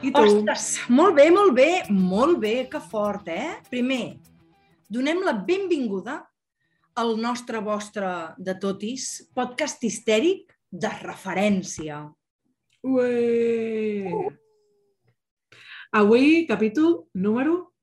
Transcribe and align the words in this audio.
I 0.00 0.10
tu? 0.14 0.20
Ostres, 0.24 0.78
molt 0.88 1.12
bé, 1.18 1.26
molt 1.28 1.52
bé, 1.52 1.68
molt 1.92 2.38
bé, 2.40 2.54
que 2.72 2.80
fort, 2.80 3.26
eh? 3.28 3.58
Primer, 3.68 4.16
donem 4.88 5.20
la 5.26 5.34
benvinguda 5.44 6.14
al 7.00 7.18
nostre 7.20 7.60
vostre 7.60 8.08
de 8.40 8.54
totis 8.62 9.10
podcast 9.36 9.84
histèric 9.84 10.54
de 10.72 10.88
referència. 11.02 12.00
Ué! 12.80 14.08
Avui, 16.00 16.46
capítol 16.48 17.02
número 17.12 17.74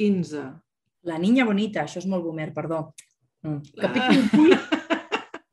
15. 0.00 0.46
La 1.12 1.20
niña 1.20 1.44
bonita, 1.44 1.84
això 1.84 2.00
és 2.00 2.08
molt 2.08 2.24
boomer, 2.24 2.48
perdó. 2.56 2.86
Mm. 3.44 3.60
Capítol 3.84 4.48
8 4.48 4.80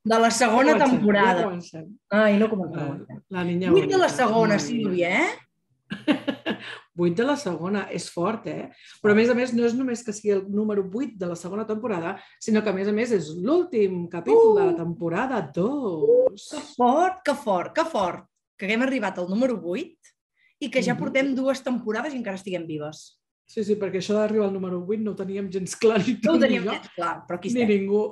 de 0.08 0.24
la 0.24 0.32
segona 0.32 0.78
comencem, 0.78 0.96
temporada. 0.96 1.36
Ja 1.36 1.50
comencem. 1.50 1.86
Ai, 2.16 2.40
no 2.40 2.48
comencem. 2.48 3.06
La, 3.12 3.22
la 3.42 3.46
niña 3.52 3.76
8 3.76 3.92
de 3.92 4.04
la 4.08 4.12
segona. 4.14 4.60
Sílvia, 4.62 5.12
eh? 5.26 5.49
8 7.00 7.16
de 7.16 7.26
la 7.26 7.36
segona, 7.40 7.86
és 7.96 8.10
fort, 8.12 8.48
eh? 8.52 8.70
Però 9.02 9.14
a 9.14 9.18
més 9.18 9.30
a 9.32 9.36
més 9.38 9.54
no 9.56 9.66
és 9.68 9.76
només 9.78 10.04
que 10.06 10.14
sigui 10.16 10.34
el 10.36 10.44
número 10.52 10.84
8 10.86 11.16
de 11.20 11.30
la 11.32 11.38
segona 11.40 11.66
temporada, 11.68 12.18
sinó 12.42 12.64
que 12.64 12.74
a 12.74 12.76
més 12.76 12.90
a 12.92 12.96
més 12.96 13.14
és 13.16 13.30
l'últim 13.40 14.06
capítol 14.12 14.58
de 14.58 14.66
la 14.72 14.76
temporada 14.78 15.42
2. 15.56 16.50
Que 16.52 16.64
fort, 16.76 17.22
que 17.26 17.36
fort, 17.36 17.74
que 17.76 17.86
fort, 17.88 18.28
que 18.60 18.68
haguem 18.68 18.84
arribat 18.86 19.22
al 19.22 19.30
número 19.32 19.60
8 19.64 20.16
i 20.60 20.70
que 20.74 20.84
ja 20.84 20.98
portem 21.00 21.32
dues 21.38 21.64
temporades 21.64 22.14
i 22.14 22.20
encara 22.20 22.40
estiguem 22.40 22.68
vives. 22.68 23.16
Sí, 23.50 23.64
sí, 23.66 23.80
perquè 23.82 23.98
això 24.04 24.14
d'arribar 24.14 24.50
al 24.50 24.54
número 24.54 24.84
8 24.84 25.02
no 25.02 25.16
ho 25.16 25.18
teníem 25.18 25.48
gens 25.50 25.74
clar 25.80 26.04
ni 26.04 26.20
No 26.22 26.36
ho 26.36 26.38
ni 26.38 26.46
teníem 26.46 26.68
jo, 26.68 26.76
gens 26.76 26.94
clar, 26.94 27.16
però 27.26 27.40
aquí 27.40 27.50
ni 27.56 27.64
estem. 27.64 27.74
ningú. 27.80 28.04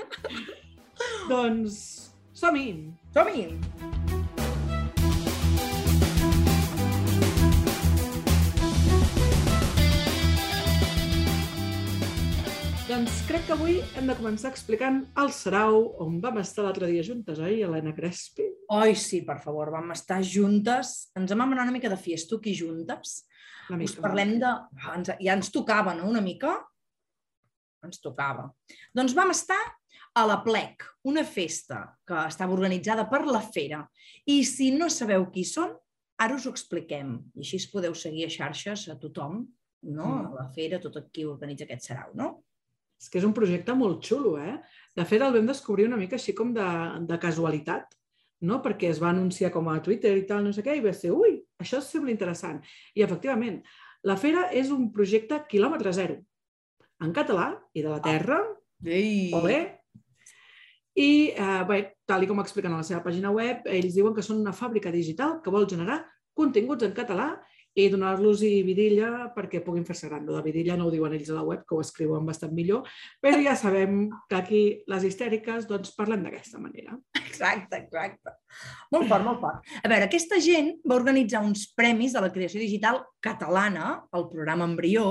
doncs 1.30 1.80
som-hi! 2.34 2.68
Som-hi! 3.14 3.99
Doncs 12.90 13.20
crec 13.28 13.44
que 13.46 13.54
avui 13.54 13.76
hem 13.94 14.08
de 14.10 14.14
començar 14.18 14.50
explicant 14.50 14.96
el 15.22 15.28
Sarau, 15.30 15.76
on 16.02 16.16
vam 16.24 16.40
estar 16.40 16.64
l'altre 16.64 16.88
dia 16.90 17.04
juntes, 17.06 17.38
oi, 17.38 17.60
Helena 17.62 17.92
Crespi? 17.94 18.48
Oi, 18.74 18.96
sí, 18.98 19.20
per 19.28 19.36
favor, 19.44 19.70
vam 19.70 19.92
estar 19.94 20.16
juntes. 20.26 20.90
Ens 21.14 21.30
vam 21.30 21.54
anar 21.54 21.68
una 21.68 21.74
mica 21.76 21.92
de 21.92 21.98
fiesto 22.00 22.40
aquí 22.40 22.56
juntes. 22.58 23.12
Una 23.70 23.86
Us 23.86 23.94
parlem 23.94 24.32
de... 24.42 24.50
Ah, 24.50 24.96
Ens, 24.96 25.12
ja 25.22 25.38
ens 25.38 25.52
tocava, 25.54 25.94
no?, 26.00 26.08
una 26.10 26.24
mica? 26.24 26.56
Ens 27.86 28.02
tocava. 28.02 28.48
Doncs 28.90 29.14
vam 29.14 29.30
estar 29.36 29.60
a 30.18 30.26
la 30.26 30.40
Plec, 30.42 30.82
una 31.06 31.22
festa 31.22 31.84
que 32.02 32.26
estava 32.26 32.58
organitzada 32.58 33.06
per 33.06 33.22
la 33.30 33.44
Fera. 33.54 33.84
I 34.26 34.42
si 34.42 34.72
no 34.74 34.90
sabeu 34.90 35.30
qui 35.30 35.46
són, 35.46 35.78
ara 36.18 36.42
us 36.42 36.50
ho 36.50 36.56
expliquem. 36.58 37.20
I 37.38 37.46
així 37.46 37.62
es 37.62 37.70
podeu 37.70 37.94
seguir 37.94 38.26
a 38.26 38.36
xarxes 38.40 38.88
a 38.90 38.98
tothom, 38.98 39.44
no? 39.86 40.10
Mm. 40.10 40.30
A 40.34 40.38
la 40.42 40.52
Fera, 40.58 40.82
tot 40.82 41.04
qui 41.14 41.30
organitza 41.38 41.70
aquest 41.70 41.92
sarau, 41.92 42.16
no? 42.18 42.32
És 43.00 43.08
que 43.08 43.20
és 43.20 43.26
un 43.26 43.34
projecte 43.36 43.74
molt 43.76 44.04
xulo, 44.04 44.36
eh? 44.38 44.58
De 44.96 45.06
fet, 45.08 45.22
el 45.24 45.32
vam 45.32 45.48
descobrir 45.48 45.88
una 45.88 45.98
mica 46.00 46.18
així 46.18 46.34
com 46.36 46.52
de, 46.52 46.68
de 47.08 47.18
casualitat, 47.22 47.94
no? 48.44 48.60
Perquè 48.64 48.90
es 48.90 49.00
va 49.00 49.10
anunciar 49.14 49.52
com 49.54 49.70
a 49.72 49.78
Twitter 49.84 50.12
i 50.18 50.26
tal, 50.28 50.44
no 50.44 50.52
sé 50.52 50.64
què, 50.66 50.76
i 50.76 50.84
va 50.84 50.92
ser, 50.96 51.14
ui, 51.16 51.38
això 51.62 51.80
sembla 51.84 52.12
interessant. 52.12 52.60
I, 52.94 53.04
efectivament, 53.06 53.62
la 54.04 54.16
Fera 54.20 54.48
és 54.56 54.72
un 54.74 54.90
projecte 54.92 55.40
quilòmetre 55.48 55.92
zero, 55.96 56.20
en 57.00 57.12
català 57.16 57.54
i 57.72 57.84
de 57.84 57.92
la 57.92 58.00
terra, 58.04 58.42
Ei! 58.84 59.30
Olé. 59.36 59.58
I, 60.96 61.32
eh, 61.36 61.64
bé, 61.68 61.80
tal 62.08 62.24
com 62.28 62.40
expliquen 62.40 62.72
a 62.72 62.80
la 62.80 62.86
seva 62.86 63.02
pàgina 63.04 63.30
web, 63.32 63.66
ells 63.68 63.94
diuen 63.94 64.14
que 64.16 64.24
són 64.24 64.40
una 64.40 64.54
fàbrica 64.56 64.90
digital 64.92 65.38
que 65.44 65.52
vol 65.52 65.68
generar 65.68 66.00
continguts 66.34 66.84
en 66.86 66.94
català 66.96 67.34
i 67.80 67.90
donar-los-hi 67.92 68.60
vidilla 68.66 69.30
perquè 69.34 69.62
puguin 69.64 69.86
fer-se 69.88 70.08
gran. 70.10 70.26
Lo 70.26 70.36
de 70.38 70.44
vidilla 70.46 70.76
no 70.78 70.88
ho 70.88 70.92
diuen 70.94 71.14
ells 71.16 71.30
a 71.32 71.38
la 71.38 71.44
web, 71.46 71.62
que 71.66 71.76
ho 71.76 71.80
escriuen 71.84 72.26
bastant 72.28 72.52
millor, 72.56 72.88
però 73.22 73.40
ja 73.42 73.56
sabem 73.58 74.02
que 74.28 74.38
aquí 74.38 74.62
les 74.90 75.06
histèriques 75.08 75.68
doncs, 75.70 75.94
parlem 75.96 76.26
d'aquesta 76.26 76.60
manera. 76.62 76.98
Exacte, 77.22 77.80
exacte. 77.84 78.36
Molt 78.92 79.08
fort, 79.08 79.24
molt 79.26 79.40
fort. 79.44 79.72
A 79.80 79.88
veure, 79.88 80.08
aquesta 80.08 80.40
gent 80.42 80.74
va 80.84 80.98
organitzar 81.00 81.44
uns 81.46 81.68
premis 81.76 82.16
de 82.16 82.24
la 82.24 82.32
creació 82.34 82.60
digital 82.62 83.02
catalana, 83.24 83.96
el 84.16 84.28
programa 84.32 84.68
Embrió, 84.68 85.10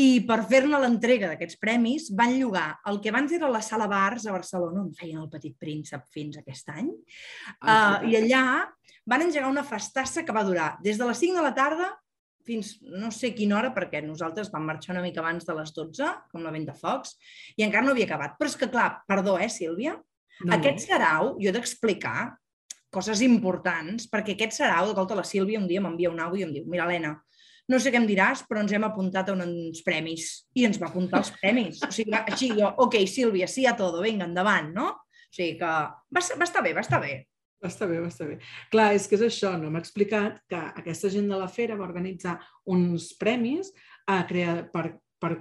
i 0.00 0.22
per 0.24 0.38
fer-ne 0.48 0.78
l'entrega 0.80 1.28
d'aquests 1.28 1.58
premis 1.60 2.08
van 2.16 2.38
llogar 2.38 2.68
el 2.88 2.98
que 3.04 3.10
abans 3.12 3.32
era 3.36 3.50
la 3.52 3.60
Sala 3.64 3.88
Bars 3.90 4.24
a 4.24 4.32
Barcelona, 4.32 4.80
on 4.80 4.94
feien 4.96 5.20
el 5.20 5.28
Petit 5.32 5.56
Príncep 5.60 6.06
fins 6.14 6.38
aquest 6.40 6.70
any, 6.72 6.88
uh, 6.88 7.98
i 8.08 8.16
allà 8.16 8.44
van 9.08 9.24
engegar 9.24 9.50
una 9.50 9.64
festassa 9.66 10.24
que 10.26 10.34
va 10.34 10.44
durar 10.46 10.76
des 10.82 10.98
de 10.98 11.08
les 11.08 11.18
5 11.18 11.38
de 11.38 11.44
la 11.44 11.54
tarda 11.54 11.90
fins 12.46 12.76
no 12.82 13.10
sé 13.14 13.32
quina 13.36 13.58
hora, 13.58 13.72
perquè 13.74 14.02
nosaltres 14.04 14.50
vam 14.52 14.64
marxar 14.66 14.96
una 14.96 15.02
mica 15.04 15.22
abans 15.22 15.46
de 15.46 15.54
les 15.56 15.72
12, 15.74 16.08
com 16.32 16.42
la 16.42 16.52
vent 16.54 16.66
de 16.68 16.74
focs, 16.74 17.16
i 17.56 17.64
encara 17.66 17.86
no 17.86 17.92
havia 17.94 18.08
acabat. 18.08 18.36
Però 18.38 18.50
és 18.50 18.56
que, 18.58 18.68
clar, 18.70 19.04
perdó, 19.08 19.36
eh, 19.38 19.50
Sílvia? 19.52 19.96
No, 20.42 20.56
Aquest 20.56 20.88
sarau, 20.88 21.36
jo 21.38 21.50
he 21.50 21.54
d'explicar 21.54 22.32
coses 22.92 23.22
importants, 23.24 24.08
perquè 24.10 24.34
aquest 24.34 24.58
sarau, 24.58 24.88
d'escolta, 24.88 25.16
la 25.16 25.26
Sílvia 25.26 25.60
un 25.60 25.68
dia 25.70 25.80
m'envia 25.80 26.10
un 26.10 26.20
àudio 26.20 26.42
i 26.42 26.48
em 26.48 26.56
diu, 26.56 26.66
mira, 26.68 26.88
Helena, 26.88 27.14
no 27.70 27.78
sé 27.78 27.92
què 27.94 28.00
em 28.00 28.08
diràs, 28.08 28.42
però 28.48 28.60
ens 28.60 28.74
hem 28.74 28.84
apuntat 28.84 29.30
a 29.30 29.36
uns 29.36 29.84
premis. 29.86 30.48
I 30.58 30.66
ens 30.68 30.80
va 30.82 30.90
apuntar 30.90 31.22
els 31.22 31.30
premis. 31.38 31.78
O 31.86 31.92
sigui, 31.94 32.16
així 32.18 32.50
jo, 32.58 32.72
ok, 32.84 32.98
Sílvia, 33.08 33.46
sí 33.48 33.68
a 33.70 33.76
todo, 33.78 34.02
vinga, 34.02 34.26
endavant, 34.26 34.72
no? 34.74 34.88
O 34.98 35.32
sigui 35.32 35.54
que 35.60 35.70
va, 35.70 36.20
va 36.20 36.48
estar 36.48 36.64
bé, 36.64 36.74
va 36.76 36.84
estar 36.84 37.00
bé. 37.00 37.14
Va 37.62 37.70
estar 37.70 37.86
bé, 37.86 38.00
va 38.02 38.10
estar 38.10 38.26
bé. 38.26 38.40
Clar, 38.72 38.88
és 38.96 39.06
que 39.06 39.14
és 39.14 39.22
això, 39.28 39.52
no? 39.58 39.70
M'ha 39.70 39.82
explicat 39.82 40.40
que 40.50 40.58
aquesta 40.82 41.10
gent 41.12 41.28
de 41.30 41.38
la 41.38 41.46
fera 41.46 41.78
va 41.78 41.86
organitzar 41.86 42.34
uns 42.74 43.12
premis 43.20 43.70
a 44.10 44.24
crear, 44.26 44.64
per, 44.72 44.96
per 45.22 45.36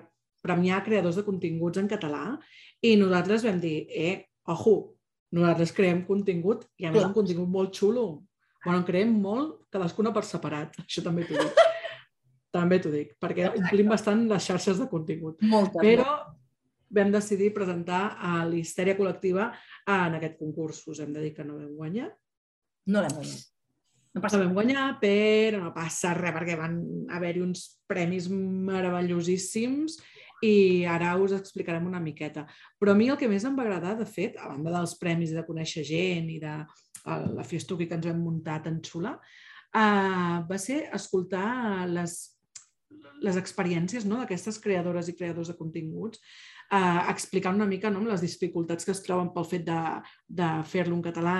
premiar 0.45 0.83
creadors 0.85 1.17
de 1.17 1.25
continguts 1.25 1.81
en 1.81 1.89
català 1.89 2.35
i 2.85 2.93
nosaltres 2.97 3.45
vam 3.45 3.57
dir, 3.61 3.87
eh, 3.89 4.27
ojo, 4.53 4.75
nosaltres 5.33 5.73
creem 5.73 6.03
contingut 6.05 6.67
i 6.77 6.85
a 6.85 6.93
més 6.93 7.07
un 7.07 7.15
contingut 7.15 7.49
molt 7.49 7.73
xulo. 7.77 8.05
Bueno, 8.61 8.83
en 8.83 8.85
creem 8.85 9.13
molt, 9.23 9.63
cadascuna 9.73 10.13
per 10.13 10.25
separat, 10.27 10.77
això 10.85 11.01
també 11.05 11.25
t'ho 11.25 11.41
dic. 11.41 11.63
també 12.53 12.77
t'ho 12.83 12.91
dic, 12.93 13.15
perquè 13.17 13.49
omplim 13.49 13.89
bastant 13.89 14.27
les 14.29 14.45
xarxes 14.45 14.77
de 14.77 14.89
contingut. 14.91 15.41
Moltes. 15.41 15.81
Però 15.81 16.19
vam 16.91 17.11
decidir 17.13 17.53
presentar 17.55 18.17
a 18.19 18.41
l'Histèria 18.47 18.97
Col·lectiva 18.97 19.51
en 19.87 20.17
aquest 20.17 20.37
concurs. 20.39 20.83
Us 20.91 20.99
hem 21.03 21.13
de 21.15 21.23
dir 21.23 21.33
que 21.37 21.47
no 21.47 21.59
vam 21.59 21.77
guanyar, 21.77 22.11
No 22.89 23.01
l'hem 23.01 23.13
guanyat. 23.13 23.41
No 23.41 23.51
no 24.11 24.21
passa 24.23 24.39
vam 24.41 24.55
guanyar, 24.55 24.87
però 24.99 25.61
no 25.61 25.69
passa 25.75 26.15
res 26.17 26.33
perquè 26.35 26.57
van 26.59 26.81
haver-hi 27.15 27.43
uns 27.45 27.61
premis 27.87 28.27
meravellosíssims 28.31 29.95
i 30.43 30.83
ara 30.89 31.13
us 31.21 31.35
explicarem 31.37 31.85
una 31.87 32.01
miqueta. 32.03 32.43
Però 32.81 32.91
a 32.91 32.97
mi 32.97 33.07
el 33.13 33.19
que 33.21 33.29
més 33.31 33.45
em 33.47 33.55
va 33.55 33.63
agradar, 33.63 33.95
de 33.99 34.07
fet, 34.09 34.35
a 34.35 34.49
banda 34.49 34.73
dels 34.73 34.97
premis 34.99 35.31
i 35.31 35.37
de 35.37 35.45
conèixer 35.47 35.85
gent 35.87 36.27
i 36.33 36.41
de 36.41 36.57
eh, 36.59 37.23
la 37.37 37.47
festuqui 37.47 37.87
que 37.87 37.95
ens 37.99 38.09
hem 38.09 38.19
muntat 38.19 38.67
en 38.67 38.81
xula, 38.83 39.13
eh, 39.71 40.37
va 40.49 40.59
ser 40.59 40.81
escoltar 40.97 41.87
les, 41.93 42.17
les 43.23 43.39
experiències 43.39 44.09
no, 44.09 44.19
d'aquestes 44.19 44.59
creadores 44.59 45.07
i 45.07 45.15
creadors 45.15 45.53
de 45.53 45.59
continguts, 45.61 46.19
eh, 46.71 46.99
explicant 47.11 47.57
una 47.57 47.67
mica 47.67 47.89
no, 47.91 47.99
amb 47.99 48.11
les 48.11 48.23
dificultats 48.23 48.87
que 48.87 48.93
es 48.95 49.01
troben 49.03 49.31
pel 49.35 49.47
fet 49.47 49.65
de, 49.67 49.79
de 50.41 50.49
fer-lo 50.71 50.95
en 50.97 51.03
català, 51.05 51.37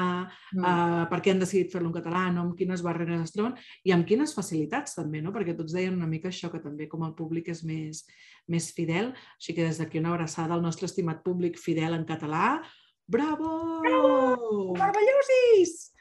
Mm. 0.51 0.63
uh, 0.68 1.04
per 1.07 1.22
què 1.24 1.31
han 1.31 1.39
decidit 1.39 1.72
fer-lo 1.72 1.88
en 1.88 1.95
català, 1.95 2.25
no? 2.33 2.42
amb 2.44 2.57
quines 2.60 2.81
barreres 2.83 3.22
es 3.24 3.31
troben 3.31 3.54
i 3.88 3.94
amb 3.95 4.04
quines 4.07 4.33
facilitats 4.36 4.98
també, 4.98 5.22
no? 5.24 5.31
perquè 5.31 5.56
tots 5.56 5.72
deien 5.72 5.95
una 5.95 6.10
mica 6.12 6.28
això, 6.28 6.50
que 6.51 6.60
també 6.60 6.89
com 6.92 7.06
el 7.07 7.13
públic 7.16 7.48
és 7.54 7.63
més, 7.63 8.04
més 8.51 8.68
fidel, 8.75 9.13
així 9.39 9.56
que 9.56 9.63
des 9.63 9.80
d'aquí 9.80 10.01
una 10.01 10.12
abraçada 10.12 10.57
al 10.57 10.66
nostre 10.66 10.89
estimat 10.92 11.24
públic 11.24 11.60
fidel 11.60 11.95
en 11.95 12.04
català. 12.10 12.60
Bravo! 13.07 13.80
Bravo! 13.86 14.75
Meravellosis! 14.75 15.94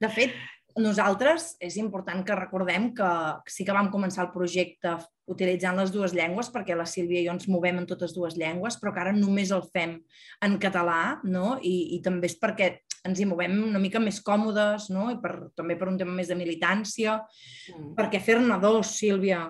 De 0.00 0.08
fet, 0.12 0.34
nosaltres 0.76 1.54
és 1.62 1.76
important 1.80 2.22
que 2.26 2.36
recordem 2.36 2.90
que 2.94 3.10
sí 3.50 3.64
que 3.64 3.74
vam 3.74 3.90
començar 3.92 4.26
el 4.26 4.32
projecte 4.34 4.96
utilitzant 5.26 5.78
les 5.80 5.92
dues 5.94 6.14
llengües, 6.14 6.50
perquè 6.54 6.76
la 6.76 6.86
Sílvia 6.86 7.22
i 7.22 7.26
jo 7.26 7.34
ens 7.34 7.48
movem 7.50 7.80
en 7.80 7.86
totes 7.88 8.14
dues 8.14 8.36
llengües, 8.38 8.76
però 8.78 8.92
que 8.94 9.02
ara 9.02 9.14
només 9.16 9.50
el 9.54 9.64
fem 9.72 9.96
en 10.44 10.58
català, 10.62 11.18
no? 11.24 11.56
I, 11.62 11.96
i 11.96 12.02
també 12.04 12.30
és 12.30 12.36
perquè 12.38 12.70
ens 13.06 13.20
hi 13.20 13.26
movem 13.26 13.56
una 13.64 13.80
mica 13.82 14.02
més 14.02 14.20
còmodes, 14.22 14.90
no? 14.94 15.08
I 15.14 15.18
per, 15.22 15.50
també 15.58 15.78
per 15.78 15.88
un 15.90 15.98
tema 15.98 16.14
més 16.14 16.28
de 16.28 16.38
militància, 16.38 17.20
Mm. 17.66 17.96
perquè 17.98 18.20
fer-ne 18.22 18.60
dos, 18.62 18.92
Sílvia, 18.94 19.40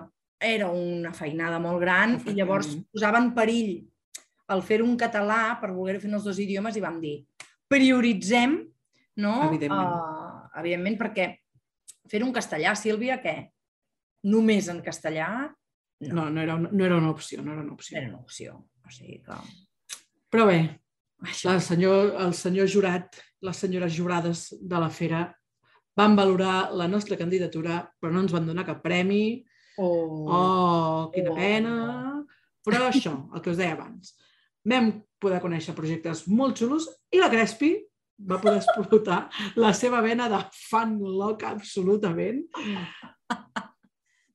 era 0.41 0.69
una 0.69 1.11
feinada 1.13 1.59
molt 1.59 1.81
gran 1.81 2.15
i 2.25 2.33
llavors 2.33 2.71
posava 2.93 3.19
en 3.21 3.31
perill 3.35 3.85
el 4.53 4.61
fer 4.65 4.81
un 4.81 4.95
català 4.97 5.59
per 5.61 5.71
voler 5.75 5.99
fer 5.99 6.09
en 6.09 6.17
els 6.17 6.25
dos 6.25 6.39
idiomes 6.39 6.77
i 6.77 6.81
vam 6.81 6.99
dir 7.01 7.19
prioritzem, 7.67 8.57
no? 9.17 9.33
Evidentment. 9.49 9.93
Uh, 9.93 10.26
evidentment, 10.59 10.97
perquè 10.99 11.27
fer 12.09 12.23
un 12.23 12.33
castellà, 12.35 12.73
Sílvia, 12.75 13.19
què? 13.23 13.35
Només 14.27 14.67
en 14.71 14.81
castellà? 14.85 15.29
No, 16.07 16.27
no 16.29 16.41
era, 16.41 16.55
una, 16.59 16.69
no 16.71 16.85
era 16.85 16.97
una 16.97 17.09
opció, 17.11 17.41
no 17.41 17.51
era 17.53 17.61
una 17.61 17.71
No 17.71 17.77
opció. 17.77 17.97
era 17.97 18.07
una 18.09 18.19
opció. 18.19 18.57
O 18.85 18.91
sigui 18.93 19.21
que... 19.25 19.37
Però 20.29 20.45
bé, 20.49 20.59
Això. 21.25 21.49
El 21.49 21.61
senyor, 21.65 22.11
el 22.21 22.33
senyor 22.37 22.67
jurat, 22.69 23.15
les 23.41 23.57
senyores 23.57 23.95
jurades 23.97 24.51
de 24.61 24.77
la 24.79 24.89
fera 24.93 25.23
van 25.97 26.15
valorar 26.15 26.69
la 26.77 26.85
nostra 26.87 27.17
candidatura, 27.17 27.79
però 27.99 28.11
no 28.13 28.21
ens 28.21 28.31
van 28.35 28.45
donar 28.45 28.65
cap 28.67 28.83
premi. 28.83 29.43
Oh. 29.81 30.27
Oh, 30.29 31.11
quina 31.13 31.31
Oh. 31.31 31.35
pena! 31.35 31.73
Però 32.67 32.83
això, 32.91 33.15
el 33.33 33.41
que 33.41 33.49
us 33.49 33.57
deia 33.57 33.73
abans, 33.73 34.13
vam 34.67 34.91
poder 35.17 35.39
conèixer 35.41 35.73
projectes 35.73 36.27
molt 36.27 36.57
xulos 36.61 36.85
i 37.09 37.17
la 37.17 37.29
Crespi 37.33 37.71
va 38.17 38.39
poder 38.41 38.61
explotar 38.61 39.27
la 39.59 39.73
seva 39.77 40.01
vena 40.01 40.27
de 40.31 40.39
fan 40.69 40.97
loca 40.99 41.51
absolutament. 41.53 42.43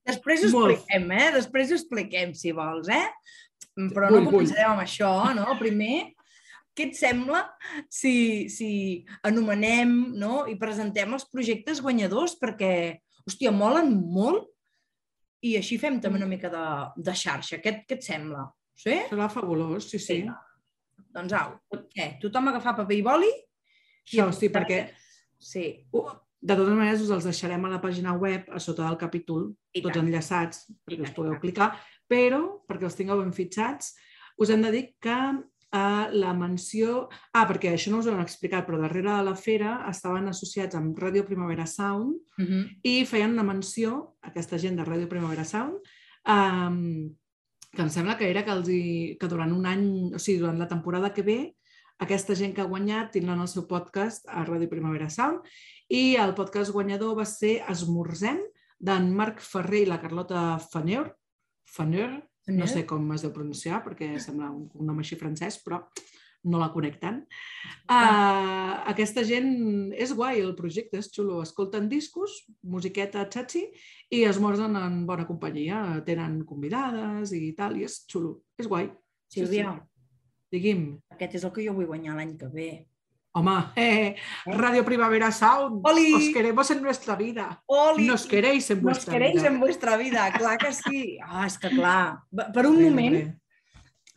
Després 0.07 0.43
ho 0.47 0.51
Molt. 0.51 0.73
expliquem, 0.75 1.11
eh? 1.15 1.29
Després 1.37 1.71
ho 1.71 1.79
expliquem, 1.79 2.33
si 2.35 2.51
vols, 2.55 2.89
eh? 2.91 3.07
Però 3.73 4.09
Vull, 4.11 4.19
no 4.19 4.25
vull. 4.25 4.33
començarem 4.43 4.71
amb 4.73 4.83
això, 4.83 5.11
no? 5.35 5.47
Primer, 5.59 6.13
què 6.75 6.89
et 6.89 6.97
sembla 6.97 7.43
si, 7.91 8.49
si 8.49 8.69
anomenem 9.25 9.93
no? 10.19 10.43
i 10.49 10.57
presentem 10.59 11.13
els 11.15 11.27
projectes 11.29 11.81
guanyadors? 11.83 12.35
Perquè, 12.41 12.73
hòstia, 13.27 13.53
molen 13.55 13.93
molt 13.93 14.49
i 15.43 15.55
així 15.59 15.77
fem 15.79 15.99
també 16.01 16.21
una 16.21 16.29
mica 16.29 16.51
de, 16.51 16.65
de 17.03 17.15
xarxa. 17.19 17.59
Què, 17.63 17.81
què 17.87 17.99
et 17.99 18.05
sembla? 18.05 18.47
Sí? 18.79 18.95
Serà 19.09 19.29
fabulós, 19.31 19.89
sí, 19.91 19.99
sí. 20.01 20.21
Vinga. 20.23 20.39
Doncs 21.13 21.33
au, 21.37 21.57
què? 21.93 22.15
Tothom 22.21 22.49
agafar 22.49 22.75
paper 22.79 22.97
i 22.97 23.03
boli? 23.05 23.31
Això, 24.03 24.31
sí, 24.35 24.49
perquè 24.51 24.83
Sí, 25.43 25.85
de 26.43 26.55
totes 26.55 26.75
maneres 26.75 27.01
us 27.03 27.11
els 27.11 27.27
deixarem 27.27 27.65
a 27.67 27.71
la 27.75 27.81
pàgina 27.83 28.15
web, 28.19 28.47
a 28.51 28.59
sota 28.63 28.85
del 28.87 28.99
capítol, 28.99 29.49
I 29.75 29.81
tots 29.83 29.97
tant. 29.97 30.07
enllaçats, 30.07 30.67
I 30.69 30.75
perquè 30.85 31.01
tant, 31.01 31.09
us 31.09 31.13
i 31.13 31.17
podeu 31.17 31.39
clicar, 31.41 31.71
però, 32.09 32.43
perquè 32.67 32.87
els 32.87 32.95
tingueu 32.99 33.19
ben 33.19 33.33
fitxats, 33.35 33.93
us 34.39 34.51
hem 34.53 34.63
de 34.63 34.71
dir 34.73 34.83
que 35.03 35.17
uh, 35.35 36.05
la 36.15 36.33
menció... 36.37 37.07
Ah, 37.35 37.45
perquè 37.49 37.73
això 37.73 37.91
no 37.91 37.99
us 38.01 38.07
ho 38.07 38.13
hem 38.13 38.23
explicat, 38.23 38.65
però 38.67 38.79
darrere 38.81 39.11
de 39.11 39.25
la 39.27 39.35
fera 39.39 39.81
estaven 39.91 40.31
associats 40.31 40.79
amb 40.79 40.99
Ràdio 40.99 41.25
Primavera 41.27 41.67
Sound 41.67 42.15
uh 42.15 42.45
-huh. 42.45 42.63
i 42.83 43.05
feien 43.05 43.35
una 43.35 43.43
menció, 43.43 44.15
aquesta 44.21 44.57
gent 44.57 44.79
de 44.79 44.85
Ràdio 44.85 45.07
Primavera 45.07 45.43
Sound, 45.43 45.75
um, 46.27 47.13
que 47.71 47.81
em 47.81 47.89
sembla 47.89 48.17
que 48.17 48.29
era 48.29 48.45
que, 48.45 48.51
els 48.51 48.69
hi, 48.69 49.17
que 49.19 49.27
durant 49.27 49.51
un 49.51 49.65
any, 49.65 50.13
o 50.13 50.19
sigui, 50.19 50.39
durant 50.39 50.59
la 50.59 50.67
temporada 50.67 51.13
que 51.13 51.21
ve, 51.21 51.55
aquesta 52.01 52.35
gent 52.35 52.55
que 52.55 52.63
ha 52.63 52.69
guanyat 52.69 53.13
tindran 53.13 53.41
el 53.43 53.49
seu 53.51 53.67
podcast 53.69 54.25
a 54.27 54.45
Ràdio 54.47 54.71
Primavera 54.71 55.09
Sound 55.13 55.45
i 55.93 56.15
el 56.19 56.33
podcast 56.37 56.73
guanyador 56.73 57.15
va 57.19 57.25
ser 57.29 57.59
Esmorzem, 57.69 58.41
d'en 58.83 59.11
Marc 59.15 59.39
Ferrer 59.43 59.83
i 59.83 59.89
la 59.89 59.99
Carlota 60.01 60.57
Faneur. 60.71 61.13
Faneur, 61.69 62.17
no 62.51 62.67
sé 62.67 62.83
com 62.85 63.05
es 63.15 63.23
deu 63.23 63.31
pronunciar 63.35 63.79
perquè 63.85 64.17
sembla 64.19 64.49
un 64.51 64.67
nom 64.87 64.99
així 64.99 65.15
francès, 65.19 65.61
però 65.63 65.79
no 66.43 66.59
la 66.59 66.69
connecten. 66.73 67.21
Uh, 67.87 68.73
aquesta 68.91 69.23
gent 69.23 69.93
és 69.95 70.11
guai, 70.15 70.41
el 70.43 70.51
projecte 70.57 70.99
és 70.99 71.07
xulo. 71.13 71.39
Escolten 71.45 71.87
discos, 71.91 72.41
musiqueta 72.67 73.23
xatxi 73.31 73.63
i 74.11 74.23
es 74.27 74.41
morsen 74.43 74.75
en 74.79 75.05
bona 75.07 75.27
companyia. 75.29 75.79
Tenen 76.07 76.41
convidades 76.49 77.31
i 77.37 77.53
tal, 77.55 77.79
i 77.79 77.87
és 77.87 78.01
xulo. 78.11 78.41
És 78.59 78.67
guai. 78.67 78.89
Sí, 79.31 79.39
Sílvia, 79.39 79.71
sí. 79.71 79.92
Digui'm. 80.53 80.99
aquest 81.15 81.35
és 81.39 81.43
el 81.47 81.51
que 81.55 81.63
jo 81.65 81.73
vull 81.73 81.87
guanyar 81.89 82.15
l'any 82.17 82.35
que 82.37 82.47
ve. 82.53 82.71
Home, 83.33 83.55
eh, 83.75 84.15
Radio 84.45 84.83
Primavera 84.85 85.31
Sound, 85.33 85.81
Oli! 85.89 86.13
os 86.13 86.27
queremos 86.35 86.69
en 86.69 86.83
nuestra 86.83 87.15
vida. 87.15 87.63
Oli! 87.65 88.05
Nos 88.05 88.27
queréis 88.27 88.69
en 88.69 88.77
Nos 88.77 88.83
vuestra 88.83 89.13
queréis 89.13 89.41
vida. 89.41 89.47
en 89.47 89.59
vuestra 89.59 89.97
vida, 89.97 90.31
clar 90.37 90.59
que 90.59 90.71
sí. 90.71 91.17
Ah, 91.25 91.47
és 91.47 91.57
que 91.57 91.71
clar, 91.73 92.19
per 92.53 92.67
un 92.67 92.77
Bé, 92.77 92.83
moment, 92.91 93.15
bé. 93.15 93.39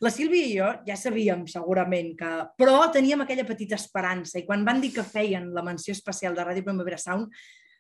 la 0.00 0.10
Sílvia 0.10 0.44
i 0.44 0.58
jo 0.58 0.68
ja 0.86 0.96
sabíem 1.00 1.46
segurament 1.48 2.12
que... 2.18 2.28
Però 2.60 2.92
teníem 2.92 3.22
aquella 3.24 3.46
petita 3.48 3.74
esperança 3.80 4.38
i 4.38 4.44
quan 4.44 4.66
van 4.68 4.82
dir 4.84 4.92
que 4.92 5.02
feien 5.02 5.48
la 5.54 5.62
menció 5.64 5.92
especial 5.96 6.34
de 6.36 6.44
Ràdio 6.44 6.64
Primavera 6.68 6.98
Sound, 7.00 7.32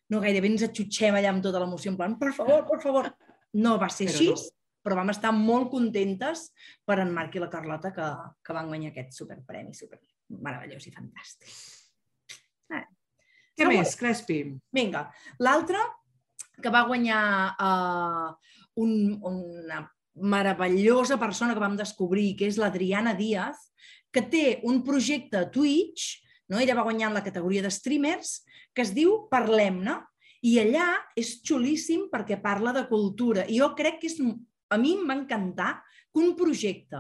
no 0.08 0.20
gairebé 0.24 0.48
ens 0.48 0.62
atxutxem 0.64 1.14
allà 1.20 1.34
amb 1.34 1.42
tota 1.44 1.60
l'emoció, 1.60 1.90
en 1.92 1.98
plan, 2.00 2.16
per 2.18 2.32
favor, 2.32 2.64
per 2.64 2.80
favor. 2.80 3.12
No 3.52 3.76
va 3.76 3.90
ser 3.92 4.06
Però 4.08 4.14
així, 4.16 4.30
no. 4.32 4.55
Però 4.86 5.00
vam 5.00 5.10
estar 5.10 5.32
molt 5.34 5.72
contentes 5.72 6.46
per 6.86 7.00
en 7.02 7.10
Marc 7.14 7.34
i 7.34 7.42
la 7.42 7.50
Carlota 7.50 7.90
que, 7.94 8.10
que 8.46 8.54
van 8.54 8.70
guanyar 8.70 8.92
aquest 8.92 9.18
superpremi, 9.18 9.74
super 9.74 9.98
meravellós 10.30 10.86
i 10.86 10.94
fantàstic. 10.94 11.50
Què 13.56 13.64
Següent. 13.64 13.80
més, 13.80 13.94
Crespi? 13.96 14.38
Vinga, 14.76 15.06
l'altre 15.40 15.80
que 16.62 16.72
va 16.72 16.84
guanyar 16.88 17.20
uh, 17.56 18.32
un, 18.84 18.92
una 19.24 19.80
meravellosa 20.16 21.16
persona 21.20 21.56
que 21.56 21.62
vam 21.64 21.76
descobrir, 21.76 22.34
que 22.36 22.48
és 22.48 22.58
l'Adriana 22.60 23.14
Díaz, 23.16 23.70
que 24.12 24.22
té 24.32 24.44
un 24.68 24.82
projecte 24.84 25.40
a 25.40 25.48
Twitch, 25.52 26.20
no? 26.52 26.60
ella 26.60 26.76
va 26.76 26.84
guanyar 26.86 27.10
en 27.10 27.16
la 27.18 27.24
categoria 27.24 27.64
de 27.64 27.72
streamers, 27.72 28.38
que 28.76 28.84
es 28.84 28.92
diu 28.96 29.24
Parlem-ne, 29.32 29.98
i 30.46 30.58
allà 30.60 30.90
és 31.18 31.38
xulíssim 31.44 32.06
perquè 32.12 32.38
parla 32.42 32.72
de 32.76 32.84
cultura. 32.90 33.48
I 33.48 33.58
jo 33.60 33.72
crec 33.76 34.02
que 34.02 34.12
és, 34.12 34.20
a 34.70 34.78
mi 34.78 34.94
em 34.96 35.04
va 35.08 35.14
encantar 35.18 35.82
que 36.12 36.20
un 36.22 36.34
projecte 36.36 36.98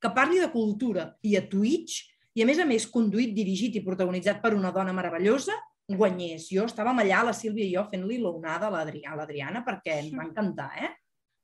que 0.00 0.10
parli 0.14 0.38
de 0.42 0.50
cultura 0.52 1.08
i 1.22 1.36
a 1.36 1.44
Twitch, 1.48 2.02
i 2.36 2.42
a 2.42 2.46
més 2.46 2.58
a 2.60 2.66
més 2.68 2.84
conduït, 2.92 3.32
dirigit 3.34 3.76
i 3.78 3.84
protagonitzat 3.84 4.42
per 4.42 4.52
una 4.54 4.70
dona 4.70 4.92
meravellosa, 4.92 5.54
guanyés. 5.88 6.48
Jo 6.52 6.66
estàvem 6.66 6.98
allà, 7.00 7.22
la 7.24 7.32
Sílvia 7.32 7.64
i 7.64 7.74
jo, 7.76 7.84
fent-li 7.90 8.18
l'onada 8.18 8.66
a 8.68 9.14
l'Adriana 9.14 9.62
perquè 9.64 10.00
ens 10.02 10.12
va 10.16 10.24
encantar, 10.26 10.70
eh? 10.82 10.90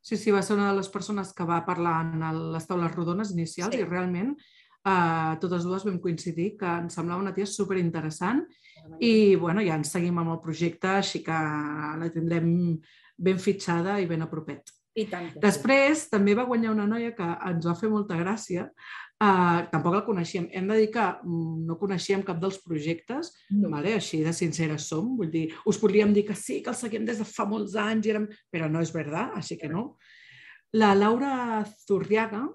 Sí, 0.03 0.17
sí, 0.19 0.31
va 0.35 0.41
ser 0.43 0.57
una 0.57 0.69
de 0.69 0.77
les 0.77 0.89
persones 0.91 1.31
que 1.33 1.45
va 1.47 1.61
parlar 1.65 2.01
en 2.13 2.21
el- 2.27 2.51
les 2.51 2.67
taules 2.67 2.91
rodones 2.93 3.31
inicials 3.31 3.73
Sí. 3.73 3.79
i 3.81 3.85
realment 3.85 4.35
eh, 4.85 5.37
totes 5.39 5.63
dues 5.63 5.85
vam 5.85 5.97
coincidir 6.03 6.57
que 6.59 6.65
ens 6.65 6.93
semblava 6.93 7.21
una 7.21 7.33
tia 7.33 7.45
superinteressant 7.47 8.43
i 8.99 9.35
bueno, 9.39 9.61
ja 9.63 9.75
ens 9.79 9.91
seguim 9.95 10.17
amb 10.19 10.33
el 10.33 10.41
projecte, 10.43 10.87
així 10.99 11.23
que 11.23 11.31
la 11.31 12.09
tindrem 12.11 12.77
ben 13.17 13.39
fitxada 13.39 14.01
i 14.01 14.05
ben 14.05 14.21
a 14.21 14.29
propet. 14.29 14.69
I 14.95 15.07
tant. 15.09 15.31
Després 15.41 16.07
també 16.11 16.35
va 16.37 16.45
guanyar 16.45 16.73
una 16.73 16.85
noia 16.89 17.13
que 17.17 17.25
ens 17.49 17.65
va 17.65 17.73
fer 17.79 17.89
molta 17.89 18.17
gràcia, 18.19 18.67
uh, 18.69 19.63
tampoc 19.71 19.95
la 19.95 20.03
coneixíem. 20.05 20.47
Hem 20.53 20.67
de 20.69 20.77
dir 20.83 20.89
que 20.93 21.05
mm, 21.23 21.63
no 21.65 21.77
coneixíem 21.81 22.21
cap 22.27 22.41
dels 22.41 22.59
projectes, 22.61 23.31
No. 23.51 23.71
vale? 23.73 23.95
així 23.97 24.21
de 24.23 24.33
sinceres 24.33 24.85
som, 24.89 25.15
vull 25.17 25.31
dir, 25.33 25.47
us 25.65 25.79
podríem 25.81 26.13
dir 26.13 26.27
que 26.27 26.35
sí, 26.37 26.61
que 26.61 26.69
el 26.69 26.77
seguim 26.77 27.05
des 27.05 27.17
de 27.17 27.25
fa 27.25 27.45
molts 27.49 27.75
anys, 27.75 28.05
i 28.05 28.13
érem... 28.13 28.27
però 28.53 28.69
no 28.69 28.81
és 28.85 28.93
veritat, 28.93 29.33
així 29.39 29.57
que 29.57 29.69
no. 29.71 29.95
La 30.73 30.93
Laura 30.93 31.63
Zurriaga, 31.87 32.47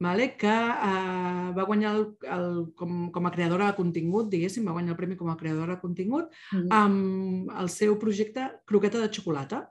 vale? 0.00 0.36
que 0.36 0.46
uh, 0.48 1.52
va 1.56 1.64
guanyar 1.66 1.94
el, 1.96 2.04
el, 2.22 2.48
com, 2.78 3.10
com 3.10 3.26
a 3.26 3.32
creadora 3.34 3.66
de 3.70 3.74
contingut, 3.76 4.28
diguéssim, 4.30 4.66
va 4.68 4.72
guanyar 4.76 4.92
el 4.94 4.96
premi 5.00 5.16
com 5.16 5.30
a 5.30 5.36
creadora 5.36 5.74
de 5.76 5.80
contingut 5.80 6.28
Mm, 6.52 6.68
amb 6.72 7.50
el 7.60 7.68
seu 7.68 7.96
projecte 7.98 8.44
Croqueta 8.66 8.98
de 9.02 9.08
xocolata, 9.12 9.64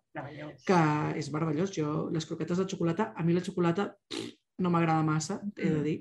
que 0.66 0.82
és 1.20 1.32
meravellós. 1.32 1.72
Jo, 1.76 2.10
les 2.12 2.26
croquetes 2.26 2.58
de 2.58 2.66
xocolata, 2.68 3.14
a 3.16 3.24
mi 3.24 3.34
la 3.34 3.42
xocolata 3.44 3.94
pff, 4.10 4.34
no 4.60 4.70
m'agrada 4.74 5.04
massa, 5.04 5.40
he 5.56 5.70
de 5.70 5.80
Mm. 5.80 5.84
dir, 5.84 5.98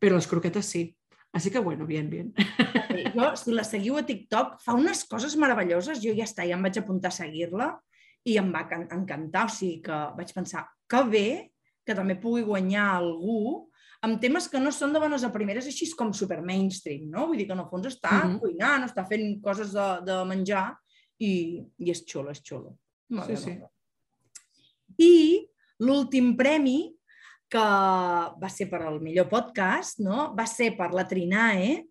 però 0.00 0.14
les 0.14 0.26
croquetes 0.28 0.64
sí. 0.66 0.96
Així 1.32 1.50
que, 1.50 1.58
bueno, 1.58 1.84
bien, 1.86 2.08
bien. 2.08 2.32
Jo, 3.14 3.34
si 3.36 3.52
la 3.52 3.64
seguiu 3.64 3.96
a 3.98 4.02
TikTok, 4.06 4.60
fa 4.64 4.72
unes 4.72 5.04
coses 5.04 5.34
meravelloses. 5.36 6.00
Jo 6.00 6.14
ja 6.16 6.24
està, 6.24 6.46
ja 6.48 6.54
em 6.56 6.62
vaig 6.62 6.78
apuntar 6.78 7.08
a 7.08 7.16
seguir-la 7.18 7.74
i 8.24 8.38
em 8.40 8.48
va 8.54 8.62
can- 8.68 8.86
encantar. 8.90 9.44
O 9.44 9.48
sigui 9.52 9.82
que 9.82 9.98
vaig 10.16 10.32
pensar, 10.32 10.62
que 10.88 11.02
bé 11.10 11.26
que 11.86 11.94
també 11.94 12.16
pugui 12.20 12.42
guanyar 12.46 12.88
algú 12.98 13.68
amb 14.06 14.20
temes 14.20 14.46
que 14.52 14.60
no 14.60 14.70
són 14.74 14.92
de 14.92 15.00
bones 15.02 15.24
a 15.24 15.30
primeres, 15.32 15.66
així 15.66 15.88
com 15.96 16.12
super 16.14 16.40
mainstream, 16.44 17.06
no? 17.10 17.26
Vull 17.30 17.38
dir 17.40 17.46
que 17.48 17.54
en 17.56 17.62
el 17.62 17.70
fons 17.70 17.86
està 17.88 18.12
Mhm. 18.24 18.38
cuinant, 18.42 18.84
està 18.84 19.06
fent 19.08 19.40
coses 19.42 19.72
de, 19.72 19.86
de 20.04 20.18
menjar 20.28 20.76
i, 21.18 21.62
i 21.78 21.90
és 21.90 22.04
xulo, 22.04 22.30
és 22.30 22.42
xulo. 22.44 22.76
Sí, 23.26 23.36
sí. 23.36 23.56
I 24.98 25.48
l'últim 25.80 26.36
premi, 26.36 26.92
que 27.48 27.58
va 28.42 28.48
ser 28.50 28.66
per 28.68 28.82
al 28.82 29.00
millor 29.00 29.28
podcast, 29.30 30.00
no? 30.02 30.34
va 30.36 30.46
ser 30.50 30.72
per 30.76 30.90
la 30.92 31.06
Trinae, 31.06 31.84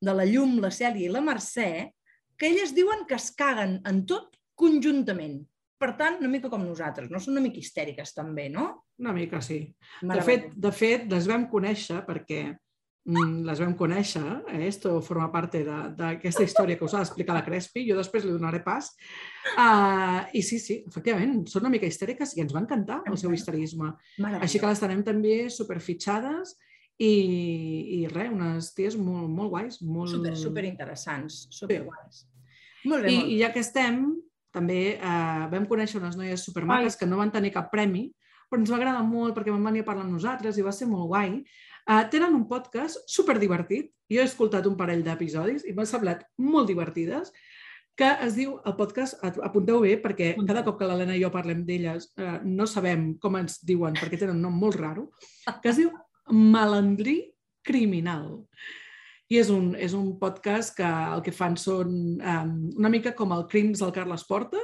de 0.00 0.12
la 0.14 0.24
Llum, 0.24 0.60
la 0.62 0.70
Cèlia 0.70 1.08
i 1.08 1.12
la 1.12 1.20
Mercè, 1.20 1.92
que 2.38 2.48
elles 2.48 2.72
diuen 2.74 3.02
que 3.08 3.16
es 3.18 3.30
caguen 3.36 3.80
en 3.84 4.04
tot 4.06 4.36
conjuntament. 4.54 5.42
Per 5.80 5.94
tant, 5.96 6.18
una 6.20 6.28
mica 6.28 6.50
com 6.52 6.60
nosaltres, 6.60 7.08
no? 7.08 7.20
Són 7.24 7.38
una 7.38 7.44
mica 7.44 7.60
histèriques 7.60 8.12
també, 8.12 8.50
no? 8.52 8.66
Una 9.00 9.14
mica 9.16 9.40
sí. 9.40 9.62
De 10.04 10.20
fet, 10.24 10.50
de 10.52 10.72
fet, 10.76 11.06
les 11.08 11.28
vam 11.30 11.46
conèixer 11.48 12.02
perquè 12.04 12.40
mm, 12.50 13.38
les 13.48 13.62
vam 13.64 13.72
conèixer, 13.78 14.20
eh? 14.52 14.60
esto 14.68 14.92
forma 15.06 15.30
part 15.32 15.56
d'aquesta 15.96 16.44
història 16.44 16.76
que 16.76 16.84
us 16.84 16.94
ha 16.94 17.00
d'explicar 17.00 17.38
la 17.38 17.44
Crespi, 17.46 17.86
jo 17.88 17.96
després 17.96 18.28
li 18.28 18.36
donaré 18.36 18.60
pas. 18.66 18.92
Uh, 19.54 20.28
I 20.36 20.44
sí, 20.44 20.60
sí, 20.60 20.82
efectivament, 20.84 21.46
són 21.48 21.64
una 21.64 21.72
mica 21.72 21.88
histèriques 21.88 22.36
i 22.36 22.44
ens 22.44 22.52
va 22.52 22.60
encantar 22.66 23.00
el 23.08 23.16
seu 23.20 23.32
histerisme. 23.32 23.94
Així 24.36 24.60
que 24.60 24.68
les 24.68 24.84
tenem 24.84 25.00
també 25.06 25.46
superfitxades 25.48 26.58
i, 27.00 27.14
i 28.02 28.06
res, 28.12 28.34
unes 28.36 28.74
ties 28.76 29.00
molt, 29.00 29.32
molt 29.32 29.56
guais. 29.56 29.80
Molt... 29.80 30.12
Super, 30.12 30.36
super 30.36 30.68
interessants, 30.68 31.46
super 31.56 31.86
guais. 31.88 32.26
Molt 32.84 33.06
bé, 33.06 33.14
I, 33.14 33.22
molt 33.22 33.32
I 33.32 33.40
ja 33.40 33.54
que 33.54 33.64
estem, 33.64 34.10
també 34.54 34.80
eh, 34.96 35.44
vam 35.52 35.68
conèixer 35.70 36.00
unes 36.00 36.18
noies 36.18 36.44
supermaques 36.46 36.96
Ai. 36.96 37.00
que 37.00 37.08
no 37.10 37.20
van 37.20 37.32
tenir 37.34 37.52
cap 37.54 37.70
premi, 37.72 38.08
però 38.50 38.60
ens 38.60 38.72
va 38.72 38.80
agradar 38.80 39.04
molt 39.06 39.36
perquè 39.36 39.54
van 39.54 39.64
venir 39.70 39.84
a 39.84 39.88
parlar 39.88 40.04
amb 40.06 40.16
nosaltres 40.16 40.58
i 40.58 40.66
va 40.66 40.74
ser 40.74 40.88
molt 40.90 41.06
guai. 41.12 41.38
Uh, 41.90 42.02
tenen 42.12 42.34
un 42.36 42.44
podcast 42.50 42.98
super 43.08 43.38
divertit. 43.40 43.92
Jo 44.10 44.20
he 44.20 44.26
escoltat 44.26 44.66
un 44.66 44.76
parell 44.76 45.04
d'episodis 45.06 45.64
i 45.66 45.72
m'han 45.74 45.88
semblat 45.88 46.26
molt 46.42 46.68
divertides 46.70 47.30
que 48.00 48.08
es 48.24 48.36
diu, 48.38 48.54
el 48.64 48.74
podcast, 48.78 49.18
apunteu 49.44 49.82
bé, 49.84 49.96
perquè 50.00 50.32
cada 50.48 50.62
cop 50.64 50.78
que 50.80 50.86
l'Helena 50.88 51.16
i 51.18 51.20
jo 51.20 51.28
parlem 51.34 51.66
d'elles 51.68 52.06
eh, 52.16 52.38
no 52.48 52.64
sabem 52.70 53.10
com 53.20 53.36
ens 53.36 53.58
diuen, 53.66 53.96
perquè 53.98 54.16
tenen 54.22 54.38
un 54.38 54.46
nom 54.46 54.56
molt 54.56 54.78
raro, 54.80 55.10
que 55.60 55.68
es 55.68 55.82
diu 55.82 55.90
Malandrí 56.32 57.18
Criminal. 57.66 58.38
I 59.30 59.38
és 59.38 59.50
un, 59.54 59.70
és 59.78 59.92
un 59.94 60.08
podcast 60.18 60.74
que 60.74 60.86
el 60.86 61.20
que 61.22 61.34
fan 61.34 61.54
són 61.60 61.92
um, 62.18 62.54
una 62.80 62.90
mica 62.90 63.12
com 63.14 63.30
el 63.36 63.44
Crims 63.50 63.78
del 63.82 63.92
Carles 63.94 64.26
Porta, 64.26 64.58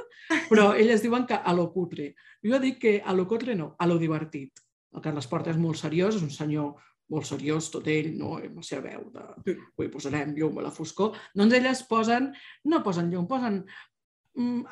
però 0.49 0.73
elles 0.81 1.03
diuen 1.05 1.23
que 1.29 1.37
a 1.39 1.53
lo 1.55 1.69
cutre. 1.71 2.09
Jo 2.43 2.59
dic 2.59 2.81
que 2.81 2.97
a 2.99 3.15
lo 3.15 3.27
cutre 3.27 3.55
no, 3.55 3.75
a 3.79 3.87
lo 3.87 3.95
divertit. 4.01 4.59
El 4.95 5.03
Carles 5.05 5.29
Porta 5.31 5.53
és 5.53 5.61
molt 5.61 5.79
seriós, 5.79 6.19
és 6.19 6.25
un 6.25 6.33
senyor 6.35 6.75
molt 7.13 7.27
seriós, 7.29 7.69
tot 7.71 7.87
ell, 7.87 8.11
no? 8.19 8.35
amb 8.41 8.59
la 8.59 8.65
seva 8.67 8.89
veu 8.89 9.05
de 9.13 9.23
avui 9.55 9.91
posarem 9.91 10.33
llum 10.35 10.59
a 10.59 10.65
la 10.67 10.73
foscor, 10.75 11.15
doncs 11.37 11.55
elles 11.55 11.83
posen, 11.87 12.33
no 12.67 12.81
posen 12.83 13.11
llum, 13.13 13.27
posen 13.29 13.61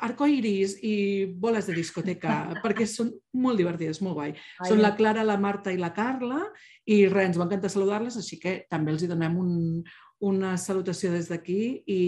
arcoiris 0.06 0.76
i 0.86 0.94
boles 1.26 1.66
de 1.66 1.74
discoteca, 1.76 2.38
perquè 2.64 2.86
són 2.88 3.12
molt 3.34 3.58
divertides, 3.60 4.00
molt 4.04 4.18
guai. 4.18 4.34
Ai, 4.34 4.70
són 4.70 4.82
la 4.82 4.94
Clara, 4.98 5.26
la 5.26 5.38
Marta 5.42 5.74
i 5.74 5.80
la 5.80 5.92
Carla, 5.96 6.44
i 6.86 7.04
res, 7.10 7.32
ens 7.32 7.38
va 7.40 7.46
encantar 7.48 7.70
saludar-les, 7.72 8.18
així 8.20 8.38
que 8.42 8.60
també 8.70 8.94
els 8.94 9.02
hi 9.02 9.10
donem 9.10 9.38
un, 9.42 9.54
una 10.26 10.56
salutació 10.60 11.10
des 11.12 11.28
d'aquí 11.32 11.60
i 11.86 12.02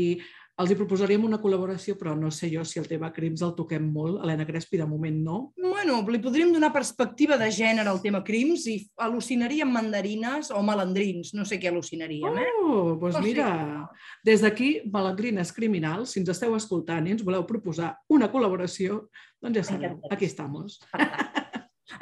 els 0.59 0.73
hi 0.73 0.77
proposaríem 0.79 1.23
una 1.27 1.39
col·laboració, 1.39 1.95
però 1.99 2.17
no 2.19 2.33
sé 2.35 2.49
jo 2.51 2.65
si 2.67 2.81
el 2.81 2.89
tema 2.91 3.13
crims 3.15 3.45
el 3.47 3.55
toquem 3.55 3.85
molt. 3.95 4.19
Helena 4.25 4.47
Crespi, 4.49 4.81
de 4.81 4.89
moment 4.91 5.21
no. 5.23 5.39
Bueno, 5.59 6.01
li 6.11 6.19
podríem 6.23 6.51
donar 6.55 6.73
perspectiva 6.75 7.39
de 7.39 7.51
gènere 7.55 7.93
al 7.93 8.03
tema 8.03 8.25
crims 8.27 8.67
i 8.67 8.77
al·lucinaríem 9.07 9.71
mandarines 9.71 10.51
o 10.51 10.63
malandrins. 10.67 11.31
No 11.39 11.47
sé 11.47 11.61
què 11.63 11.71
al·lucinaríem, 11.71 12.43
eh? 12.43 12.51
Oh, 12.65 12.97
doncs 12.99 13.21
mira, 13.23 13.49
des 14.27 14.43
d'aquí, 14.43 14.73
malandrines 14.91 15.55
criminals, 15.55 16.15
si 16.15 16.25
ens 16.25 16.35
esteu 16.35 16.59
escoltant 16.59 17.07
i 17.07 17.15
ens 17.15 17.27
voleu 17.27 17.47
proposar 17.47 17.95
una 18.11 18.31
col·laboració, 18.33 19.05
doncs 19.39 19.63
ja 19.63 19.69
sabeu, 19.71 20.01
aquí 20.11 20.27
estamos. 20.27 20.81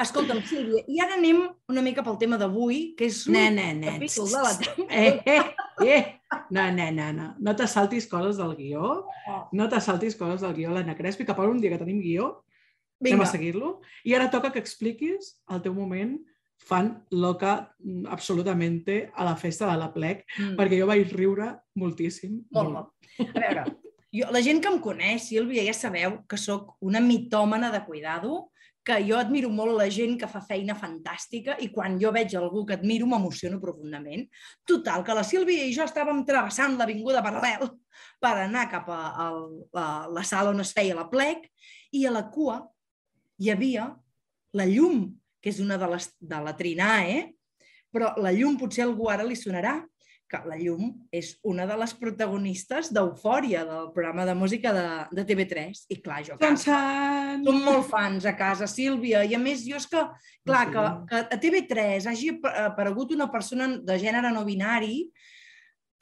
Escolta'm, 0.02 0.40
Sílvia, 0.46 0.82
i 0.90 0.98
ara 1.02 1.14
anem 1.14 1.44
una 1.70 1.82
mica 1.84 2.02
pel 2.04 2.18
tema 2.18 2.38
d'avui, 2.40 2.80
que 2.98 3.06
és 3.06 3.20
un 3.30 3.36
ne, 3.36 3.44
ne, 3.54 3.92
capítol 3.94 4.28
de 4.32 4.42
la 4.42 4.52
eh, 4.88 5.12
eh, 5.22 5.44
eh. 5.86 6.00
No, 6.50 6.64
no, 6.74 6.88
no, 6.96 7.10
no. 7.14 7.28
No 7.38 7.54
te 7.58 7.68
saltis 7.70 8.08
coses 8.10 8.40
del 8.40 8.56
guió. 8.58 9.04
No 9.54 9.68
te 9.70 9.80
saltis 9.80 10.18
coses 10.18 10.42
del 10.42 10.56
guió, 10.58 10.72
l'Anna 10.74 10.96
Crespi, 10.98 11.26
que 11.28 11.36
per 11.38 11.46
un 11.48 11.62
dia 11.62 11.70
que 11.72 11.80
tenim 11.82 12.02
guió, 12.02 12.32
Vinga. 12.98 13.14
anem 13.14 13.26
a 13.26 13.30
seguir-lo. 13.30 13.70
I 14.04 14.16
ara 14.18 14.30
toca 14.32 14.50
que 14.52 14.62
expliquis 14.62 15.36
el 15.54 15.62
teu 15.62 15.76
moment 15.76 16.16
fan 16.66 16.90
loca 17.12 17.54
mm, 17.78 18.06
absolutament 18.10 18.82
a 19.14 19.24
la 19.28 19.36
festa 19.36 19.70
de 19.70 19.78
la 19.78 19.92
plec, 19.94 20.24
mm. 20.38 20.54
perquè 20.58 20.80
jo 20.80 20.90
vaig 20.90 21.12
riure 21.14 21.52
moltíssim. 21.78 22.40
Molt, 22.56 22.72
molt. 22.72 22.94
A 23.22 23.32
veure, 23.38 23.66
jo, 24.16 24.28
la 24.32 24.42
gent 24.42 24.62
que 24.64 24.70
em 24.72 24.80
coneix, 24.82 25.28
Sílvia, 25.28 25.64
ja 25.66 25.74
sabeu 25.76 26.22
que 26.28 26.38
sóc 26.40 26.76
una 26.80 27.02
mitòmana 27.04 27.70
de 27.74 27.82
cuidado, 27.84 28.46
que 28.86 29.00
jo 29.02 29.16
admiro 29.18 29.48
molt 29.50 29.74
la 29.74 29.88
gent 29.90 30.14
que 30.20 30.28
fa 30.30 30.40
feina 30.46 30.76
fantàstica 30.78 31.56
i 31.64 31.72
quan 31.74 31.96
jo 31.98 32.12
veig 32.14 32.36
algú 32.38 32.62
que 32.68 32.76
admiro 32.76 33.08
m'emociono 33.10 33.58
profundament. 33.58 34.22
Total, 34.62 35.02
que 35.02 35.16
la 35.16 35.24
Sílvia 35.26 35.66
i 35.66 35.74
jo 35.74 35.82
estàvem 35.82 36.22
travessant 36.28 36.76
l'Avinguda 36.78 37.24
Paral·lel 37.24 37.66
per 38.22 38.34
anar 38.44 38.68
cap 38.70 38.86
a, 38.94 39.00
a, 39.26 39.86
la 40.06 40.24
sala 40.24 40.54
on 40.54 40.62
es 40.62 40.70
feia 40.76 40.94
la 40.94 41.08
plec 41.10 41.48
i 41.98 42.04
a 42.06 42.14
la 42.14 42.28
cua 42.30 42.60
hi 43.42 43.50
havia 43.50 43.88
la 44.56 44.68
llum, 44.70 45.08
que 45.42 45.50
és 45.50 45.58
una 45.60 45.80
de 45.82 45.90
les 45.90 46.06
de 46.22 46.38
la 46.46 46.54
Trinae, 46.56 47.18
però 47.90 48.14
la 48.22 48.32
llum 48.32 48.54
potser 48.60 48.86
algú 48.86 49.10
ara 49.10 49.26
li 49.26 49.34
sonarà, 49.36 49.80
que 50.30 50.40
la 50.48 50.56
Llum 50.58 50.90
és 51.14 51.34
una 51.46 51.66
de 51.70 51.76
les 51.78 51.92
protagonistes 51.98 52.90
d'Eufòria, 52.94 53.62
del 53.68 53.92
programa 53.94 54.26
de 54.26 54.34
música 54.34 54.72
de, 54.74 54.86
de 55.14 55.24
TV3. 55.28 55.84
I 55.94 56.00
clar, 56.02 56.18
jo 56.26 56.34
a 56.34 56.40
casa, 56.42 56.80
som 57.44 57.62
molt 57.66 57.86
fans 57.90 58.26
a 58.26 58.34
casa, 58.38 58.68
Sílvia, 58.70 59.22
i 59.24 59.36
a 59.38 59.40
més 59.42 59.62
jo 59.66 59.78
és 59.78 59.86
que, 59.90 60.02
clar, 60.46 60.66
sí. 60.66 60.74
que, 60.74 60.84
que 61.12 61.22
a 61.38 61.40
TV3 61.46 62.10
hagi 62.10 62.34
aparegut 62.66 63.14
una 63.14 63.30
persona 63.32 63.70
de 63.78 63.98
gènere 64.02 64.34
no 64.34 64.44
binari 64.48 65.06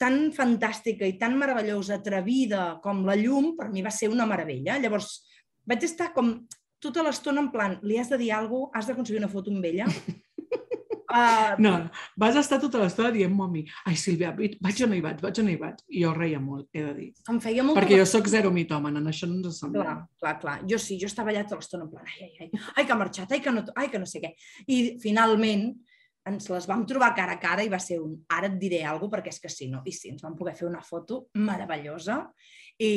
tan 0.01 0.29
fantàstica 0.35 1.07
i 1.07 1.15
tan 1.21 1.37
meravellosa, 1.39 2.01
atrevida 2.01 2.75
com 2.83 3.05
la 3.07 3.15
Llum, 3.19 3.53
per 3.55 3.69
mi 3.71 3.85
va 3.85 3.93
ser 3.93 4.09
una 4.11 4.27
meravella. 4.27 4.79
Llavors, 4.81 5.21
vaig 5.69 5.85
estar 5.87 6.11
com 6.15 6.39
tota 6.83 7.05
l'estona 7.05 7.41
en 7.45 7.51
plan, 7.53 7.77
li 7.85 7.97
has 8.01 8.11
de 8.11 8.19
dir 8.21 8.33
alguna 8.35 8.69
cosa, 8.69 8.79
has 8.79 8.89
d'aconseguir 8.89 9.21
una 9.21 9.31
foto 9.31 9.53
amb 9.53 9.65
ella, 9.65 9.87
Uh, 11.15 11.55
no, 11.63 11.71
vas 12.19 12.35
estar 12.35 12.57
tota 12.59 12.81
l'estona 12.81 13.11
dient, 13.15 13.31
mami, 13.31 13.61
ai, 13.87 13.95
Sílvia, 13.99 14.33
vaig 14.35 14.81
o 14.83 14.89
no 14.89 14.97
hi 14.97 15.03
vaig, 15.05 15.21
vaig 15.23 15.39
o 15.39 15.45
no 15.45 15.53
hi 15.53 15.59
vaig. 15.61 15.79
I 15.95 16.03
jo 16.03 16.11
reia 16.17 16.41
molt, 16.43 16.67
he 16.75 16.83
de 16.83 16.93
dir. 16.97 17.07
Em 17.31 17.39
feia 17.43 17.63
molt... 17.63 17.79
Perquè 17.79 17.99
jo 18.01 18.07
sóc 18.09 18.27
zero 18.31 18.51
mitòmana, 18.51 18.99
en 18.99 19.11
això 19.13 19.29
no 19.31 19.39
ens 19.39 19.61
sembla. 19.63 19.85
Clar, 19.85 19.97
clar, 20.19 20.35
clar. 20.43 20.57
Jo 20.67 20.79
sí, 20.81 20.99
jo 20.99 21.07
estava 21.07 21.31
allà 21.31 21.45
tota 21.47 21.61
l'estona 21.61 21.87
en 21.87 21.93
plan, 21.93 22.11
ai, 22.11 22.27
ai, 22.27 22.49
ai, 22.49 22.63
ai, 22.75 22.83
que 22.83 22.95
ha 22.95 22.99
marxat, 22.99 23.31
ai, 23.31 23.41
que 23.45 23.55
no, 23.55 23.63
ai, 23.75 23.89
que 23.93 24.01
no 24.01 24.09
sé 24.09 24.23
què. 24.25 24.33
I 24.67 24.81
finalment 25.03 25.69
ens 26.25 26.49
les 26.49 26.65
vam 26.67 26.83
trobar 26.89 27.13
cara 27.15 27.37
a 27.37 27.41
cara 27.41 27.63
i 27.63 27.69
va 27.71 27.79
ser 27.81 27.99
un 28.01 28.15
ara 28.33 28.49
et 28.49 28.57
diré 28.61 28.81
alguna 28.83 29.13
perquè 29.13 29.31
és 29.33 29.41
que 29.41 29.51
sí, 29.51 29.69
no? 29.71 29.83
I 29.85 29.93
sí, 29.93 30.09
ens 30.13 30.25
vam 30.25 30.35
poder 30.37 30.55
fer 30.57 30.67
una 30.67 30.81
foto 30.83 31.27
meravellosa 31.37 32.23
i 32.81 32.91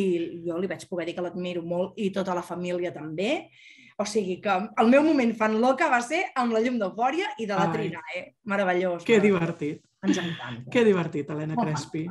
jo 0.47 0.57
li 0.59 0.71
vaig 0.71 0.87
poder 0.91 1.07
dir 1.07 1.15
que 1.19 1.25
l'admiro 1.27 1.63
molt 1.63 2.01
i 2.01 2.09
tota 2.15 2.35
la 2.35 2.43
família 2.43 2.91
també 2.95 3.51
o 3.99 4.07
sigui 4.07 4.39
que 4.41 4.55
el 4.55 4.91
meu 4.93 5.03
moment 5.03 5.33
fan 5.35 5.57
loca 5.59 5.89
va 5.91 5.99
ser 6.05 6.23
amb 6.39 6.55
la 6.55 6.63
llum 6.63 6.79
d'eufòria 6.79 7.33
i 7.43 7.49
de 7.51 7.55
la 7.57 7.67
Ai. 7.67 7.73
Trina, 7.75 8.03
eh? 8.15 8.25
Meravellós. 8.47 9.03
Que 9.07 9.19
divertit. 9.23 9.83
Ens 10.07 10.21
encanta. 10.23 10.71
Que 10.71 10.85
divertit, 10.87 11.31
Helena 11.35 11.57
Molt 11.59 11.67
Crespi. 11.67 12.05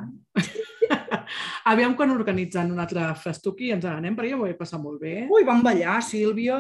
Aviam 1.71 1.95
quan 1.95 2.11
organitzen 2.11 2.73
un 2.73 2.83
altre 2.83 3.05
festuqui 3.21 3.71
ens 3.71 3.87
n'anem, 3.87 4.15
perquè 4.17 4.33
jo 4.33 4.43
ho 4.43 4.49
he 4.49 4.57
passat 4.59 4.83
molt 4.83 4.99
bé. 4.99 5.15
Ui, 5.31 5.47
vam 5.47 5.63
ballar, 5.63 6.01
Sílvia 6.03 6.59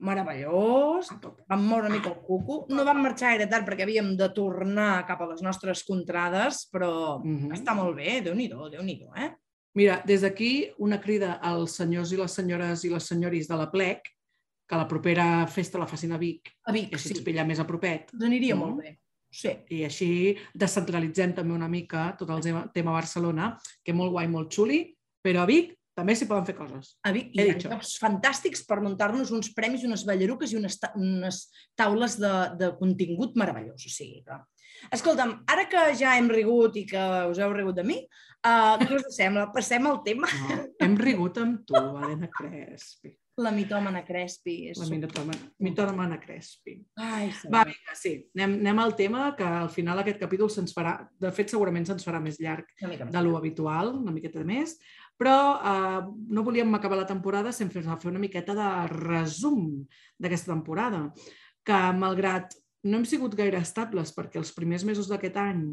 meravellós, 0.00 1.10
vam 1.50 1.66
moure 1.66 1.88
una 1.88 1.96
mica 1.96 2.08
el 2.08 2.22
cuco. 2.24 2.62
No 2.72 2.86
vam 2.86 3.02
marxar 3.04 3.34
gaire 3.34 3.50
tard 3.50 3.66
perquè 3.66 3.84
havíem 3.84 4.14
de 4.16 4.30
tornar 4.32 5.04
cap 5.08 5.20
a 5.20 5.28
les 5.32 5.42
nostres 5.44 5.82
contrades, 5.84 6.66
però 6.72 7.20
mm 7.22 7.36
-hmm. 7.36 7.52
està 7.52 7.74
molt 7.74 7.96
bé, 7.96 8.20
déu 8.22 8.34
nhi 8.34 8.48
déu 8.48 9.12
eh? 9.16 9.34
Mira, 9.74 10.02
des 10.06 10.22
d'aquí 10.22 10.72
una 10.78 11.00
crida 11.00 11.38
als 11.42 11.76
senyors 11.76 12.12
i 12.12 12.16
les 12.16 12.32
senyores 12.32 12.84
i 12.84 12.88
les 12.88 13.06
senyoris 13.06 13.46
de 13.48 13.56
la 13.56 13.70
plec 13.70 14.00
que 14.70 14.78
la 14.78 14.86
propera 14.86 15.24
festa 15.50 15.80
la 15.82 15.88
facin 15.90 16.14
a 16.14 16.18
Vic. 16.18 16.52
A 16.70 16.72
Vic, 16.72 16.92
així 16.94 17.10
sí. 17.10 17.16
ens 17.16 17.24
pilla 17.26 17.42
més 17.46 17.58
a 17.58 17.66
propet. 17.66 18.12
Ens 18.14 18.26
aniria 18.28 18.54
no? 18.54 18.68
molt 18.68 18.84
bé. 18.84 18.94
Sí. 19.30 19.50
I 19.74 19.82
així 19.86 20.10
descentralitzem 20.58 21.34
també 21.34 21.54
una 21.54 21.68
mica 21.70 22.10
tot 22.18 22.30
el 22.34 22.42
tema 22.74 22.94
Barcelona, 22.94 23.52
que 23.82 23.94
molt 23.94 24.14
guai, 24.14 24.30
molt 24.30 24.50
xuli, 24.54 24.84
però 25.22 25.42
a 25.42 25.50
Vic 25.50 25.74
també 25.98 26.14
s'hi 26.14 26.28
poden 26.30 26.46
fer 26.46 26.54
coses. 26.58 26.94
A 27.02 27.12
Vic 27.14 27.34
hi 27.34 27.48
ha 27.48 27.58
llocs 27.58 27.96
fantàstics 28.00 28.62
per 28.68 28.78
muntar-nos 28.84 29.34
uns 29.34 29.50
premis, 29.56 29.82
unes 29.86 30.06
ballaruques 30.06 30.54
i 30.54 30.58
unes, 30.60 30.78
ta 30.82 30.92
unes 30.98 31.42
taules 31.78 32.16
de, 32.22 32.34
de 32.62 32.72
contingut 32.78 33.34
meravellós. 33.42 33.86
O 33.86 33.92
sigui 33.92 34.22
que... 34.26 34.38
Escolta'm, 34.94 35.34
ara 35.50 35.66
que 35.68 35.88
ja 35.98 36.14
hem 36.16 36.30
rigut 36.32 36.78
i 36.80 36.86
que 36.88 37.02
us 37.28 37.42
heu 37.42 37.50
rigut 37.52 37.76
de 37.76 37.84
mi, 37.84 37.98
uh, 38.46 38.78
què 38.80 38.94
us 38.96 39.10
sembla? 39.18 39.50
Passem 39.54 39.90
al 39.90 40.00
tema. 40.06 40.30
No, 40.46 40.62
hem 40.86 40.94
rigut 41.02 41.42
amb 41.42 41.66
tu, 41.68 41.76
Helena 41.76 42.30
Crespi. 42.38 43.12
La 43.38 43.52
mitòmana 43.54 44.02
Crespi. 44.04 44.54
És 44.72 44.80
la 44.80 44.88
mitòmana, 44.90 45.50
mitòmana 45.64 46.18
Crespi. 46.20 46.74
Ai, 47.00 47.30
sí. 47.32 47.48
Va, 47.52 47.62
vinga, 47.68 47.94
sí. 47.96 48.14
Anem, 48.36 48.56
anem 48.60 48.80
al 48.82 48.94
tema, 48.98 49.28
que 49.38 49.46
al 49.46 49.70
final 49.72 50.02
aquest 50.02 50.18
capítol 50.20 50.50
se'ns 50.52 50.74
farà, 50.76 50.96
de 51.20 51.30
fet 51.32 51.52
segurament 51.52 51.86
se'ns 51.88 52.04
farà 52.06 52.20
més 52.20 52.40
llarg 52.42 52.68
de 52.80 53.22
lo 53.24 53.36
habitual, 53.38 53.94
una 54.02 54.12
miqueta 54.12 54.42
més, 54.44 54.76
però 55.20 55.36
eh, 55.56 56.00
no 56.34 56.44
volíem 56.44 56.74
acabar 56.74 56.98
la 57.00 57.08
temporada 57.08 57.52
sense 57.52 57.80
fer 57.80 58.10
una 58.10 58.22
miqueta 58.22 58.56
de 58.56 58.70
resum 58.96 59.86
d'aquesta 60.18 60.52
temporada, 60.52 61.06
que 61.64 61.80
malgrat 61.96 62.56
no 62.84 62.98
hem 62.98 63.06
sigut 63.08 63.36
gaire 63.36 63.60
estables 63.60 64.12
perquè 64.16 64.40
els 64.40 64.52
primers 64.56 64.84
mesos 64.88 65.08
d'aquest 65.10 65.36
any 65.36 65.66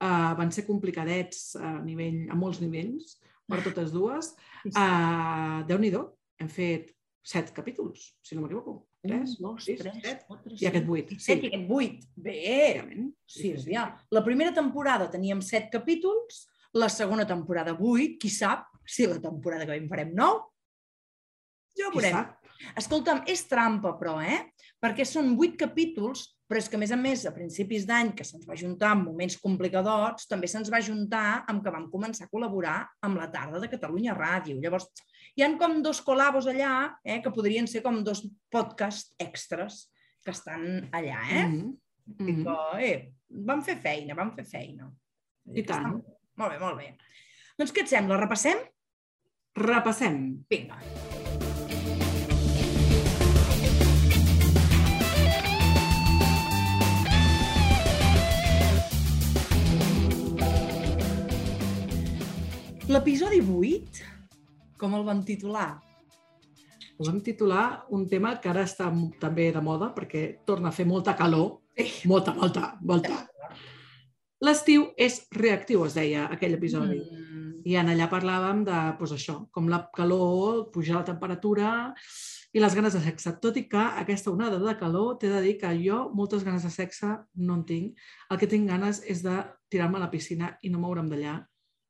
uh, 0.00 0.32
van 0.38 0.52
ser 0.54 0.64
complicadets 0.64 1.52
a, 1.60 1.76
nivell, 1.84 2.22
a 2.32 2.36
molts 2.38 2.62
nivells, 2.64 3.18
per 3.44 3.60
totes 3.60 3.92
dues. 3.92 4.32
Uh, 4.72 5.60
Déu-n'hi-do, 5.68 6.06
hem 6.40 6.48
fet 6.48 6.94
set 7.24 7.50
capítols, 7.56 8.10
si 8.20 8.36
no 8.36 8.44
m'equivoco. 8.44 8.84
Tres, 9.04 9.38
un, 9.38 9.46
dos, 9.46 9.64
sis, 9.64 9.78
tres, 9.80 9.96
set, 10.04 10.24
quatre, 10.28 10.56
i 10.60 10.68
aquest 10.68 10.86
vuit. 10.88 11.12
Set 11.16 11.40
sí. 11.40 11.46
i 11.46 11.50
aquest 11.50 11.66
vuit. 11.68 12.04
Bé! 12.20 12.84
Sí, 13.24 13.54
sí, 13.56 13.70
sí. 13.70 13.78
La 14.12 14.22
primera 14.26 14.52
temporada 14.56 15.08
teníem 15.12 15.40
set 15.44 15.70
capítols, 15.72 16.44
la 16.76 16.90
segona 16.92 17.24
temporada 17.28 17.72
vuit, 17.78 18.18
qui 18.20 18.30
sap 18.32 18.68
si 18.84 19.08
la 19.08 19.20
temporada 19.22 19.64
que 19.64 19.72
ve 19.72 19.80
en 19.80 19.88
farem 19.88 20.12
nou? 20.16 20.42
Ja 21.78 21.88
ho 21.88 21.94
veurem. 21.96 22.28
Escolta'm, 22.78 23.24
és 23.30 23.42
trampa, 23.48 23.94
però, 23.98 24.18
eh? 24.22 24.53
Perquè 24.84 25.06
són 25.08 25.30
vuit 25.38 25.54
capítols, 25.56 26.26
però 26.44 26.60
és 26.60 26.66
que, 26.68 26.76
a 26.76 26.80
més 26.82 26.90
a 26.92 26.98
més, 27.00 27.22
a 27.24 27.32
principis 27.32 27.86
d'any, 27.88 28.10
que 28.18 28.24
se'ns 28.28 28.44
va 28.44 28.58
juntar 28.60 28.90
amb 28.92 29.08
moments 29.08 29.38
complicadors, 29.40 30.26
també 30.28 30.50
se'ns 30.50 30.68
va 30.72 30.82
juntar 30.84 31.44
amb 31.48 31.64
que 31.64 31.72
vam 31.72 31.86
començar 31.92 32.26
a 32.26 32.32
col·laborar 32.32 32.76
amb 33.06 33.16
la 33.16 33.30
tarda 33.32 33.62
de 33.62 33.70
Catalunya 33.72 34.16
Ràdio. 34.18 34.58
Llavors, 34.60 34.90
hi 35.38 35.46
han 35.46 35.56
com 35.60 35.80
dos 35.82 36.02
col·labos 36.04 36.50
allà, 36.52 36.74
eh, 37.00 37.22
que 37.24 37.32
podrien 37.32 37.70
ser 37.70 37.80
com 37.86 38.02
dos 38.04 38.26
podcasts 38.52 39.16
extras 39.24 39.86
que 40.24 40.36
estan 40.36 40.90
allà, 40.92 41.20
eh? 41.32 41.46
Mm 41.48 41.56
-hmm. 41.56 42.28
I 42.28 42.44
que, 42.44 42.84
eh, 42.84 43.12
vam 43.48 43.62
fer 43.62 43.76
feina, 43.80 44.14
vam 44.14 44.34
fer 44.36 44.44
feina. 44.44 44.92
I 45.54 45.62
tant. 45.62 46.02
Molt 46.36 46.52
bé, 46.52 46.58
molt 46.58 46.76
bé. 46.76 46.96
Doncs 47.58 47.72
què 47.72 47.80
et 47.80 47.88
sembla? 47.88 48.20
Repassem? 48.20 48.58
Repassem. 49.54 50.44
Vinga. 50.50 51.23
L'episodi 62.94 63.40
8, 63.42 64.02
com 64.78 64.92
el 64.94 65.02
van 65.02 65.24
titular? 65.26 65.80
Ho 66.94 67.06
vam 67.08 67.16
titular 67.26 67.64
un 67.96 68.04
tema 68.06 68.36
que 68.38 68.50
ara 68.52 68.62
està 68.68 68.86
també 69.18 69.48
de 69.50 69.62
moda 69.66 69.88
perquè 69.96 70.20
torna 70.46 70.70
a 70.70 70.76
fer 70.76 70.84
molta 70.86 71.16
calor. 71.18 71.48
Molta, 72.06 72.36
molta, 72.36 72.68
molta. 72.86 73.16
L'estiu 74.46 74.84
és 74.94 75.16
reactiu, 75.34 75.82
es 75.88 75.96
deia 75.98 76.28
aquell 76.36 76.54
episodi. 76.54 77.00
Mm, 77.00 77.48
I 77.66 77.74
en 77.80 77.90
allà 77.90 78.06
parlàvem 78.12 78.60
de, 78.68 78.76
doncs 79.00 79.14
això, 79.16 79.34
com 79.50 79.66
la 79.72 79.80
calor, 79.96 80.68
pujar 80.70 81.00
la 81.00 81.08
temperatura 81.08 81.72
i 82.54 82.62
les 82.62 82.76
ganes 82.78 82.94
de 82.94 83.00
sexe. 83.08 83.32
Tot 83.42 83.58
i 83.58 83.64
que 83.72 83.88
aquesta 84.04 84.30
onada 84.30 84.60
de 84.62 84.76
calor 84.78 85.16
t'he 85.18 85.32
de 85.32 85.40
dir 85.48 85.56
que 85.64 85.72
jo 85.80 86.04
moltes 86.14 86.46
ganes 86.46 86.62
de 86.62 86.70
sexe 86.70 87.10
no 87.42 87.58
en 87.58 87.66
tinc. 87.72 88.06
El 88.30 88.38
que 88.38 88.50
tinc 88.54 88.70
ganes 88.70 89.02
és 89.02 89.24
de 89.26 89.34
tirar-me 89.66 89.98
a 89.98 90.04
la 90.04 90.12
piscina 90.14 90.52
i 90.62 90.70
no 90.70 90.84
moure'm 90.84 91.10
d'allà 91.10 91.40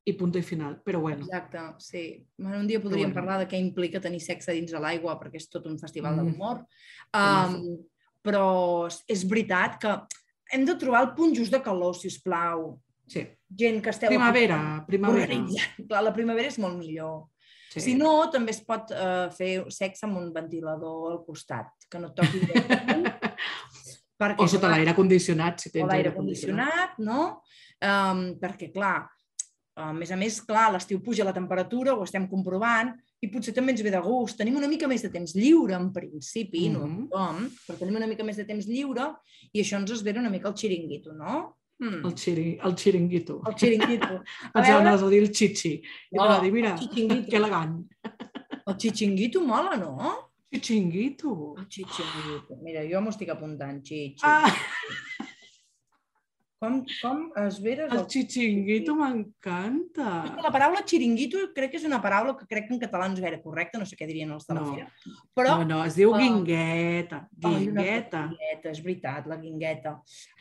i 0.05 0.13
punt 0.13 0.35
i 0.37 0.41
final. 0.45 0.77
Però 0.85 0.99
bueno, 1.01 1.25
Exacte, 1.25 1.59
sí. 1.79 2.25
Bueno, 2.37 2.59
un 2.59 2.67
dia 2.67 2.79
podríem 2.81 3.09
bueno. 3.11 3.15
parlar 3.21 3.39
de 3.41 3.47
què 3.49 3.59
implica 3.59 4.01
tenir 4.01 4.21
sexe 4.21 4.53
dins 4.53 4.71
de 4.71 4.79
l'aigua, 4.79 5.17
perquè 5.19 5.39
és 5.41 5.49
tot 5.49 5.65
un 5.67 5.79
festival 5.81 6.15
de 6.15 6.23
Mm. 6.23 6.31
l'humor. 6.31 6.61
Temazo. 7.11 7.57
Um, 7.57 7.77
però 8.25 8.45
és 9.07 9.23
veritat 9.29 9.79
que 9.81 9.95
hem 10.53 10.65
de 10.65 10.75
trobar 10.77 11.03
el 11.03 11.13
punt 11.15 11.35
just 11.35 11.51
de 11.51 11.61
calor, 11.61 11.95
si 11.95 12.07
us 12.07 12.19
plau. 12.21 12.79
sí. 13.07 13.27
Gent 13.57 13.81
que 13.83 13.89
esteu... 13.91 14.09
Primavera, 14.09 14.83
primavera. 14.87 15.23
Organitzant. 15.23 15.87
Clar, 15.87 16.01
la 16.03 16.11
primavera 16.11 16.47
és 16.49 16.57
molt 16.59 16.75
millor. 16.77 17.27
Sí. 17.71 17.79
Si 17.79 17.93
no, 17.95 18.29
també 18.33 18.51
es 18.51 18.59
pot 18.65 18.89
uh, 18.91 19.29
fer 19.31 19.63
sexe 19.71 20.05
amb 20.07 20.17
un 20.17 20.31
ventilador 20.33 21.11
al 21.11 21.19
costat, 21.23 21.69
que 21.89 21.99
no 22.01 22.09
et 22.09 22.15
toqui 22.17 22.39
directament. 22.41 23.05
perquè, 24.19 24.41
O 24.43 24.47
sota 24.47 24.67
l'aire 24.73 24.93
condicionat, 24.97 25.61
si 25.61 25.71
tens 25.71 25.87
l'aire 25.87 26.11
condicionat, 26.15 26.97
no? 26.99 27.41
Um, 27.85 28.35
perquè, 28.41 28.71
clar, 28.73 29.05
a 29.75 29.91
més 29.93 30.11
a 30.11 30.15
més, 30.15 30.37
clar, 30.47 30.69
l'estiu 30.71 31.01
puja 31.03 31.25
la 31.27 31.33
temperatura, 31.35 31.93
ho 31.93 32.03
estem 32.03 32.27
comprovant, 32.31 32.93
i 33.21 33.27
potser 33.27 33.53
també 33.53 33.71
ens 33.73 33.81
ve 33.83 33.91
de 33.91 33.99
gust. 33.99 34.37
Tenim 34.37 34.55
una 34.55 34.67
mica 34.71 34.87
més 34.87 35.01
de 35.03 35.09
temps 35.11 35.33
lliure, 35.35 35.75
en 35.75 35.91
principi, 35.91 36.69
no 36.69 36.85
Mhm. 36.87 37.09
tothom, 37.09 37.49
però 37.67 37.77
tenim 37.79 37.95
una 37.95 38.07
mica 38.07 38.23
més 38.23 38.37
de 38.37 38.45
temps 38.45 38.65
lliure 38.67 39.13
i 39.53 39.61
això 39.61 39.77
ens 39.77 39.91
esvera 39.91 40.19
una 40.19 40.29
mica 40.29 40.47
el 40.49 40.55
xiringuito, 40.55 41.13
no? 41.13 41.57
Mm. 41.79 42.05
El, 42.05 42.13
xiri, 42.15 42.57
el 42.63 42.73
xiringuito. 42.77 43.41
El 43.45 43.53
xiringuito. 43.59 44.13
A 44.53 44.61
Pensava 44.61 44.79
veure, 44.81 45.07
a 45.07 45.09
dir 45.09 45.19
el 45.21 45.31
xixi. 45.33 45.73
I 46.11 46.15
No, 46.15 46.29
no, 46.29 46.39
dir, 46.41 46.51
mira, 46.53 46.75
que 47.29 47.35
elegant. 47.35 47.81
el 48.67 48.75
xixinguito 48.79 49.41
mola, 49.43 49.75
no? 49.75 50.31
Xixinguito. 50.53 51.55
El 51.59 51.65
xixinguito. 51.67 52.55
Mira, 52.63 52.81
jo 52.87 53.01
m'ho 53.01 53.09
estic 53.11 53.27
apuntant, 53.29 53.81
xixi. 53.83 54.23
Ah, 54.23 54.47
Com, 56.57 56.77
com 57.01 57.17
es 57.43 57.57
veres 57.61 57.91
el 57.91 57.97
el 57.99 58.05
xixinguito 58.09 58.93
m'encanta. 58.95 60.05
La 60.41 60.49
paraula 60.53 60.79
xiringuito 60.87 61.41
crec 61.53 61.73
que 61.73 61.77
és 61.81 61.83
una 61.85 61.99
paraula 62.01 62.33
que 62.39 62.47
crec 62.47 62.69
que 62.69 62.73
en 62.73 62.79
català 62.79 63.09
no 63.09 63.13
és 63.17 63.21
gaire 63.21 63.41
correcta, 63.43 63.77
no 63.77 63.85
sé 63.85 63.97
què 63.99 64.07
dirien 64.07 64.31
els 64.31 64.47
de 64.47 64.55
la 64.55 64.61
No. 64.63 64.71
fira. 64.73 64.87
Però... 65.35 65.57
No, 65.59 65.65
no, 65.73 65.79
es 65.85 65.97
diu 65.99 66.13
guingueta. 66.15 67.19
Ai, 67.43 67.49
una 67.49 67.59
Guingueta. 67.59 68.21
guingueta, 68.31 68.71
és 68.71 68.81
veritat, 68.85 69.27
la 69.27 69.37
guingueta. 69.41 69.93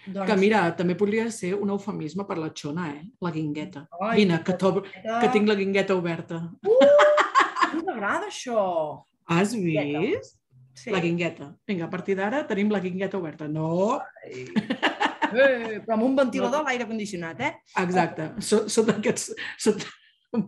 Doncs... 0.07 0.27
Que 0.31 0.37
mira, 0.38 0.62
també 0.79 0.94
podria 0.94 1.27
ser 1.35 1.55
un 1.59 1.74
eufemisme 1.74 2.24
per 2.31 2.38
la 2.38 2.53
xona, 2.55 2.88
eh? 2.94 3.03
La 3.20 3.31
guingueta. 3.35 3.85
Ai, 4.00 4.16
Vine, 4.22 4.38
que, 4.46 4.55
guingueta. 4.57 5.20
que 5.20 5.29
tinc 5.35 5.48
la 5.50 5.55
guingueta 5.59 5.94
oberta. 5.98 6.40
No 7.74 7.83
m'agrada 7.88 8.29
això. 8.31 9.03
Has 9.27 9.50
Guingueta. 9.53 9.98
vist? 9.98 10.37
Sí. 10.79 10.90
La 10.94 11.00
guingueta. 11.03 11.48
Vinga, 11.66 11.87
a 11.87 11.90
partir 11.90 12.14
d'ara 12.14 12.44
tenim 12.46 12.70
la 12.70 12.79
guingueta 12.79 13.18
oberta. 13.18 13.48
No, 13.48 13.98
Eh, 15.35 15.81
però 15.85 15.97
amb 15.99 16.07
un 16.09 16.16
ventilador 16.16 16.61
a 16.62 16.68
l'aire 16.68 16.87
condicionat, 16.87 17.40
eh? 17.40 17.53
exacte. 17.83 18.31
So, 18.40 18.64
sota 18.68 18.97
aquests... 18.99 19.31
Sota... 19.59 19.87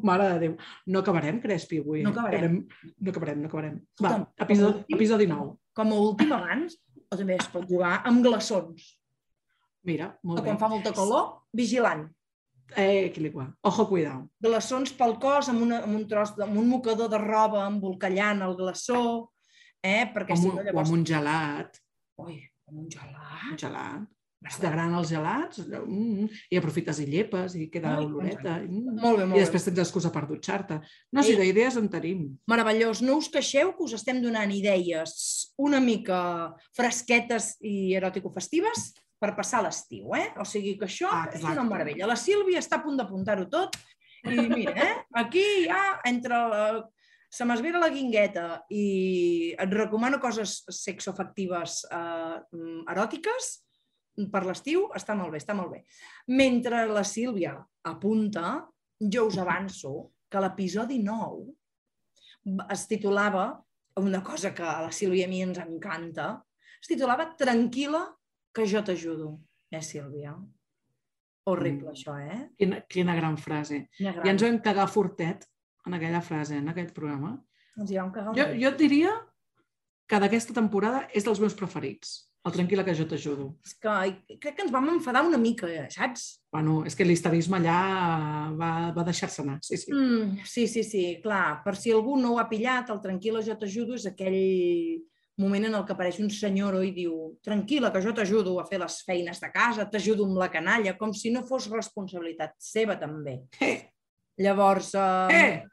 Mare 0.02 0.24
de 0.32 0.38
Déu. 0.42 0.54
No 0.90 0.98
acabarem, 0.98 1.36
Crespi, 1.40 1.78
avui. 1.78 2.00
No 2.02 2.10
eh? 2.10 2.12
acabarem. 2.12 2.40
Quedem- 2.40 2.94
No 3.06 3.10
acabarem, 3.12 3.40
no 3.42 3.46
acabarem. 3.46 3.76
Va, 4.02 4.14
episodi, 4.42 4.80
com 4.82 4.96
episodi 4.96 5.26
9. 5.30 5.52
Com 5.78 5.92
a 5.94 5.98
últim 6.08 6.32
abans, 6.34 6.74
o 7.06 7.16
també 7.20 7.36
es 7.38 7.46
pot 7.52 7.68
jugar 7.70 8.00
amb 8.10 8.24
glaçons. 8.26 8.88
Mira, 9.86 10.08
O 10.24 10.32
molt 10.32 10.40
bé. 10.42 10.48
quan 10.48 10.58
fa 10.58 10.66
molta 10.72 10.90
calor, 10.92 11.28
vigilant. 11.54 12.08
Eh, 12.74 13.04
equilibra. 13.12 13.46
Ojo, 13.62 13.86
cuidao. 13.86 14.24
glaçons 14.42 14.90
pel 14.98 15.14
cos 15.22 15.52
amb, 15.52 15.62
una, 15.62 15.84
amb 15.86 15.94
un 16.00 16.08
tros, 16.10 16.34
de, 16.34 16.42
amb 16.42 16.58
un 16.58 16.66
mocador 16.68 17.06
de 17.12 17.18
roba 17.22 17.62
embolcallant 17.70 18.42
el 18.42 18.56
glaçó, 18.58 19.30
eh? 19.86 20.10
perquè 20.12 20.34
O 20.34 20.36
si 20.42 20.48
no 20.50 20.58
o 20.58 20.64
llavors... 20.66 20.88
amb 20.90 20.98
un 20.98 21.06
gelat. 21.06 21.78
Ui, 22.26 22.40
amb 22.66 22.80
un 22.82 22.90
gelat. 22.90 23.46
Un 23.52 23.56
gelat. 23.62 24.10
Gran 24.62 24.94
els 24.94 25.08
gelats 25.10 25.58
mm, 25.66 26.26
i 26.50 26.58
aprofites 26.60 27.00
i 27.02 27.06
llepes 27.10 27.56
i 27.58 27.66
queda 27.72 27.96
Ai, 27.96 28.04
oloreta. 28.06 28.58
Mm. 28.62 28.98
Molt 29.02 29.18
bé, 29.20 29.26
molt 29.26 29.40
I 29.40 29.44
després 29.44 29.64
tens 29.66 29.80
excusa 29.82 30.12
per 30.14 30.26
dutxar-te. 30.28 30.80
No, 31.12 31.22
si 31.22 31.34
Sí. 31.34 31.40
d'idees 31.40 31.76
en 31.80 31.88
tenim. 31.88 32.38
Meravellós. 32.46 33.02
No 33.02 33.16
us 33.18 33.28
queixeu 33.28 33.72
que 33.76 33.82
us 33.84 33.96
estem 33.98 34.22
donant 34.22 34.52
idees 34.54 35.52
una 35.58 35.80
mica 35.80 36.54
fresquetes 36.76 37.56
i 37.60 37.94
eròtico-festives 37.98 38.94
per 39.18 39.34
passar 39.34 39.62
l'estiu, 39.64 40.14
eh? 40.14 40.30
O 40.38 40.44
sigui 40.44 40.76
que 40.78 40.84
això 40.86 41.08
Ah, 41.10 41.28
és 41.32 41.42
una 41.42 41.64
meravella. 41.64 42.06
La 42.06 42.16
Sílvia 42.16 42.58
està 42.60 42.76
a 42.76 42.82
punt 42.84 42.96
d'apuntar-ho 42.96 43.48
tot 43.48 43.76
i 44.26 44.48
mira, 44.48 44.74
eh? 44.76 44.94
Aquí 45.14 45.66
ja 45.66 46.00
entre 46.04 46.34
la... 46.50 46.84
se 47.30 47.44
m'esvera 47.44 47.78
la 47.82 47.88
guingueta 47.90 48.62
i 48.70 49.54
et 49.58 49.72
recomano 49.74 50.20
coses 50.22 50.62
sexoafectives 50.70 51.84
eh, 51.90 52.36
mm, 52.52 52.84
eròtiques 52.92 53.65
per 54.32 54.44
l'estiu, 54.46 54.86
està 54.96 55.14
molt 55.18 55.32
bé, 55.34 55.38
està 55.42 55.54
molt 55.54 55.70
bé. 55.74 55.82
Mentre 56.28 56.86
la 56.88 57.04
Sílvia 57.04 57.54
apunta, 57.84 58.66
jo 59.00 59.26
us 59.28 59.38
avanço 59.38 60.12
que 60.30 60.40
l'episodi 60.40 60.98
9 61.04 62.66
es 62.72 62.86
titulava, 62.88 63.62
una 63.96 64.22
cosa 64.22 64.52
que 64.54 64.62
a 64.62 64.82
la 64.82 64.92
Sílvia 64.92 65.24
i 65.24 65.28
a 65.28 65.30
mi 65.30 65.42
ens 65.42 65.58
encanta, 65.58 66.42
es 66.80 66.88
titulava 66.88 67.30
Tranquil·la, 67.38 68.02
que 68.54 68.66
jo 68.66 68.82
t'ajudo. 68.84 69.32
Eh, 69.70 69.82
Sílvia? 69.82 70.34
Horrible, 71.46 71.90
Mm. 71.90 71.94
això, 71.94 72.14
eh? 72.18 72.50
Quina, 72.58 72.80
quina 72.88 73.14
gran 73.14 73.36
frase. 73.38 73.88
Quina 73.96 74.24
I 74.24 74.28
ens 74.30 74.42
vam 74.42 74.58
cagar 74.60 74.88
fortet 74.88 75.46
en 75.86 75.94
aquella 75.94 76.20
frase, 76.20 76.56
en 76.56 76.68
aquell 76.68 76.92
programa. 76.92 77.36
Ens 77.78 77.90
hi 77.90 77.96
vam 77.98 78.10
cagar 78.12 78.34
Jo, 78.34 78.46
jo 78.58 78.70
diria 78.76 79.12
que 80.08 80.18
d'aquesta 80.18 80.54
temporada 80.54 81.08
és 81.14 81.24
dels 81.24 81.38
meus 81.40 81.54
preferits. 81.54 82.25
El 82.46 82.52
Tranquil·la 82.54 82.84
que 82.86 82.94
jo 82.94 83.04
t'ajudo. 83.10 83.48
És 83.66 83.72
que 83.82 83.92
crec 84.38 84.54
que 84.54 84.62
ens 84.62 84.70
vam 84.70 84.86
enfadar 84.92 85.24
una 85.26 85.38
mica, 85.40 85.66
eh, 85.66 85.88
saps? 85.90 86.26
Bueno, 86.54 86.84
és 86.86 86.94
que 86.94 87.04
l'histerisme 87.04 87.58
allà 87.58 87.78
va, 88.54 88.70
va 88.94 89.04
deixar-se 89.08 89.42
anar. 89.42 89.58
Sí, 89.66 89.76
sí. 89.82 89.90
Mm, 89.92 90.44
sí, 90.46 90.68
sí, 90.70 90.84
sí, 90.86 91.02
clar. 91.24 91.62
Per 91.64 91.74
si 91.76 91.90
algú 91.90 92.14
no 92.20 92.34
ho 92.34 92.38
ha 92.38 92.46
pillat, 92.48 92.92
el 92.94 93.00
Tranquil·la, 93.02 93.42
jo 93.42 93.56
t'ajudo 93.58 93.98
és 93.98 94.06
aquell 94.06 94.38
moment 95.42 95.66
en 95.68 95.74
el 95.76 95.82
que 95.84 95.92
apareix 95.92 96.20
un 96.22 96.30
senyor 96.32 96.78
i 96.86 96.92
diu 96.96 97.16
tranquil·la, 97.44 97.90
que 97.92 98.00
jo 98.00 98.14
t'ajudo 98.16 98.54
a 98.60 98.64
fer 98.64 98.78
les 98.80 99.00
feines 99.04 99.42
de 99.42 99.50
casa, 99.52 99.84
t'ajudo 99.90 100.24
amb 100.24 100.38
la 100.40 100.48
canalla, 100.48 100.94
com 100.96 101.12
si 101.12 101.32
no 101.34 101.42
fos 101.44 101.66
responsabilitat 101.72 102.54
seva 102.62 102.96
també. 103.00 103.40
Eh, 103.60 103.90
Llavors, 104.38 104.94
eh, 104.94 105.32
Eh! 105.32 105.64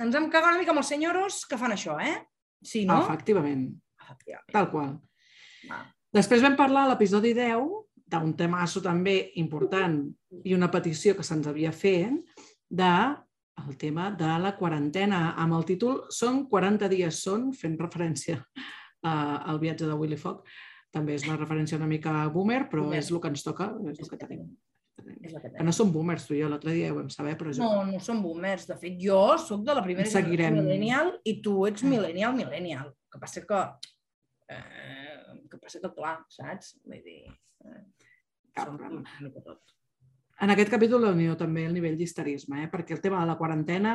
ens 0.00 0.14
hem 0.14 0.30
cagat 0.30 0.52
una 0.52 0.58
mica 0.60 0.70
amb 0.72 0.80
els 0.82 0.88
senyoros 0.92 1.42
que 1.48 1.56
fan 1.58 1.72
això, 1.72 1.98
eh? 2.00 2.14
Sí, 2.62 2.84
no? 2.86 3.02
Efectivament, 3.02 3.66
Efectivament. 4.00 4.52
tal 4.52 4.70
qual. 4.70 4.94
Va. 5.70 5.82
Després 6.14 6.42
vam 6.44 6.54
parlar 6.58 6.84
a 6.84 6.92
l'episodi 6.92 7.32
10 7.34 7.64
d'un 8.14 8.34
temasso 8.38 8.82
també 8.84 9.32
important 9.40 9.96
i 10.44 10.54
una 10.54 10.70
petició 10.70 11.16
que 11.16 11.24
se'ns 11.26 11.48
havia 11.50 11.72
fet 11.74 12.12
de 12.70 12.90
el 13.64 13.76
tema 13.78 14.10
de 14.10 14.28
la 14.42 14.52
quarantena 14.58 15.34
amb 15.40 15.54
el 15.54 15.64
títol 15.64 16.04
Són 16.10 16.44
40 16.50 16.88
dies 16.90 17.22
són, 17.22 17.52
fent 17.54 17.76
referència 17.80 18.40
uh, 18.40 19.50
al 19.50 19.60
viatge 19.62 19.86
de 19.86 19.94
Willy 19.94 20.18
Fogg. 20.18 20.44
També 20.94 21.14
és 21.14 21.24
una 21.26 21.38
referència 21.38 21.78
una 21.78 21.90
mica 21.90 22.12
boomer, 22.34 22.68
però 22.70 22.84
Boomer. 22.84 23.00
és 23.02 23.10
el 23.10 23.20
que 23.22 23.30
ens 23.32 23.42
toca, 23.46 23.72
és 23.90 23.98
el 23.98 24.10
que 24.10 24.18
tenim. 24.20 24.44
Que 24.94 25.50
Que 25.56 25.64
no 25.66 25.72
som 25.74 25.90
boomers, 25.90 26.26
tu 26.28 26.36
i 26.36 26.40
jo, 26.40 26.48
l'altre 26.48 26.72
dia 26.72 26.92
ho 26.92 26.98
vam 27.00 27.08
saber, 27.10 27.34
però 27.38 27.50
és 27.50 27.58
No, 27.58 27.82
no 27.84 27.98
som 27.98 28.22
boomers. 28.22 28.68
De 28.68 28.76
fet, 28.78 28.94
jo 29.02 29.36
sóc 29.42 29.64
de 29.66 29.74
la 29.74 29.82
primera 29.82 30.06
Seguirem. 30.06 30.54
generació 30.54 30.62
millennial 30.62 31.10
i 31.24 31.40
tu 31.42 31.66
ets 31.66 31.82
millennial, 31.82 32.36
millennial. 32.38 32.92
El 32.94 33.10
que 33.10 33.18
passa 33.18 33.42
que... 33.42 33.64
Que 35.54 35.62
passa 35.62 35.80
que, 35.80 35.90
clar, 35.94 36.18
saps? 36.34 36.74
Vull 36.82 37.02
dir... 37.06 37.22
Eh, 37.62 37.80
som 38.58 38.74
una 38.74 38.90
mica 39.22 39.42
tot. 39.46 39.74
En 40.42 40.50
aquest 40.50 40.70
capítol 40.70 41.06
unió 41.12 41.36
també 41.38 41.64
el 41.68 41.74
nivell 41.76 41.94
d'histerisme, 41.98 42.64
eh? 42.64 42.70
perquè 42.70 42.96
el 42.96 43.02
tema 43.02 43.20
de 43.22 43.28
la 43.30 43.36
quarantena, 43.38 43.94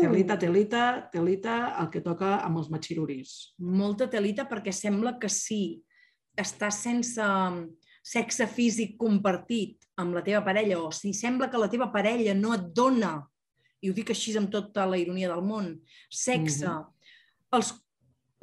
telita, 0.00 0.36
telita, 0.40 0.82
telita, 1.12 1.54
el 1.80 1.88
que 1.92 2.02
toca 2.04 2.36
amb 2.44 2.60
els 2.60 2.68
matxiruris. 2.72 3.32
Molta 3.64 4.10
telita 4.12 4.44
perquè 4.50 4.74
sembla 4.76 5.16
que 5.20 5.30
sí, 5.32 5.80
està 6.36 6.68
sense, 6.74 7.24
sexe 8.04 8.48
físic 8.50 8.98
compartit 9.00 9.88
amb 10.00 10.16
la 10.16 10.24
teva 10.26 10.42
parella 10.44 10.82
o 10.82 10.90
si 10.92 11.14
sembla 11.16 11.48
que 11.48 11.60
la 11.60 11.70
teva 11.72 11.88
parella 11.94 12.34
no 12.36 12.52
et 12.56 12.68
dona, 12.76 13.16
i 13.80 13.88
ho 13.88 13.96
dic 13.96 14.12
així 14.12 14.36
amb 14.36 14.52
tota 14.52 14.84
la 14.88 15.00
ironia 15.00 15.30
del 15.32 15.44
món, 15.44 15.78
sexe, 16.10 16.68
mm 16.68 16.76
-hmm. 16.76 16.92
els, 17.56 17.72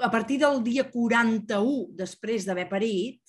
a 0.01 0.09
partir 0.09 0.39
del 0.41 0.61
dia 0.65 0.87
41 0.89 1.91
després 1.97 2.45
d'haver 2.47 2.67
parit, 2.69 3.21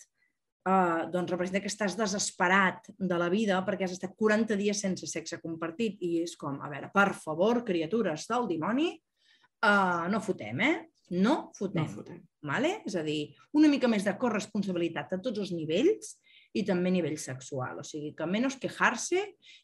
eh, 0.66 1.02
doncs 1.12 1.30
representa 1.30 1.60
que 1.60 1.70
estàs 1.70 1.96
desesperat 1.98 2.90
de 2.98 3.18
la 3.18 3.28
vida 3.32 3.60
perquè 3.66 3.86
has 3.86 3.96
estat 3.98 4.16
40 4.16 4.56
dies 4.56 4.80
sense 4.80 5.06
sexe 5.10 5.40
compartit 5.42 6.00
i 6.00 6.22
és 6.22 6.36
com, 6.36 6.60
a 6.62 6.70
veure, 6.72 6.90
per 6.94 7.12
favor, 7.14 7.62
criatures 7.66 8.26
del 8.30 8.48
dimoni, 8.48 8.90
eh, 8.94 10.08
no 10.08 10.20
fotem, 10.20 10.60
eh? 10.60 10.74
No 11.12 11.52
fotem. 11.54 11.84
No 11.84 11.88
fotem. 11.92 12.20
Vale? 12.42 12.80
És 12.88 12.96
a 12.96 13.02
dir, 13.06 13.34
una 13.52 13.68
mica 13.68 13.88
més 13.90 14.04
de 14.06 14.16
corresponsabilitat 14.18 15.12
a 15.12 15.20
tots 15.22 15.42
els 15.44 15.52
nivells 15.52 16.16
i 16.56 16.64
també 16.64 16.90
a 16.90 16.96
nivell 16.96 17.18
sexual. 17.20 17.78
O 17.82 17.84
sigui, 17.86 18.14
que 18.16 18.26
menys 18.26 18.56
quejar-se 18.60 19.20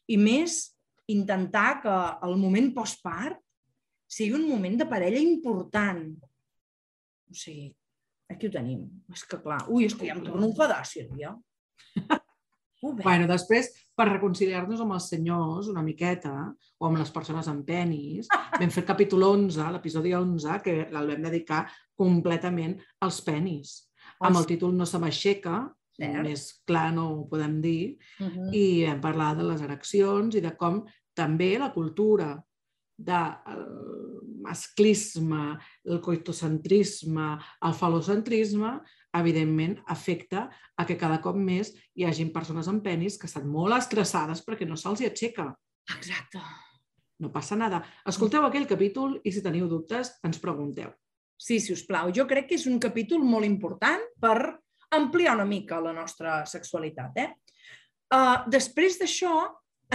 i 0.07 0.17
més 0.17 0.61
intentar 1.09 1.81
que 1.81 1.95
el 2.27 2.37
moment 2.37 2.69
postpart 2.75 3.41
sigui 4.09 4.37
un 4.37 4.47
moment 4.49 4.77
de 4.77 4.87
parella 4.89 5.19
important. 5.21 6.13
O 7.29 7.37
sigui, 7.37 7.69
aquí 8.31 8.47
ho 8.47 8.53
tenim. 8.53 8.87
És 9.13 9.25
que 9.29 9.39
clar, 9.43 9.61
ui, 9.69 9.85
és 9.85 9.95
que 9.95 10.09
ja 10.09 10.17
em 10.17 10.25
torno 10.25 10.45
a 10.45 10.49
enfadar, 10.49 10.81
Sílvia. 10.85 11.35
Bueno, 12.79 13.25
després, 13.27 13.73
per 13.91 14.05
reconciliar-nos 14.07 14.79
amb 14.79 14.95
els 14.95 15.09
senyors 15.11 15.67
una 15.67 15.83
miqueta, 15.83 16.31
o 16.79 16.87
amb 16.87 17.01
les 17.01 17.11
persones 17.11 17.49
amb 17.51 17.65
penis, 17.67 18.29
vam 18.61 18.71
fer 18.71 18.83
el 18.85 18.87
capítol 18.87 19.25
11, 19.27 19.65
l'episodi 19.75 20.13
11, 20.15 20.61
que 20.63 20.75
el 20.87 21.11
vam 21.11 21.25
dedicar 21.27 21.65
completament 21.99 22.77
als 23.03 23.19
penis. 23.25 23.75
Amb 24.23 24.39
el 24.39 24.47
títol 24.47 24.71
No 24.75 24.87
se 24.87 24.99
m'aixeca, 24.99 25.65
més 25.99 26.45
clar 26.67 26.93
no 26.95 27.09
ho 27.11 27.25
podem 27.27 27.59
dir, 27.61 27.97
uh 28.21 28.27
-huh. 28.27 28.53
i 28.55 28.85
hem 28.87 29.01
parlat 29.01 29.37
de 29.37 29.43
les 29.43 29.61
ereccions 29.61 30.35
i 30.35 30.41
de 30.41 30.55
com 30.55 30.85
també 31.13 31.57
la 31.59 31.73
cultura 31.73 32.37
del 32.99 34.19
masclisme, 34.43 35.57
el 35.85 36.01
coitocentrisme, 36.03 37.33
el 37.65 37.75
falocentrisme, 37.75 38.77
evidentment 39.17 39.79
afecta 39.87 40.47
a 40.77 40.85
que 40.85 40.97
cada 40.97 41.19
cop 41.23 41.37
més 41.37 41.71
hi 41.97 42.05
hagin 42.05 42.33
persones 42.33 42.69
amb 42.69 42.83
penis 42.85 43.17
que 43.17 43.29
estan 43.29 43.47
molt 43.49 43.77
estressades 43.77 44.43
perquè 44.45 44.67
no 44.67 44.77
se'ls 44.77 45.01
aixeca. 45.07 45.49
Exacte. 45.95 46.41
No 47.19 47.31
passa 47.33 47.57
nada. 47.59 47.81
Escolteu 48.07 48.45
aquell 48.47 48.67
capítol 48.67 49.17
i 49.23 49.33
si 49.33 49.43
teniu 49.43 49.67
dubtes 49.67 50.13
ens 50.23 50.39
pregunteu. 50.39 50.93
Sí, 51.39 51.59
si 51.59 51.73
us 51.73 51.85
plau. 51.87 52.11
Jo 52.15 52.27
crec 52.27 52.49
que 52.49 52.59
és 52.59 52.67
un 52.67 52.79
capítol 52.83 53.23
molt 53.23 53.47
important 53.47 54.03
per 54.19 54.59
ampliar 54.95 55.35
una 55.37 55.47
mica 55.47 55.79
la 55.83 55.93
nostra 55.95 56.43
sexualitat. 56.49 57.17
Eh? 57.19 57.29
Uh, 58.09 58.45
després 58.51 58.97
d'això, 58.99 59.33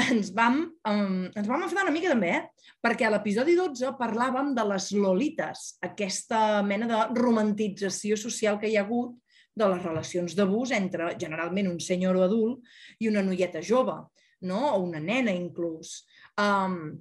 ens 0.02 0.33
vam, 0.35 0.61
um, 0.88 1.26
ens 1.30 1.46
vam 1.46 1.62
enfadar 1.62 1.85
una 1.87 1.94
mica 1.94 2.11
també, 2.11 2.33
eh? 2.35 2.70
perquè 2.83 3.07
a 3.07 3.12
l'episodi 3.14 3.54
12 3.59 3.94
parlàvem 3.98 4.52
de 4.57 4.64
les 4.72 4.88
lolites, 4.98 5.66
aquesta 5.87 6.62
mena 6.66 6.88
de 6.90 7.20
romantització 7.20 8.18
social 8.18 8.59
que 8.59 8.70
hi 8.70 8.76
ha 8.78 8.83
hagut 8.83 9.14
de 9.54 9.68
les 9.70 9.83
relacions 9.85 10.35
d'abús 10.35 10.74
entre 10.74 11.12
generalment 11.20 11.70
un 11.70 11.78
senyor 11.80 12.18
o 12.18 12.24
adult 12.26 12.74
i 12.98 13.09
una 13.09 13.22
noieta 13.22 13.62
jove, 13.62 13.94
no? 14.42 14.61
o 14.74 14.83
una 14.83 15.00
nena 15.00 15.33
inclús. 15.35 16.00
Um, 16.42 16.98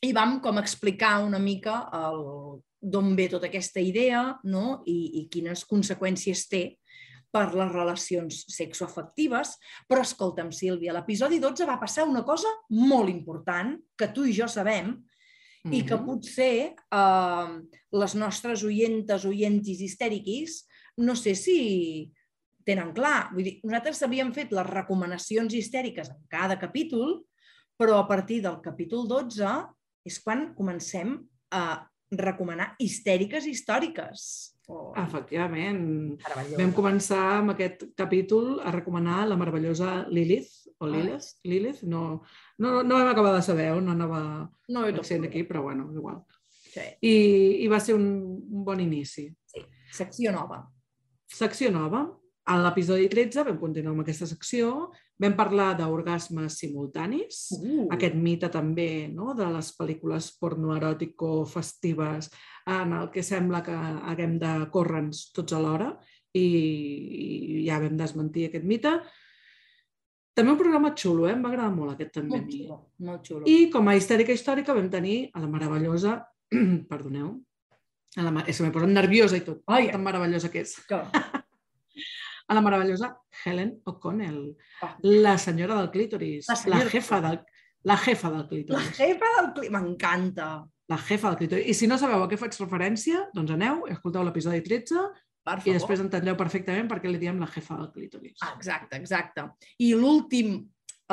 I 0.00 0.14
vam 0.16 0.38
com 0.40 0.56
explicar 0.56 1.18
una 1.26 1.38
mica 1.38 1.82
d'on 2.80 3.12
ve 3.16 3.28
tota 3.28 3.50
aquesta 3.50 3.82
idea 3.84 4.22
no? 4.48 4.80
I, 4.88 5.20
i 5.20 5.26
quines 5.28 5.66
conseqüències 5.68 6.46
té 6.48 6.62
per 7.30 7.46
les 7.54 7.70
relacions 7.70 8.40
sexoafectives, 8.50 9.54
però 9.88 10.02
escolta'm, 10.02 10.50
Sílvia, 10.54 10.94
l'episodi 10.96 11.38
12 11.42 11.68
va 11.68 11.78
passar 11.78 12.08
una 12.08 12.24
cosa 12.26 12.50
molt 12.74 13.10
important 13.12 13.76
que 13.98 14.10
tu 14.14 14.26
i 14.26 14.34
jo 14.34 14.48
sabem 14.48 14.88
mm 14.90 14.96
-hmm. 15.64 15.74
i 15.74 15.82
que 15.84 15.94
mm-hmm. 15.94 16.06
potser 16.06 16.74
eh, 16.74 17.50
les 17.92 18.14
nostres 18.14 18.64
oientes, 18.64 19.24
oientis 19.24 19.80
histèriquis, 19.80 20.66
no 20.96 21.14
sé 21.14 21.34
si 21.34 22.10
tenen 22.64 22.92
clar. 22.92 23.30
Vull 23.32 23.44
dir, 23.44 23.60
nosaltres 23.64 24.02
havíem 24.02 24.32
fet 24.32 24.52
les 24.52 24.66
recomanacions 24.66 25.54
histèriques 25.54 26.10
en 26.10 26.20
cada 26.28 26.58
capítol, 26.58 27.22
però 27.78 27.98
a 27.98 28.06
partir 28.08 28.42
del 28.42 28.60
capítol 28.60 29.06
12 29.08 29.46
és 30.04 30.18
quan 30.20 30.54
comencem 30.54 31.16
a 31.50 31.86
recomanar 32.10 32.74
histèriques 32.78 33.46
històriques. 33.46 34.54
Oh. 34.70 34.92
Efectivament. 34.98 36.18
Vam 36.54 36.72
començar 36.76 37.22
amb 37.40 37.54
aquest 37.54 37.88
capítol 37.98 38.60
a 38.62 38.72
recomanar 38.74 39.24
la 39.28 39.38
meravellosa 39.40 40.04
Lilith, 40.10 40.52
o 40.78 40.88
Lilith, 40.88 41.26
ah. 41.26 41.48
Lilith, 41.50 41.82
no, 41.90 42.02
no, 42.62 42.80
no 42.86 43.00
vam 43.00 43.10
acabar 43.10 43.34
de 43.34 43.42
saber 43.44 43.70
on 43.74 43.90
anava 43.92 44.22
no, 44.70 44.86
l'accent 44.86 45.26
aquí, 45.26 45.42
però 45.48 45.64
bueno, 45.66 45.90
igual. 45.94 46.22
Sí. 46.70 46.86
I, 47.02 47.14
I 47.64 47.68
va 47.70 47.80
ser 47.82 47.98
un, 47.98 48.06
un 48.38 48.64
bon 48.64 48.80
inici. 48.80 49.26
Sí, 49.50 49.64
secció 49.92 50.32
nova. 50.32 50.62
Secció 51.30 51.74
nova. 51.74 52.06
A 52.48 52.56
l'episodi 52.56 53.06
13 53.12 53.44
vam 53.46 53.58
continuar 53.60 53.92
amb 53.92 54.02
aquesta 54.02 54.26
secció, 54.26 54.90
vam 55.20 55.34
parlar 55.36 55.74
d'orgasmes 55.78 56.56
simultanis, 56.62 57.50
uh. 57.58 57.84
aquest 57.92 58.16
mite 58.16 58.48
també 58.50 59.08
no? 59.12 59.34
de 59.36 59.46
les 59.52 59.68
pel·lícules 59.76 60.30
pornoeròtico-festives 60.40 62.30
en 62.72 62.94
el 62.96 63.10
que 63.12 63.22
sembla 63.26 63.60
que 63.66 63.76
haguem 63.76 64.38
de 64.40 64.54
córrer-nos 64.72 65.28
tots 65.36 65.52
alhora 65.56 65.92
i, 66.32 66.46
i 66.46 67.66
ja 67.66 67.80
vam 67.82 67.98
desmentir 68.00 68.48
aquest 68.48 68.64
mite. 68.64 68.94
També 70.34 70.54
un 70.54 70.58
programa 70.60 70.94
xulo, 70.96 71.26
eh? 71.28 71.34
em 71.34 71.44
va 71.44 71.50
agradar 71.52 71.74
molt 71.74 71.92
aquest 71.92 72.14
també. 72.16 72.38
Molt 72.38 72.50
xulo, 72.54 72.76
molt 73.04 73.26
xulo. 73.28 73.44
I 73.50 73.68
com 73.72 73.90
a 73.90 73.96
histèrica 73.98 74.32
històrica 74.32 74.76
vam 74.76 74.88
tenir 74.92 75.18
a 75.34 75.42
la 75.42 75.50
meravellosa, 75.50 76.16
perdoneu, 76.92 77.34
a 78.16 78.24
la, 78.26 78.32
és 78.46 78.56
que 78.56 78.64
m'he 78.64 78.74
posat 78.74 78.90
nerviosa 78.94 79.38
i 79.38 79.44
tot, 79.46 79.60
Ai, 79.70 79.90
tan 79.92 80.02
meravellosa 80.06 80.50
que 80.50 80.64
és. 80.64 80.74
Que... 80.88 81.02
a 82.50 82.54
la 82.56 82.62
meravellosa 82.66 83.12
Helen 83.44 83.76
O'Connell, 83.86 84.42
oh. 84.82 84.90
la 85.02 85.36
senyora 85.38 85.76
del 85.78 85.90
clítoris, 85.94 86.48
la, 86.50 86.56
senyora... 86.58 86.84
la 86.84 86.90
jefa 86.90 87.20
del, 87.22 87.40
la 87.86 87.96
jefa 87.96 88.30
del 88.30 88.46
clítoris. 88.48 88.76
La 88.76 88.92
jefa 88.96 89.28
del 89.36 89.52
clítoris, 89.52 89.70
m'encanta. 89.76 90.48
La 90.90 90.98
jefa 90.98 91.30
del 91.30 91.38
clítoris. 91.38 91.68
I 91.70 91.76
si 91.78 91.86
no 91.86 91.98
sabeu 92.00 92.24
a 92.24 92.28
què 92.28 92.38
faig 92.40 92.58
referència, 92.58 93.22
doncs 93.36 93.54
aneu, 93.54 93.84
escolteu 93.94 94.26
l'episodi 94.26 94.64
13 94.66 95.04
i 95.64 95.76
després 95.76 96.02
entendreu 96.02 96.36
perfectament 96.36 96.90
per 96.90 96.98
què 97.00 97.08
li 97.08 97.22
diem 97.22 97.38
la 97.40 97.48
jefa 97.54 97.78
del 97.78 97.88
clítoris. 97.94 98.36
Ah, 98.42 98.52
exacte, 98.58 98.98
exacte. 98.98 99.46
I 99.86 99.94
l'últim, 99.94 100.58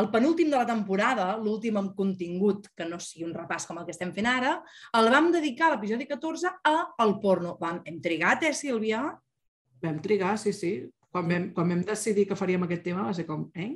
el 0.02 0.10
penúltim 0.14 0.50
de 0.50 0.58
la 0.58 0.66
temporada, 0.68 1.30
l'últim 1.38 1.78
amb 1.80 1.94
contingut, 1.98 2.68
que 2.74 2.90
no 2.90 3.00
sigui 3.02 3.30
un 3.30 3.38
repàs 3.38 3.70
com 3.70 3.78
el 3.78 3.86
que 3.86 3.96
estem 3.96 4.12
fent 4.18 4.28
ara, 4.34 4.58
el 4.98 5.14
vam 5.14 5.32
dedicar 5.38 5.70
a 5.70 5.76
l'episodi 5.76 6.10
14 6.10 6.58
a 6.66 6.76
el 7.06 7.18
porno. 7.22 7.56
Vam, 7.62 7.82
hem 7.86 8.02
trigat, 8.04 8.50
eh, 8.50 8.54
Sílvia? 8.58 9.06
Vam 9.86 10.02
trigar, 10.02 10.36
sí, 10.42 10.54
sí. 10.54 10.76
Quan 11.18 11.30
vam, 11.32 11.46
quan 11.56 11.72
vam 11.74 11.80
decidir 11.82 12.28
que 12.30 12.38
faríem 12.38 12.68
aquest 12.68 12.84
tema 12.86 13.08
va 13.08 13.14
ser 13.18 13.26
com, 13.26 13.48
eh? 13.58 13.72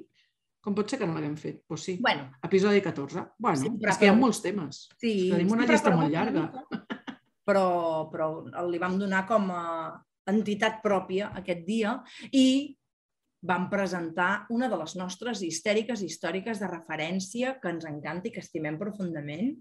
Com 0.61 0.75
pot 0.77 0.91
ser 0.91 0.99
que 1.01 1.07
no 1.09 1.15
l'haguem 1.15 1.33
fet? 1.41 1.63
Doncs 1.63 1.67
pues 1.71 1.85
sí. 1.87 1.95
Bueno. 2.05 2.27
Episodi 2.45 2.83
14. 2.85 3.23
Bueno, 3.41 3.71
és 3.89 3.97
que 3.97 4.05
hi 4.05 4.11
ha 4.11 4.17
molts 4.17 4.43
temes. 4.43 4.83
Sí. 5.01 5.13
Tenim 5.31 5.55
una 5.55 5.65
llista 5.65 5.93
molt 5.95 6.13
llarga. 6.13 6.51
Però, 7.49 7.65
però 8.11 8.27
li 8.69 8.77
vam 8.77 8.99
donar 9.01 9.23
com 9.25 9.49
a 9.49 9.63
entitat 10.29 10.77
pròpia 10.83 11.31
aquest 11.39 11.63
dia 11.65 11.95
i 12.37 12.45
vam 13.49 13.65
presentar 13.71 14.45
una 14.53 14.69
de 14.69 14.77
les 14.77 14.93
nostres 14.99 15.41
histèriques 15.41 16.03
històriques 16.05 16.61
de 16.61 16.69
referència 16.69 17.55
que 17.57 17.73
ens 17.73 17.87
encanta 17.89 18.29
i 18.29 18.35
que 18.35 18.43
estimem 18.45 18.77
profundament, 18.77 19.55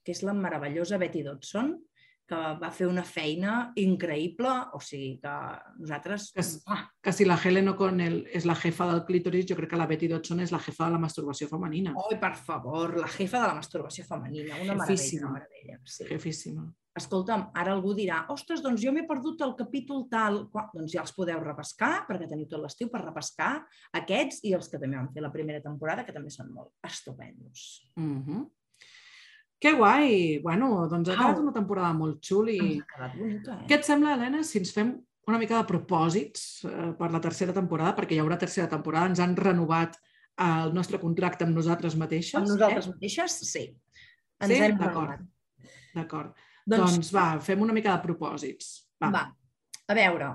que 0.00 0.16
és 0.16 0.24
la 0.24 0.32
meravellosa 0.32 0.96
Betty 0.96 1.20
Dodson, 1.26 1.74
que 2.28 2.38
va 2.60 2.70
fer 2.74 2.88
una 2.90 3.04
feina 3.06 3.56
increïble, 3.78 4.52
o 4.74 4.80
sigui 4.82 5.16
que 5.22 5.34
nosaltres... 5.78 6.30
Que, 6.34 6.44
ah. 6.74 6.80
que 7.02 7.14
si 7.14 7.26
la 7.28 7.38
Helen 7.38 7.70
O'Connell 7.72 8.22
és 8.34 8.48
la 8.48 8.56
jefa 8.58 8.88
del 8.90 9.04
clítoris, 9.08 9.46
jo 9.50 9.58
crec 9.58 9.72
que 9.72 9.80
la 9.80 9.86
Betty 9.90 10.10
Dodson 10.10 10.42
és 10.44 10.54
la 10.54 10.62
jefa 10.62 10.88
de 10.88 10.96
la 10.96 11.02
masturbació 11.02 11.50
femenina. 11.52 11.94
Oi, 12.06 12.18
per 12.22 12.34
favor, 12.38 12.96
la 12.98 13.10
jefa 13.12 13.44
de 13.44 13.52
la 13.52 13.60
masturbació 13.60 14.06
femenina, 14.08 14.58
una 14.64 14.80
Jefíssima. 14.82 15.30
meravella. 15.36 15.78
Sí. 15.84 16.08
Jefíssima. 16.10 16.66
Escolta'm, 16.96 17.50
ara 17.60 17.74
algú 17.76 17.92
dirà, 17.92 18.22
ostres, 18.32 18.62
doncs 18.64 18.80
jo 18.80 18.92
m'he 18.94 19.04
perdut 19.08 19.42
el 19.44 19.52
capítol 19.58 20.06
tal. 20.08 20.46
Doncs 20.72 20.94
ja 20.94 21.02
els 21.02 21.12
podeu 21.12 21.42
repescar, 21.42 22.06
perquè 22.08 22.28
teniu 22.30 22.48
tot 22.48 22.62
l'estiu 22.62 22.88
per 22.92 23.02
repescar 23.04 23.50
aquests 24.00 24.40
i 24.48 24.54
els 24.56 24.70
que 24.72 24.80
també 24.80 24.96
van 24.96 25.10
fer 25.12 25.24
la 25.24 25.32
primera 25.34 25.60
temporada, 25.60 26.06
que 26.06 26.14
també 26.16 26.32
són 26.32 26.48
molt 26.56 26.72
estupendos. 26.88 27.66
Mm 28.00 28.22
-hmm. 28.24 28.46
Que 29.62 29.72
guai! 29.72 30.38
Bueno, 30.44 30.70
doncs 30.90 31.10
ha 31.10 31.16
quedat 31.16 31.40
una 31.40 31.52
temporada 31.54 31.92
molt 31.96 32.20
xuli. 32.24 32.58
Ha 32.76 32.88
quedat 32.90 33.14
bonica, 33.16 33.60
eh? 33.62 33.68
Què 33.70 33.78
et 33.78 33.86
sembla, 33.88 34.16
Helena, 34.16 34.42
si 34.44 34.60
ens 34.60 34.74
fem 34.76 34.92
una 35.26 35.38
mica 35.42 35.56
de 35.58 35.68
propòsits 35.68 36.42
eh, 36.68 36.90
per 36.98 37.08
la 37.14 37.20
tercera 37.24 37.54
temporada, 37.56 37.94
perquè 37.96 38.16
hi 38.16 38.20
haurà 38.22 38.36
tercera 38.40 38.68
temporada, 38.70 39.10
ens 39.10 39.22
han 39.24 39.34
renovat 39.38 39.96
el 40.44 40.74
nostre 40.76 41.00
contracte 41.00 41.46
amb 41.46 41.56
nosaltres 41.56 41.96
mateixes. 41.98 42.36
Amb 42.38 42.52
nosaltres 42.52 42.90
eh? 42.90 42.92
mateixes, 42.94 43.38
sí. 43.48 43.64
Ens 44.44 44.52
sí? 44.52 44.60
D'acord. 44.82 45.24
D'acord. 45.96 46.44
Doncs... 46.66 46.98
doncs 46.98 47.14
va, 47.14 47.26
fem 47.42 47.62
una 47.64 47.74
mica 47.76 47.94
de 47.94 48.04
propòsits. 48.04 48.74
Va. 49.02 49.10
va. 49.14 49.24
A 49.86 49.96
veure, 49.96 50.30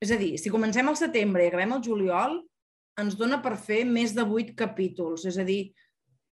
és 0.00 0.12
a 0.14 0.18
dir, 0.20 0.34
si 0.38 0.52
comencem 0.52 0.88
al 0.88 0.96
setembre 0.98 1.44
i 1.44 1.50
acabem 1.50 1.74
al 1.74 1.82
juliol, 1.84 2.38
ens 3.00 3.16
dona 3.18 3.40
per 3.42 3.56
fer 3.60 3.82
més 3.88 4.14
de 4.16 4.24
vuit 4.28 4.52
capítols. 4.56 5.26
És 5.28 5.38
a 5.40 5.46
dir, 5.46 5.72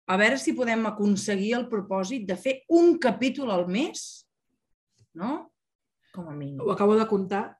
a 0.07 0.17
veure 0.17 0.37
si 0.37 0.53
podem 0.53 0.85
aconseguir 0.85 1.53
el 1.57 1.67
propòsit 1.69 2.25
de 2.27 2.35
fer 2.37 2.55
un 2.69 2.97
capítol 3.01 3.51
al 3.51 3.67
mes, 3.67 4.27
no? 5.13 5.51
Com 6.13 6.27
a 6.29 6.35
mínim. 6.35 6.59
Ho 6.61 6.71
acabo 6.71 6.95
de 6.95 7.07
comptar, 7.07 7.57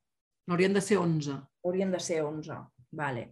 n'haurien 0.48 0.74
de 0.74 0.82
ser 0.82 0.98
11. 1.02 1.40
Haurien 1.66 1.92
de 1.92 2.00
ser 2.00 2.22
11. 2.24 2.54
Vale. 2.92 3.32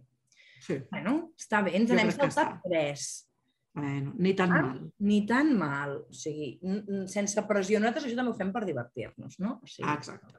Sí. 0.60 0.80
Bueno, 0.90 1.32
està 1.38 1.62
bé, 1.64 1.76
ens 1.76 1.90
n'hem 1.90 2.10
saltat 2.10 2.30
està. 2.30 2.60
tres. 2.64 3.30
Bueno, 3.74 4.12
ni 4.18 4.34
tan 4.34 4.52
Ah. 4.52 4.62
mal. 4.62 4.92
Ni 5.00 5.26
tan 5.26 5.56
mal. 5.58 5.96
O 6.08 6.12
sigui, 6.12 6.60
sense 7.10 7.42
pressió. 7.42 7.80
Nosaltres 7.80 8.04
això 8.06 8.16
també 8.16 8.30
ho 8.30 8.34
fem 8.38 8.52
per 8.52 8.64
divertir-nos, 8.64 9.38
no? 9.40 9.58
O 9.62 9.66
sigui, 9.66 9.88
Ah, 9.88 9.94
exacte. 9.94 10.32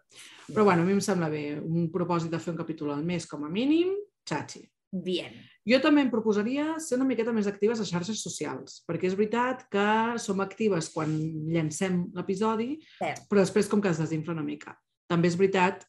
Però 0.48 0.64
bueno, 0.64 0.84
a 0.84 0.86
mi 0.86 0.94
em 0.94 1.02
sembla 1.02 1.28
bé. 1.30 1.60
Un 1.60 1.92
propòsit 1.92 2.32
de 2.32 2.40
fer 2.40 2.52
un 2.54 2.58
capítol 2.58 2.92
al 2.92 3.04
mes 3.04 3.28
com 3.28 3.44
a 3.44 3.50
mínim, 3.50 3.90
xachi. 4.26 4.70
Bien. 5.04 5.34
Jo 5.68 5.80
també 5.82 6.04
em 6.06 6.12
proposaria 6.14 6.76
ser 6.80 7.00
una 7.00 7.08
miqueta 7.10 7.34
més 7.36 7.50
actives 7.50 7.82
a 7.82 7.88
xarxes 7.90 8.22
socials, 8.24 8.78
perquè 8.88 9.10
és 9.10 9.18
veritat 9.18 9.66
que 9.74 9.88
som 10.22 10.44
actives 10.44 10.92
quan 10.94 11.16
llancem 11.50 12.04
l'episodi, 12.16 12.76
però 13.02 13.42
després 13.42 13.68
com 13.72 13.82
que 13.82 13.90
es 13.92 14.00
desinfla 14.00 14.36
una 14.38 14.46
mica. 14.46 14.76
També 15.10 15.28
és 15.32 15.38
veritat, 15.40 15.84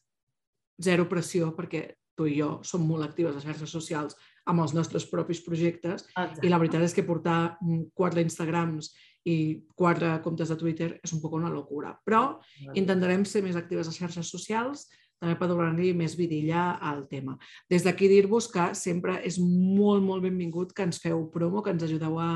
zero 0.81 1.05
pressió, 1.09 1.53
perquè 1.55 1.85
tu 2.17 2.25
i 2.25 2.39
jo 2.39 2.57
som 2.65 2.83
molt 2.89 3.05
actives 3.05 3.37
a 3.37 3.43
xarxes 3.43 3.69
socials 3.69 4.17
amb 4.49 4.63
els 4.63 4.73
nostres 4.73 5.05
propis 5.05 5.43
projectes 5.45 6.07
Exacte. 6.07 6.41
i 6.41 6.49
la 6.49 6.57
veritat 6.57 6.81
és 6.81 6.95
que 6.95 7.05
portar 7.05 7.57
quatre 7.93 8.23
Instagrams 8.25 8.89
i 9.27 9.37
quatre 9.77 10.15
comptes 10.25 10.49
de 10.49 10.57
Twitter 10.57 10.89
és 11.03 11.13
un 11.13 11.21
poc 11.21 11.35
una 11.37 11.51
locura. 11.53 11.93
Però 12.07 12.39
intentarem 12.73 13.25
ser 13.27 13.43
més 13.45 13.59
actives 13.59 13.89
a 13.91 13.93
xarxes 13.93 14.31
socials, 14.33 14.87
també 15.21 15.35
per 15.39 15.49
donar-li 15.49 15.93
més 15.97 16.15
vidilla 16.17 16.77
al 16.77 17.05
tema. 17.09 17.37
Des 17.69 17.85
d'aquí 17.85 18.09
dir-vos 18.11 18.49
que 18.53 18.69
sempre 18.77 19.19
és 19.25 19.39
molt, 19.41 20.03
molt 20.05 20.23
benvingut 20.23 20.73
que 20.75 20.85
ens 20.87 21.01
feu 21.01 21.25
promo, 21.33 21.63
que 21.65 21.73
ens 21.73 21.85
ajudeu 21.87 22.19
a, 22.21 22.31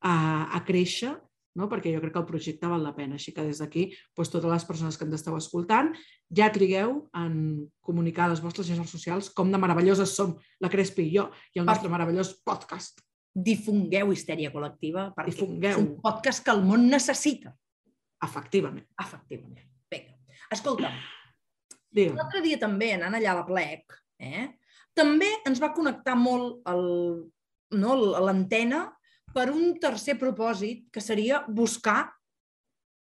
a, 0.00 0.14
a 0.56 0.60
créixer, 0.64 1.12
no? 1.54 1.68
perquè 1.70 1.92
jo 1.94 2.02
crec 2.02 2.14
que 2.14 2.22
el 2.22 2.28
projecte 2.28 2.70
val 2.70 2.84
la 2.84 2.94
pena. 2.96 3.18
Així 3.18 3.34
que 3.34 3.44
des 3.46 3.60
d'aquí, 3.62 3.86
doncs, 4.16 4.32
totes 4.32 4.50
les 4.50 4.68
persones 4.68 4.98
que 4.98 5.06
ens 5.06 5.18
esteu 5.20 5.36
escoltant, 5.38 5.92
ja 6.34 6.50
trigueu 6.54 7.02
en 7.20 7.34
comunicar 7.84 8.26
a 8.28 8.34
les 8.34 8.42
vostres 8.44 8.68
xarxes 8.70 8.94
socials 8.96 9.30
com 9.34 9.52
de 9.52 9.60
meravelloses 9.60 10.14
som 10.16 10.36
la 10.64 10.72
Crespi 10.72 11.08
i 11.08 11.16
jo 11.18 11.28
i 11.54 11.62
el 11.62 11.68
nostre 11.68 11.92
meravellós 11.92 12.34
podcast. 12.46 13.04
Difongueu 13.34 14.12
histèria 14.14 14.52
col·lectiva 14.54 15.08
perquè 15.14 15.34
Difongueu. 15.34 15.74
és 15.74 15.82
un 15.82 15.92
podcast 16.02 16.44
que 16.46 16.54
el 16.54 16.62
món 16.66 16.86
necessita. 16.90 17.54
Efectivament. 18.24 18.86
Efectivament. 19.02 19.68
Vinga. 19.90 20.16
Escolta, 20.54 20.88
Digue'm. 20.88 21.13
L'altre 21.94 22.42
dia 22.44 22.58
també, 22.58 22.92
anant 22.96 23.14
allà 23.14 23.32
a 23.32 23.38
la 23.40 23.46
plec, 23.46 23.94
eh, 24.18 24.48
també 24.94 25.30
ens 25.46 25.62
va 25.62 25.72
connectar 25.74 26.14
molt 26.18 26.66
el, 26.70 26.84
no, 27.78 27.96
l'antena 28.26 28.86
per 29.34 29.48
un 29.50 29.74
tercer 29.82 30.16
propòsit, 30.18 30.88
que 30.94 31.02
seria 31.02 31.42
buscar 31.48 32.06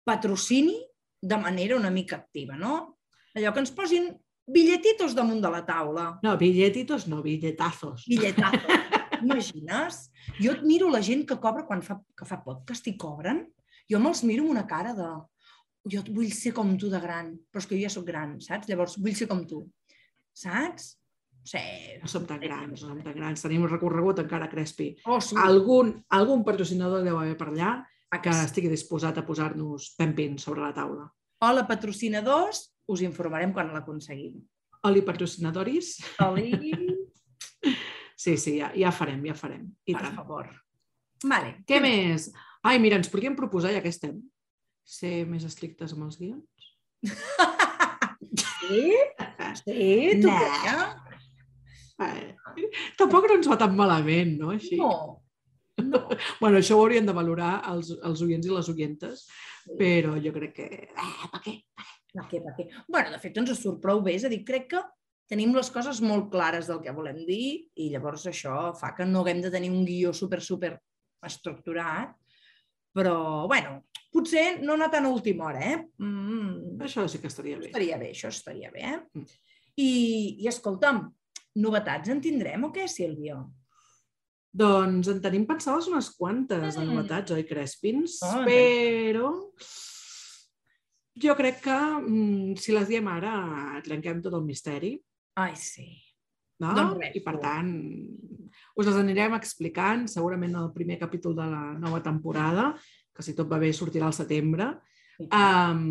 patrocini 0.05 0.77
de 1.21 1.37
manera 1.41 1.77
una 1.77 1.91
mica 1.91 2.17
activa, 2.17 2.57
no? 2.57 2.99
Allò 3.37 3.53
que 3.53 3.63
ens 3.65 3.73
posin 3.75 4.11
billetitos 4.49 5.15
damunt 5.17 5.41
de 5.45 5.51
la 5.53 5.65
taula. 5.67 6.07
No, 6.25 6.37
billetitos 6.41 7.07
no, 7.09 7.23
billetazos. 7.23 8.05
Billetazos. 8.09 8.97
Imagines? 9.23 10.05
Jo 10.39 10.55
admiro 10.55 10.89
la 10.93 11.03
gent 11.03 11.25
que 11.29 11.39
cobra 11.43 11.67
quan 11.67 11.83
fa, 11.83 11.99
que 12.17 12.29
fa 12.29 12.41
podcast 12.45 12.87
i 12.89 12.97
cobren. 13.01 13.45
Jo 13.91 14.01
me'ls 14.03 14.23
miro 14.29 14.45
amb 14.45 14.55
una 14.57 14.67
cara 14.69 14.95
de... 14.97 15.09
Jo 15.89 16.03
vull 16.13 16.31
ser 16.35 16.53
com 16.57 16.75
tu 16.81 16.91
de 16.93 17.01
gran, 17.01 17.33
però 17.51 17.63
és 17.63 17.69
que 17.69 17.77
jo 17.77 17.87
ja 17.87 17.93
sóc 17.93 18.07
gran, 18.09 18.39
saps? 18.45 18.69
Llavors 18.69 18.97
vull 19.01 19.17
ser 19.17 19.29
com 19.31 19.45
tu. 19.49 19.63
Saps? 20.37 20.95
Sí. 21.49 21.63
No 22.03 22.11
som 22.11 22.27
tan 22.29 22.41
grans, 22.43 22.83
no 22.83 22.91
som 22.91 22.99
tan 23.03 23.15
grans. 23.17 23.43
Tenim 23.45 23.65
recorregut 23.69 24.21
encara, 24.21 24.51
Crespi. 24.53 24.91
Oh, 25.07 25.21
sí. 25.25 25.39
Algun, 25.41 25.95
algun 26.13 26.45
patrocinador 26.45 27.07
deu 27.07 27.17
haver 27.21 27.39
per 27.41 27.49
allà 27.53 27.73
que 28.23 28.33
estigui 28.33 28.69
disposat 28.73 29.19
a 29.21 29.25
posar-nos 29.25 29.93
pempins 29.97 30.45
sobre 30.45 30.65
la 30.65 30.75
taula. 30.77 31.09
Hola, 31.45 31.65
patrocinadors, 31.69 32.65
us 32.89 33.05
informarem 33.05 33.53
quan 33.57 33.73
l'aconseguim. 33.73 34.39
Oli 34.89 35.03
patrocinadoris? 35.07 35.97
Oli, 36.25 36.53
Sí, 38.19 38.37
sí, 38.37 38.57
ja, 38.59 38.73
ja 38.75 38.91
farem, 38.91 39.21
ja 39.29 39.35
farem. 39.39 39.69
I 39.87 39.95
per 39.95 40.03
tant. 40.03 40.17
favor. 40.19 40.49
Vale. 41.23 41.53
Què 41.69 41.79
més? 41.83 42.33
Ai, 42.67 42.81
mira, 42.83 42.99
ens 42.99 43.11
podríem 43.13 43.37
proposar, 43.39 43.71
ja 43.77 43.83
que 43.85 43.93
estem, 43.95 44.17
ser 44.89 45.25
més 45.29 45.45
estrictes 45.45 45.93
amb 45.95 46.07
els 46.09 46.17
guions? 46.21 46.69
Sí? 48.69 48.95
Sí? 49.63 50.21
Tu 50.23 50.27
No. 50.27 50.39
creus? 50.43 51.07
Tampoc 52.99 53.27
no 53.29 53.37
ens 53.39 53.49
va 53.51 53.59
tan 53.61 53.75
malament, 53.79 54.37
no? 54.41 54.53
Així. 54.55 54.77
No. 54.81 54.93
No. 55.79 56.01
Bueno, 56.41 56.59
això 56.59 56.75
ho 56.77 56.83
haurien 56.83 57.07
de 57.07 57.15
valorar 57.15 57.53
els, 57.71 57.93
els 58.05 58.23
oients 58.25 58.47
i 58.49 58.51
les 58.51 58.69
oientes, 58.73 59.25
però 59.79 60.17
jo 60.23 60.33
crec 60.35 60.55
que... 60.57 60.67
Eh, 60.91 61.29
per 61.33 61.41
què? 61.45 61.55
Per 62.15 62.25
què, 62.31 62.41
per 62.43 62.55
què? 62.57 62.65
bueno, 62.89 63.13
de 63.15 63.21
fet, 63.23 63.37
ens 63.39 63.53
surt 63.61 63.79
prou 63.83 64.01
bé. 64.03 64.17
És 64.19 64.25
a 64.27 64.31
dir, 64.33 64.41
crec 64.49 64.67
que 64.73 64.81
tenim 65.31 65.53
les 65.55 65.69
coses 65.71 66.01
molt 66.03 66.31
clares 66.33 66.67
del 66.71 66.81
que 66.83 66.95
volem 66.97 67.21
dir 67.29 67.69
i 67.79 67.91
llavors 67.93 68.25
això 68.31 68.73
fa 68.79 68.95
que 68.97 69.07
no 69.07 69.23
haguem 69.23 69.43
de 69.45 69.53
tenir 69.55 69.71
un 69.71 69.85
guió 69.87 70.11
super, 70.17 70.41
super 70.43 70.73
estructurat. 71.29 72.15
Però, 72.97 73.47
bueno, 73.47 73.85
potser 74.13 74.61
no 74.63 74.75
anar 74.75 74.91
tan 74.91 75.07
a 75.07 75.13
última 75.13 75.47
hora, 75.51 75.61
eh? 75.75 75.79
Mm, 75.99 76.79
Això 76.87 77.07
sí 77.09 77.19
que 77.21 77.29
estaria 77.29 77.59
bé. 77.59 77.67
estaria 77.71 77.99
bé, 77.99 78.11
això 78.15 78.29
estaria 78.33 78.71
bé, 78.71 78.83
eh? 78.95 78.99
Mm. 79.15 79.27
I, 79.79 79.91
I 80.45 80.49
escolta'm, 80.51 81.05
novetats 81.57 82.09
en 82.11 82.21
tindrem 82.21 82.65
o 82.65 82.73
què, 82.75 82.87
Sílvia? 82.89 83.39
Doncs 84.59 85.09
en 85.13 85.21
tenim 85.23 85.45
pensades 85.47 85.87
unes 85.91 86.09
quantes 86.17 86.75
de 86.75 86.83
Mm. 86.85 86.95
novetats, 86.95 87.31
oi, 87.37 87.45
Crespins? 87.45 88.19
Oh, 88.25 88.43
Però 88.49 89.33
jo 91.19 91.35
crec 91.37 91.61
que 91.63 91.77
mm, 92.01 92.57
si 92.63 92.73
les 92.73 92.89
diem 92.89 93.07
ara 93.11 93.81
trenquem 93.85 94.23
tot 94.23 94.35
el 94.39 94.45
misteri. 94.47 94.93
Ai, 95.37 95.55
sí. 95.57 95.89
No? 96.63 96.73
Doncs 96.75 96.99
res, 96.99 97.15
I 97.15 97.21
per 97.23 97.37
tant, 97.39 97.69
us 98.79 98.87
les 98.87 98.97
anirem 98.99 99.35
explicant 99.37 100.09
segurament 100.11 100.57
al 100.59 100.73
primer 100.75 100.99
capítol 100.99 101.37
de 101.37 101.45
la 101.47 101.75
nova 101.79 102.01
temporada, 102.03 102.73
que 103.19 103.27
si 103.27 103.35
tot 103.35 103.51
va 103.51 103.59
bé 103.59 103.73
sortirà 103.75 104.07
al 104.09 104.17
setembre. 104.17 104.71
Um, 105.27 105.83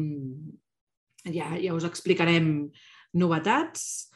ja, 1.28 1.52
ja 1.60 1.76
us 1.76 1.88
explicarem 1.88 2.70
novetats, 3.20 4.08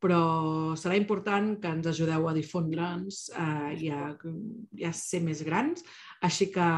però 0.00 0.72
serà 0.80 0.96
important 0.96 1.52
que 1.60 1.70
ens 1.74 1.90
ajudeu 1.90 2.28
a 2.30 2.32
difondre'ns 2.32 3.26
uh, 3.34 3.68
i, 3.74 3.90
a, 3.92 4.14
i 4.78 4.86
a 4.88 4.92
ser 4.96 5.20
més 5.26 5.42
grans. 5.44 5.82
Així 6.24 6.48
que 6.54 6.68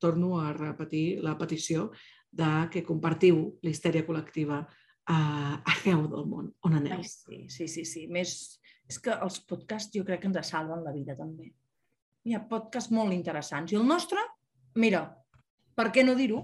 torno 0.00 0.38
a 0.40 0.54
repetir 0.56 1.20
la 1.24 1.36
petició 1.36 1.90
de 2.36 2.68
que 2.72 2.84
compartiu 2.86 3.42
la 3.64 3.72
histèria 3.72 4.06
col·lectiva 4.06 4.62
uh, 4.62 5.54
arreu 5.74 6.06
del 6.12 6.24
món, 6.30 6.48
on 6.64 6.78
aneu. 6.80 7.02
Sí, 7.04 7.44
sí, 7.52 7.68
sí, 7.68 7.84
sí. 7.88 8.06
Més, 8.12 8.32
és 8.88 8.98
que 9.02 9.12
els 9.12 9.40
podcasts 9.48 9.92
jo 9.92 10.04
crec 10.06 10.24
que 10.24 10.32
ens 10.32 10.52
salven 10.54 10.84
la 10.86 10.94
vida 10.96 11.16
també. 11.18 11.52
Hi 12.26 12.34
ha 12.34 12.42
podcasts 12.48 12.90
molt 12.94 13.14
interessants. 13.14 13.72
I 13.72 13.78
el 13.78 13.86
nostre, 13.86 14.22
mira, 14.76 15.06
per 15.76 15.90
què 15.92 16.04
no 16.04 16.14
dir-ho? 16.18 16.42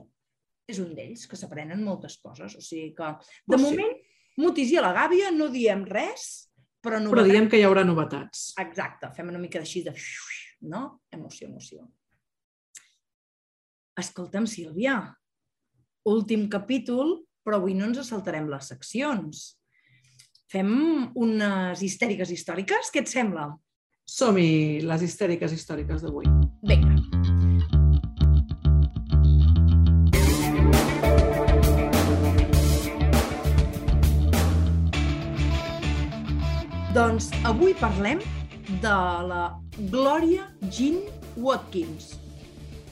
És 0.69 0.79
un 0.83 0.93
d'ells, 0.97 1.27
que 1.29 1.37
s'aprenen 1.37 1.83
moltes 1.85 2.19
coses. 2.23 2.57
O 2.57 2.63
sigui 2.63 2.93
que, 2.97 3.13
de 3.47 3.57
Oh, 3.57 3.59
sí. 3.59 3.65
moment, 3.65 3.95
Mutis 4.41 4.71
i 4.73 4.79
a 4.81 4.83
la 4.85 4.95
Gàbia 4.97 5.31
no 5.35 5.51
diem 5.53 5.85
res, 5.85 6.49
però 6.83 7.01
no 7.03 7.11
Però 7.13 7.25
diem 7.27 7.49
que 7.49 7.59
hi 7.61 7.67
haurà 7.67 7.85
novetats. 7.85 8.53
Exacte, 8.63 9.11
fem 9.17 9.29
una 9.29 9.41
mica 9.43 9.61
d'així 9.61 9.83
de... 9.85 9.93
No? 10.63 11.03
Emoció, 11.13 11.49
emoció. 11.49 11.85
Escolta'm, 13.99 14.47
Sílvia, 14.49 14.97
últim 16.09 16.49
capítol, 16.49 17.19
però 17.45 17.59
avui 17.59 17.75
no 17.75 17.91
ens 17.91 18.01
saltarem 18.09 18.49
les 18.49 18.71
seccions. 18.73 19.43
Fem 20.53 20.73
unes 21.19 21.83
histèriques 21.85 22.33
històriques? 22.33 22.93
Què 22.93 23.05
et 23.05 23.13
sembla? 23.13 23.51
Som-hi, 24.09 24.81
les 24.85 25.05
histèriques 25.09 25.53
històriques 25.53 26.05
d'avui. 26.05 26.29
Vinga. 26.69 26.92
Doncs 36.93 37.31
avui 37.49 37.73
parlem 37.81 38.21
de 38.83 38.97
la 39.29 39.45
Gloria 39.91 40.45
Jean 40.69 40.99
Watkins. 41.37 42.19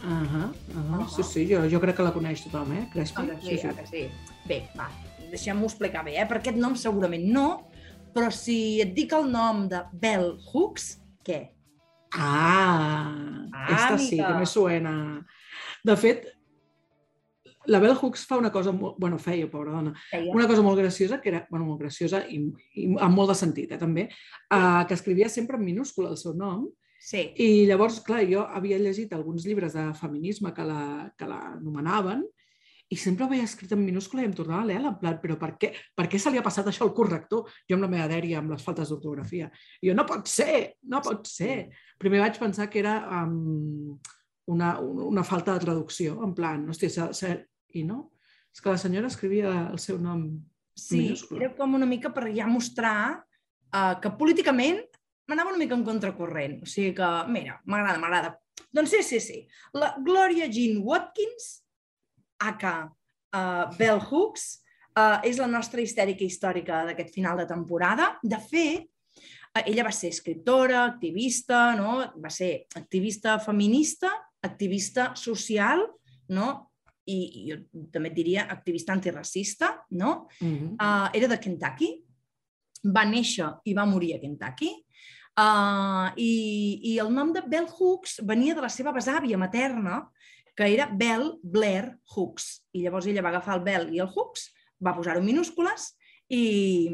Uh 0.01 0.09
-huh, 0.09 0.49
uh 0.49 0.83
-huh. 0.91 1.03
Ah. 1.05 1.09
Sí, 1.09 1.23
sí, 1.23 1.47
jo, 1.55 1.69
jo 1.69 1.81
crec 1.81 1.97
que 1.97 2.03
la 2.03 2.13
coneix 2.13 2.43
tothom, 2.45 2.73
eh? 2.73 2.89
Crespi? 2.93 3.21
Ah, 3.23 3.41
sí, 3.43 3.61
ah, 3.69 3.75
que 3.75 3.87
sí. 3.87 4.11
Bé, 4.49 4.69
va, 4.79 4.89
deixem-ho 5.31 5.65
explicar 5.65 6.05
bé, 6.05 6.17
eh? 6.21 6.27
Per 6.27 6.37
aquest 6.39 6.57
nom 6.57 6.75
segurament 6.75 7.25
no, 7.25 7.67
però 8.15 8.31
si 8.31 8.81
et 8.81 8.95
dic 8.95 9.13
el 9.13 9.31
nom 9.31 9.69
de 9.69 9.83
Bell 9.93 10.39
Hooks, 10.53 10.99
què? 11.25 11.51
Ah, 12.13 13.13
Ah, 13.53 13.67
esta 13.75 13.99
sí, 13.99 14.19
amiga. 14.19 14.27
que 14.33 14.39
me 14.39 14.47
suena. 14.47 15.27
De 15.85 15.97
fet, 15.97 16.27
la 17.70 17.78
Bell 17.83 17.94
Hooks 17.94 18.26
fa 18.26 18.38
una 18.40 18.50
cosa 18.52 18.72
molt... 18.74 18.98
Bueno, 18.98 19.18
feia, 19.22 19.46
pobra 19.50 19.76
dona. 19.76 19.94
Feia. 20.11 20.33
Una 20.35 20.48
cosa 20.50 20.64
molt 20.66 20.80
graciosa, 20.80 21.20
que 21.22 21.30
era... 21.33 21.44
Bueno, 21.50 21.68
molt 21.68 21.85
graciosa 21.85 22.24
i, 22.26 22.40
i 22.83 22.88
amb 22.98 23.16
molt 23.16 23.33
de 23.33 23.38
sentit, 23.38 23.72
eh, 23.76 23.78
també. 23.80 24.09
Uh, 24.50 24.83
que 24.88 24.98
escrivia 24.98 25.30
sempre 25.30 25.59
en 25.61 25.64
minúscula 25.64 26.11
el 26.11 26.18
seu 26.20 26.35
nom. 26.37 26.66
Sí. 27.00 27.28
I 27.40 27.64
llavors, 27.70 28.02
clar, 28.04 28.24
jo 28.28 28.42
havia 28.44 28.80
llegit 28.80 29.14
alguns 29.16 29.46
llibres 29.48 29.78
de 29.78 29.87
feminisme 29.96 30.52
que 30.56 30.66
la, 30.66 30.83
que 31.16 31.30
la 31.30 31.40
nomenaven 31.62 32.26
i 32.90 32.96
sempre 32.98 33.24
ho 33.24 33.30
veia 33.30 33.46
escrit 33.46 33.70
en 33.72 33.85
minúscula 33.85 34.24
i 34.24 34.26
em 34.26 34.33
tornava 34.35 34.64
a 34.64 34.66
leer 34.66 34.80
en 34.83 34.96
plan, 34.98 35.18
però 35.22 35.37
per 35.38 35.52
què, 35.62 35.70
per 35.96 36.09
què 36.11 36.18
se 36.18 36.33
li 36.33 36.40
ha 36.40 36.44
passat 36.44 36.66
això 36.66 36.83
al 36.88 36.94
corrector? 36.94 37.46
Jo 37.70 37.76
amb 37.76 37.87
la 37.87 37.90
meva 37.92 38.09
dèria, 38.11 38.40
amb 38.40 38.50
les 38.50 38.64
faltes 38.66 38.90
d'ortografia. 38.90 39.46
I 39.78 39.92
jo, 39.92 39.94
no 39.94 40.04
pot 40.09 40.26
ser, 40.28 40.56
no 40.90 40.98
pot 41.06 41.30
ser. 41.30 41.68
Primer 42.02 42.24
vaig 42.24 42.40
pensar 42.42 42.66
que 42.72 42.83
era 42.83 42.96
um, 43.22 43.94
una, 44.50 44.72
una 44.80 45.24
falta 45.24 45.54
de 45.54 45.62
traducció, 45.62 46.18
en 46.26 46.35
plan, 46.35 46.66
hòstia, 46.74 46.90
se, 46.90 47.06
se... 47.14 47.30
i 47.78 47.85
no? 47.87 48.11
És 48.50 48.62
que 48.62 48.72
la 48.72 48.80
senyora 48.80 49.11
escrivia 49.11 49.50
el 49.70 49.78
seu 49.78 49.98
nom 49.98 50.26
Sí, 50.74 51.00
minúscula. 51.11 51.44
era 51.44 51.54
com 51.56 51.74
una 51.76 51.87
mica 51.87 52.11
per 52.14 52.30
ja 52.35 52.46
mostrar 52.48 53.20
uh, 53.20 53.94
que 54.00 54.12
políticament 54.18 54.80
m'anava 55.28 55.52
una 55.52 55.61
mica 55.61 55.76
en 55.76 55.85
contracorrent. 55.87 56.61
O 56.64 56.68
sigui 56.68 56.94
que, 56.96 57.11
mira, 57.30 57.61
m'agrada, 57.66 58.00
m'agrada. 58.02 58.33
Doncs 58.72 58.94
sí, 58.94 59.02
sí, 59.06 59.20
sí. 59.20 59.38
La 59.74 59.92
Gloria 60.02 60.48
Jean 60.50 60.80
Watkins, 60.87 61.50
aka 62.40 62.74
uh, 62.87 63.66
Bell 63.76 64.00
Hooks, 64.00 64.46
uh, 64.96 65.20
és 65.26 65.38
la 65.38 65.50
nostra 65.50 65.83
histèrica 65.83 66.24
històrica 66.26 66.85
d'aquest 66.88 67.12
final 67.14 67.38
de 67.42 67.46
temporada. 67.50 68.14
De 68.22 68.40
fet, 68.40 68.88
uh, 69.52 69.62
ella 69.66 69.87
va 69.87 69.94
ser 69.94 70.11
escriptora, 70.14 70.85
activista, 70.87 71.74
no? 71.78 72.00
va 72.16 72.33
ser 72.33 72.66
activista 72.74 73.38
feminista, 73.42 74.11
activista 74.42 75.12
social, 75.14 75.85
no? 76.33 76.69
I, 77.11 77.16
i 77.40 77.42
jo 77.51 77.59
també 77.92 78.12
et 78.12 78.16
diria 78.16 78.46
activista 78.53 78.94
antiracista, 78.94 79.73
no? 79.90 80.29
Mm 80.40 80.55
-hmm. 80.57 80.73
Uh, 80.79 81.09
era 81.18 81.29
de 81.29 81.38
Kentucky, 81.38 81.90
va 82.85 83.05
néixer 83.05 83.51
i 83.64 83.75
va 83.75 83.87
morir 83.87 84.14
a 84.14 84.20
Kentucky, 84.20 84.70
uh, 85.38 86.09
i, 86.16 86.81
i 86.92 86.99
el 86.99 87.12
nom 87.12 87.33
de 87.33 87.42
Bell 87.46 87.68
Hooks 87.68 88.20
venia 88.23 88.55
de 88.55 88.61
la 88.61 88.68
seva 88.68 88.92
besàvia 88.92 89.38
materna, 89.38 90.09
que 90.57 90.75
era 90.75 90.90
Bell 90.92 91.38
Blair 91.42 91.99
Hooks. 92.14 92.66
I 92.73 92.83
llavors 92.85 93.07
ella 93.07 93.23
va 93.23 93.31
agafar 93.31 93.57
el 93.59 93.64
Bell 93.64 93.88
i 93.94 94.01
el 94.03 94.11
Hooks, 94.11 94.51
va 94.85 94.94
posar-ho 94.96 95.23
minúscules 95.23 95.94
i, 96.29 96.90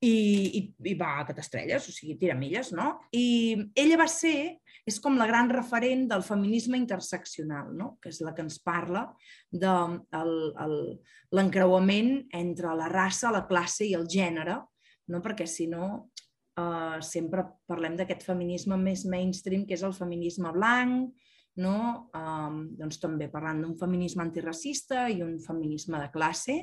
i, 0.00 0.12
i, 0.12 0.62
i 0.92 0.94
va 0.98 1.18
a 1.18 1.26
catastrelles, 1.28 1.88
o 1.88 1.92
sigui, 1.94 2.18
tiramilles, 2.20 2.72
no? 2.76 2.94
I 3.12 3.70
ella 3.74 3.98
va 4.00 4.08
ser, 4.12 4.58
és 4.88 4.98
com 5.04 5.18
la 5.20 5.26
gran 5.28 5.50
referent 5.52 6.06
del 6.10 6.24
feminisme 6.24 6.78
interseccional, 6.80 7.70
no? 7.76 7.92
que 8.02 8.12
és 8.12 8.20
la 8.24 8.32
que 8.34 8.44
ens 8.46 8.58
parla 8.64 9.04
de 9.52 9.74
l'encreuament 11.36 12.12
entre 12.38 12.74
la 12.78 12.88
raça, 12.92 13.32
la 13.34 13.46
classe 13.50 13.84
i 13.86 13.94
el 13.98 14.08
gènere, 14.08 14.56
no? 15.12 15.22
perquè 15.24 15.46
si 15.48 15.68
no 15.70 16.08
eh, 16.58 16.98
sempre 17.04 17.44
parlem 17.68 17.98
d'aquest 17.98 18.24
feminisme 18.28 18.78
més 18.80 19.04
mainstream, 19.06 19.66
que 19.68 19.76
és 19.76 19.84
el 19.86 19.96
feminisme 19.96 20.52
blanc, 20.56 21.12
no? 21.58 22.08
Um, 22.14 22.58
doncs 22.78 23.00
també 23.02 23.26
parlant 23.32 23.64
d'un 23.64 23.74
feminisme 23.78 24.22
antiracista 24.22 25.08
i 25.10 25.24
un 25.24 25.40
feminisme 25.42 25.98
de 25.98 26.10
classe, 26.14 26.54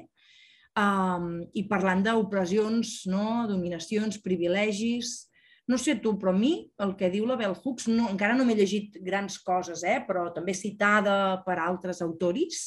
um, 0.80 1.42
i 1.52 1.66
parlant 1.68 2.06
d'opressions, 2.08 3.02
no? 3.12 3.46
dominacions, 3.52 4.22
privilegis... 4.24 5.26
No 5.68 5.80
sé 5.82 5.96
tu, 5.98 6.14
però 6.22 6.30
a 6.30 6.38
mi 6.38 6.54
el 6.84 6.94
que 7.00 7.10
diu 7.10 7.26
la 7.26 7.38
Bell 7.40 7.56
Hooks, 7.58 7.88
no, 7.90 8.10
encara 8.12 8.36
no 8.38 8.46
m'he 8.46 8.58
llegit 8.58 9.00
grans 9.02 9.40
coses, 9.42 9.82
eh? 9.84 9.98
però 10.06 10.28
també 10.34 10.54
citada 10.54 11.42
per 11.46 11.58
altres 11.58 12.04
autoris, 12.06 12.62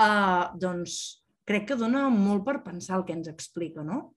uh, 0.00 0.50
doncs 0.58 1.22
crec 1.46 1.68
que 1.70 1.78
dona 1.78 2.08
molt 2.10 2.42
per 2.48 2.64
pensar 2.64 2.98
el 2.98 3.06
que 3.06 3.14
ens 3.14 3.30
explica, 3.30 3.84
no? 3.86 4.16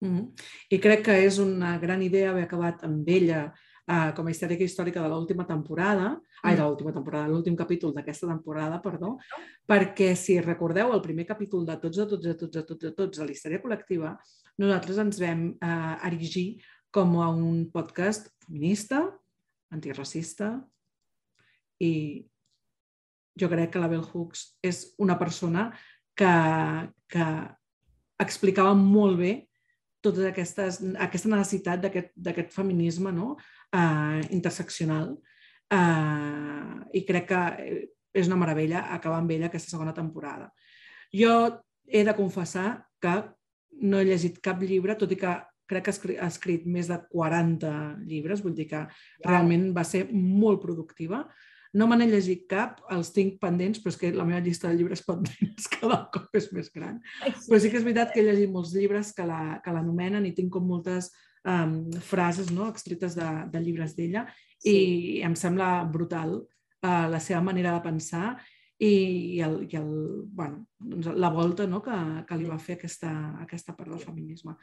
Mm 0.00 0.16
-hmm. 0.16 0.26
I 0.70 0.78
crec 0.78 1.04
que 1.04 1.24
és 1.24 1.38
una 1.38 1.78
gran 1.78 2.02
idea 2.02 2.30
haver 2.30 2.44
acabat 2.44 2.84
amb 2.84 3.08
ella 3.08 3.54
uh, 3.86 4.12
com 4.14 4.26
a 4.26 4.30
histèrica 4.30 4.64
històrica 4.64 5.02
de 5.02 5.08
l'última 5.08 5.46
temporada, 5.46 6.20
ai, 6.42 6.56
de 6.56 6.62
l'última 6.62 6.92
temporada, 6.92 7.28
l'últim 7.28 7.56
capítol 7.56 7.94
d'aquesta 7.94 8.26
temporada, 8.26 8.80
perdó, 8.82 9.16
perquè 9.66 10.14
si 10.14 10.40
recordeu 10.40 10.92
el 10.92 11.00
primer 11.00 11.26
capítol 11.26 11.64
de 11.66 11.76
tots, 11.76 11.96
de 11.96 12.06
tots, 12.06 12.24
de 12.24 12.34
tots, 12.34 12.52
de 12.52 12.62
tots, 12.62 12.82
de 12.82 12.92
tots, 12.92 13.18
de 13.18 13.24
la 13.24 13.32
història 13.32 13.62
col·lectiva, 13.62 14.16
nosaltres 14.58 14.98
ens 14.98 15.20
vam 15.20 15.48
uh, 15.54 16.06
erigir 16.06 16.60
com 16.90 17.18
a 17.22 17.28
un 17.28 17.66
podcast 17.72 18.30
feminista, 18.46 19.02
antiracista, 19.74 20.54
i 21.82 22.24
jo 23.36 23.48
crec 23.52 23.74
que 23.74 23.82
la 23.82 23.90
Bell 23.92 24.04
Hooks 24.04 24.46
és 24.64 24.82
una 25.02 25.18
persona 25.20 25.68
que, 26.16 26.32
que 27.12 27.26
explicava 28.22 28.72
molt 28.78 29.20
bé 29.20 29.32
tota 30.04 30.28
aquestes, 30.30 30.80
aquesta 31.02 31.30
necessitat 31.32 31.82
d'aquest 31.82 32.54
feminisme 32.54 33.12
no? 33.12 33.34
uh, 33.36 34.20
interseccional 34.32 35.12
uh, 35.74 36.74
i 36.94 37.02
crec 37.08 37.28
que 37.32 37.42
és 38.16 38.30
una 38.30 38.38
meravella 38.40 38.86
acabar 38.94 39.18
amb 39.20 39.32
ella 39.34 39.50
aquesta 39.50 39.74
segona 39.74 39.92
temporada. 39.96 40.48
Jo 41.12 41.34
he 41.86 42.04
de 42.06 42.14
confessar 42.16 42.86
que 43.02 43.18
no 43.82 44.00
he 44.00 44.06
llegit 44.08 44.40
cap 44.42 44.62
llibre, 44.62 44.96
tot 44.96 45.12
i 45.12 45.18
que 45.20 45.34
crec 45.68 45.88
que 45.88 46.16
ha 46.20 46.28
escrit, 46.30 46.64
més 46.66 46.88
de 46.90 46.98
40 47.10 47.72
llibres, 48.06 48.42
vull 48.44 48.54
dir 48.54 48.68
que 48.70 48.86
realment 49.26 49.72
va 49.76 49.84
ser 49.84 50.06
molt 50.12 50.62
productiva. 50.62 51.24
No 51.76 51.88
me 51.90 51.98
n'he 51.98 52.06
llegit 52.08 52.46
cap, 52.48 52.78
els 52.94 53.10
tinc 53.12 53.36
pendents, 53.42 53.82
però 53.82 53.92
és 53.92 53.98
que 54.00 54.12
la 54.14 54.24
meva 54.24 54.40
llista 54.40 54.70
de 54.70 54.78
llibres 54.78 55.02
pendents 55.08 55.68
cada 55.74 56.04
cop 56.14 56.34
és 56.38 56.50
més 56.56 56.70
gran. 56.72 57.00
Però 57.22 57.60
sí 57.60 57.70
que 57.70 57.80
és 57.80 57.84
veritat 57.86 58.14
que 58.14 58.22
he 58.22 58.26
llegit 58.30 58.52
molts 58.52 58.72
llibres 58.76 59.12
que 59.16 59.26
la- 59.28 59.60
que 59.64 59.74
l'anomenen 59.74 60.26
i 60.26 60.32
tinc 60.36 60.52
com 60.54 60.66
moltes 60.66 61.10
um, 61.46 61.90
frases 62.00 62.50
no, 62.50 62.68
extretes 62.72 63.14
de, 63.18 63.28
de 63.52 63.60
llibres 63.62 63.94
d'ella 63.96 64.26
i 64.64 65.20
em 65.26 65.34
sembla 65.36 65.84
brutal 65.84 66.38
uh, 66.40 67.06
la 67.12 67.20
seva 67.20 67.42
manera 67.44 67.74
de 67.76 67.84
pensar 67.84 68.36
i, 68.78 68.88
i, 69.36 69.40
el, 69.40 69.62
i 69.70 69.76
el, 69.78 69.92
bueno, 70.36 70.66
doncs 70.78 71.06
la 71.16 71.30
volta 71.32 71.66
no, 71.68 71.80
que, 71.84 71.96
que 72.28 72.36
li 72.40 72.48
va 72.50 72.58
fer 72.60 72.76
aquesta, 72.76 73.12
aquesta 73.44 73.72
part 73.76 73.92
del 73.94 74.02
feminisme. 74.02 74.56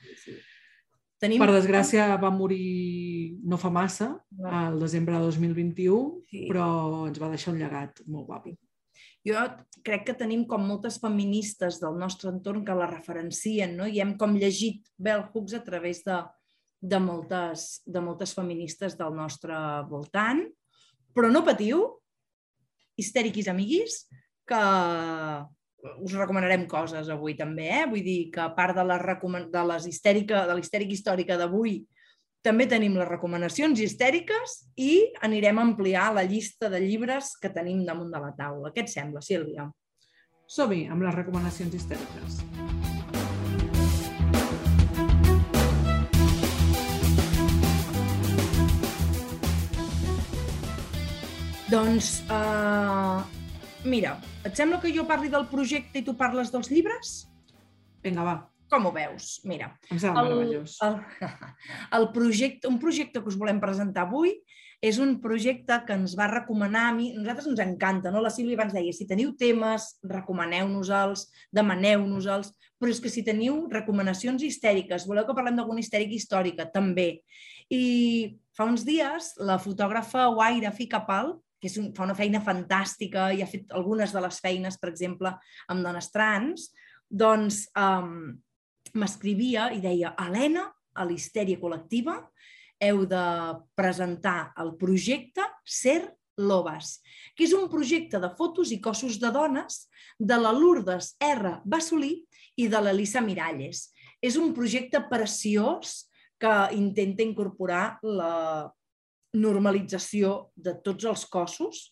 Tenim... 1.23 1.39
Per 1.39 1.53
desgràcia 1.55 2.09
va 2.19 2.33
morir 2.35 3.39
no 3.47 3.55
fa 3.59 3.71
massa, 3.71 4.09
al 4.49 4.75
desembre 4.81 5.15
de 5.15 5.29
2021, 5.29 6.23
Sí. 6.29 6.45
però 6.49 7.07
ens 7.07 7.19
va 7.21 7.31
deixar 7.31 7.53
un 7.53 7.61
llegat 7.61 8.03
molt 8.05 8.27
guapo. 8.27 8.55
Jo 9.23 9.39
crec 9.87 10.03
que 10.09 10.17
tenim 10.19 10.43
com 10.47 10.65
moltes 10.67 10.97
feministes 10.99 11.79
del 11.79 11.95
nostre 11.99 12.29
entorn 12.33 12.65
que 12.67 12.75
la 12.75 12.89
referencien, 12.91 13.77
no? 13.79 13.87
I 13.87 14.01
hem 14.03 14.17
com 14.19 14.35
llegit 14.35 14.89
Bell 14.99 15.23
Hooks 15.31 15.55
a 15.55 15.63
través 15.63 16.03
de, 16.03 16.17
de, 16.81 16.99
moltes, 16.99 17.81
de 17.87 18.03
moltes 18.03 18.35
feministes 18.35 18.97
del 18.99 19.15
nostre 19.15 19.55
voltant. 19.87 20.43
Però 21.15 21.31
no 21.31 21.45
patiu, 21.47 21.85
histèriquis 22.99 23.47
amiguis, 23.47 24.01
que 24.43 24.59
us 25.83 26.13
recomanarem 26.15 26.65
coses 26.71 27.09
avui 27.11 27.35
també, 27.35 27.67
eh? 27.67 27.83
Vull 27.89 28.03
dir 28.05 28.19
que 28.31 28.41
a 28.43 28.51
part 28.55 28.77
de, 28.77 28.85
recoman... 29.01 29.49
de 29.51 29.63
les 29.73 29.87
histèrica, 29.89 30.45
de 30.47 30.55
l'histèrica 30.55 30.95
històrica 30.95 31.37
d'avui, 31.39 31.81
també 32.43 32.67
tenim 32.67 32.95
les 32.99 33.07
recomanacions 33.07 33.79
histèriques 33.79 34.57
i 34.79 35.13
anirem 35.23 35.59
a 35.59 35.63
ampliar 35.67 36.09
la 36.15 36.25
llista 36.27 36.69
de 36.71 36.81
llibres 36.83 37.35
que 37.39 37.51
tenim 37.51 37.85
damunt 37.87 38.11
de 38.11 38.19
la 38.19 38.33
taula. 38.35 38.71
Què 38.75 38.83
et 38.83 38.91
sembla, 38.91 39.23
Sílvia? 39.23 39.69
Som-hi 40.47 40.85
amb 40.91 41.03
les 41.07 41.15
recomanacions 41.15 41.75
histèriques. 41.75 42.41
Doncs, 51.71 52.19
uh, 52.29 53.23
mira, 53.89 54.19
et 54.43 54.55
sembla 54.57 54.81
que 54.83 54.91
jo 54.95 55.05
parli 55.09 55.31
del 55.31 55.47
projecte 55.51 56.01
i 56.01 56.05
tu 56.07 56.17
parles 56.19 56.51
dels 56.53 56.71
llibres? 56.71 57.13
Vinga, 58.03 58.25
va, 58.27 58.35
Com 58.73 58.87
ho 58.89 58.91
veus? 58.95 59.37
Mira, 59.45 59.67
em 59.91 59.99
sembla 60.01 60.23
meravellós. 60.25 60.79
el, 60.81 60.95
el 61.99 62.07
projecte, 62.15 62.67
un 62.67 62.79
projecte 62.81 63.21
que 63.21 63.29
us 63.29 63.37
volem 63.37 63.59
presentar 63.61 64.07
avui 64.07 64.33
és 64.83 64.97
un 64.99 65.13
projecte 65.23 65.77
que 65.87 65.95
ens 65.95 66.15
va 66.19 66.25
recomanar 66.31 66.87
a 66.89 66.95
mi, 66.95 67.11
nosaltres 67.15 67.51
ens 67.51 67.61
encanta, 67.63 68.11
no? 68.11 68.19
La 68.23 68.31
Sílvia 68.33 68.57
abans 68.57 68.73
deia, 68.75 68.91
si 68.91 69.05
teniu 69.07 69.31
temes, 69.39 69.85
recomaneu-nos-els, 70.09 71.27
demaneu-nos-els, 71.55 72.49
però 72.81 72.91
és 72.91 72.99
que 72.99 73.11
si 73.13 73.23
teniu 73.23 73.61
recomanacions 73.71 74.43
histèriques, 74.43 75.05
voleu 75.07 75.29
que 75.29 75.37
parlem 75.37 75.55
d'alguna 75.55 75.79
histèrica 75.79 76.17
històrica, 76.17 76.67
també. 76.73 77.21
I 77.71 77.83
fa 78.57 78.67
uns 78.67 78.83
dies, 78.83 79.31
la 79.39 79.55
fotògrafa 79.61 80.27
Waira 80.35 80.73
Ficapal, 80.75 81.37
que 81.63 81.69
és 81.71 81.77
un, 81.79 81.93
fa 81.95 82.03
una 82.03 82.15
feina 82.17 82.41
fantàstica 82.43 83.29
i 83.31 83.39
ha 83.39 83.47
fet 83.47 83.69
algunes 83.71 84.11
de 84.11 84.19
les 84.25 84.39
feines, 84.43 84.75
per 84.81 84.89
exemple, 84.91 85.31
amb 85.71 85.85
dones 85.85 86.09
trans, 86.11 86.65
doncs 87.07 87.61
um, 87.79 88.33
m'escrivia 88.99 89.69
i 89.71 89.79
deia, 89.79 90.11
Helena, 90.19 90.65
a 90.93 91.05
l'histèria 91.07 91.61
col·lectiva, 91.61 92.17
heu 92.83 93.05
de 93.07 93.23
presentar 93.79 94.51
el 94.59 94.73
projecte 94.75 95.45
Ser 95.63 96.01
Lobes, 96.43 96.97
que 97.37 97.47
és 97.47 97.55
un 97.55 97.69
projecte 97.71 98.19
de 98.19 98.33
fotos 98.35 98.75
i 98.75 98.81
cossos 98.83 99.21
de 99.21 99.31
dones 99.31 99.85
de 100.19 100.35
la 100.35 100.51
Lourdes 100.51 101.13
R. 101.23 101.59
Bassolí 101.63 102.17
i 102.59 102.67
de 102.67 102.83
l'Elisa 102.83 103.23
Miralles. 103.23 103.87
És 104.19 104.35
un 104.35 104.51
projecte 104.57 104.99
preciós 105.07 106.09
que 106.41 106.53
intenta 106.75 107.23
incorporar 107.23 107.99
la 108.03 108.67
normalització 109.33 110.53
de 110.55 110.75
tots 110.85 111.07
els 111.09 111.25
cossos, 111.31 111.83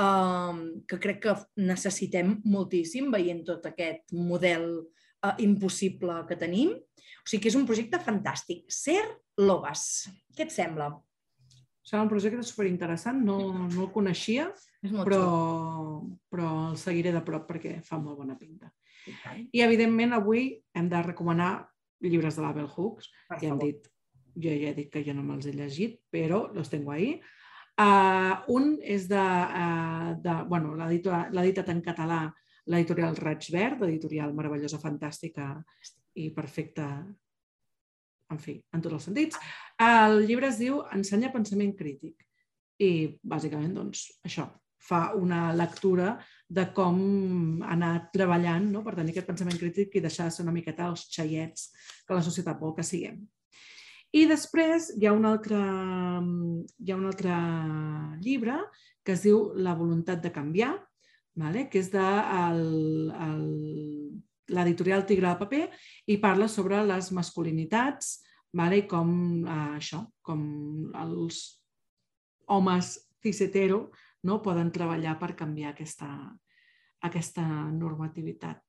um, 0.00 0.60
que 0.88 0.98
crec 0.98 1.22
que 1.26 1.36
necessitem 1.62 2.38
moltíssim 2.50 3.10
veient 3.14 3.44
tot 3.46 3.66
aquest 3.70 4.14
model 4.14 4.68
uh, 4.82 5.34
impossible 5.38 6.22
que 6.28 6.38
tenim. 6.40 6.74
O 6.74 7.26
sigui 7.28 7.44
que 7.44 7.52
és 7.52 7.58
un 7.58 7.66
projecte 7.68 8.00
fantàstic. 8.02 8.66
Ser 8.68 9.00
Lobes. 9.40 10.06
Què 10.36 10.46
et 10.46 10.54
sembla? 10.54 10.90
Serà 11.84 12.00
un 12.04 12.08
projecte 12.08 12.40
superinteressant, 12.46 13.18
no, 13.26 13.36
no 13.68 13.82
el 13.84 13.90
coneixia, 13.92 14.46
però, 15.04 15.24
però 16.32 16.52
el 16.70 16.78
seguiré 16.80 17.12
de 17.12 17.20
prop 17.24 17.44
perquè 17.50 17.76
fa 17.84 17.98
molt 18.00 18.22
bona 18.22 18.38
pinta. 18.40 18.70
I, 19.52 19.60
evidentment, 19.60 20.14
avui 20.16 20.46
hem 20.72 20.88
de 20.88 21.02
recomanar 21.04 21.50
llibres 22.04 22.38
de 22.38 22.44
la 22.44 22.54
Bell 22.56 22.70
Hooks, 22.72 23.10
que 23.36 23.50
hem 23.50 23.60
dit, 23.60 23.90
jo 24.34 24.52
ja 24.52 24.70
he 24.70 24.76
dit 24.76 24.90
que 24.92 25.04
jo 25.06 25.14
no 25.14 25.24
me'ls 25.24 25.46
he 25.46 25.54
llegit, 25.54 26.00
però 26.10 26.46
los 26.54 26.70
tengo 26.70 26.92
ahí. 26.92 27.20
Uh, 27.74 28.38
un 28.54 28.76
és 28.82 29.08
de, 29.10 29.18
uh, 29.18 30.14
de 30.22 30.34
bueno, 30.46 30.76
l'ha 30.78 31.42
editat 31.42 31.70
en 31.72 31.82
català 31.82 32.22
l'editorial 32.70 33.16
Raig 33.18 33.48
Verd, 33.52 33.82
editorial 33.88 34.34
meravellosa, 34.34 34.80
fantàstica 34.80 35.50
i 36.14 36.30
perfecta, 36.32 36.86
en 38.30 38.40
fi, 38.40 38.56
en 38.72 38.84
tots 38.84 38.98
els 38.98 39.08
sentits. 39.10 39.40
El 39.82 40.22
llibre 40.28 40.48
es 40.48 40.60
diu 40.62 40.80
Ensenya 40.94 41.32
pensament 41.34 41.74
crític 41.76 42.22
i, 42.80 42.92
bàsicament, 43.22 43.74
doncs, 43.76 44.06
això, 44.24 44.46
fa 44.84 45.14
una 45.16 45.48
lectura 45.56 46.14
de 46.48 46.66
com 46.76 46.98
anar 47.64 48.10
treballant 48.12 48.66
no? 48.72 48.82
per 48.84 48.96
tenir 48.98 49.14
aquest 49.14 49.30
pensament 49.30 49.56
crític 49.60 49.96
i 49.96 50.02
deixar 50.04 50.28
de 50.28 50.34
ser 50.34 50.44
una 50.44 50.52
miqueta 50.54 50.90
els 50.90 51.06
xaiets 51.12 51.70
que 52.04 52.16
la 52.16 52.24
societat 52.24 52.60
vol 52.60 52.74
que 52.76 52.84
siguem. 52.84 53.22
I 54.14 54.28
després 54.30 54.92
hi 54.94 55.08
ha 55.08 55.12
un 55.14 55.24
altre, 55.26 55.58
hi 55.58 56.92
ha 56.92 56.96
un 56.96 57.06
altre 57.10 57.34
llibre 58.22 58.60
que 59.02 59.16
es 59.16 59.24
diu 59.26 59.48
La 59.58 59.74
voluntat 59.74 60.22
de 60.22 60.30
canviar, 60.32 60.74
vale? 61.34 61.66
que 61.70 61.82
és 61.82 61.90
de 61.90 62.04
l'editorial 64.54 65.02
Tigre 65.08 65.32
de 65.32 65.40
Paper 65.40 65.64
i 66.14 66.20
parla 66.22 66.46
sobre 66.48 66.84
les 66.86 67.10
masculinitats 67.16 68.20
vale? 68.54 68.84
i 68.84 68.86
com 68.86 69.10
eh, 69.42 69.58
això, 69.80 70.04
com 70.22 70.46
els 70.94 71.42
homes 72.54 72.94
cis-hetero 73.24 73.88
no? 74.22 74.40
poden 74.46 74.70
treballar 74.70 75.18
per 75.18 75.34
canviar 75.34 75.74
aquesta, 75.74 76.12
aquesta 77.02 77.44
normativitat 77.74 78.62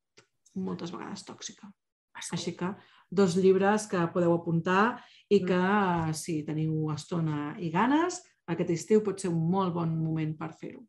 moltes 0.56 0.89
vegades 0.96 1.26
tòxica. 1.28 1.70
Així 2.16 2.55
que 2.57 2.72
dos 3.11 3.36
llibres 3.38 3.88
que 3.91 4.01
podeu 4.13 4.34
apuntar 4.34 4.97
i 5.30 5.41
que, 5.45 5.61
si 6.18 6.41
teniu 6.47 6.89
estona 6.93 7.53
i 7.59 7.70
ganes, 7.74 8.22
aquest 8.47 8.74
estiu 8.76 9.03
pot 9.05 9.22
ser 9.22 9.32
un 9.34 9.41
molt 9.51 9.74
bon 9.76 9.95
moment 9.99 10.36
per 10.38 10.53
fer-ho 10.57 10.84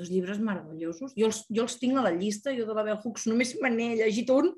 dos 0.00 0.08
llibres 0.08 0.38
meravellosos. 0.40 1.12
Jo 1.18 1.28
els, 1.28 1.42
jo 1.52 1.64
els 1.66 1.76
tinc 1.80 1.98
a 1.98 2.04
la 2.06 2.12
llista, 2.14 2.54
jo 2.56 2.64
de 2.64 2.76
la 2.76 2.84
Bell 2.86 3.00
Hooks 3.02 3.26
només 3.28 3.52
me 3.60 3.68
n'he 3.74 3.88
llegit 3.98 4.30
un, 4.32 4.52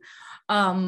um, 0.53 0.85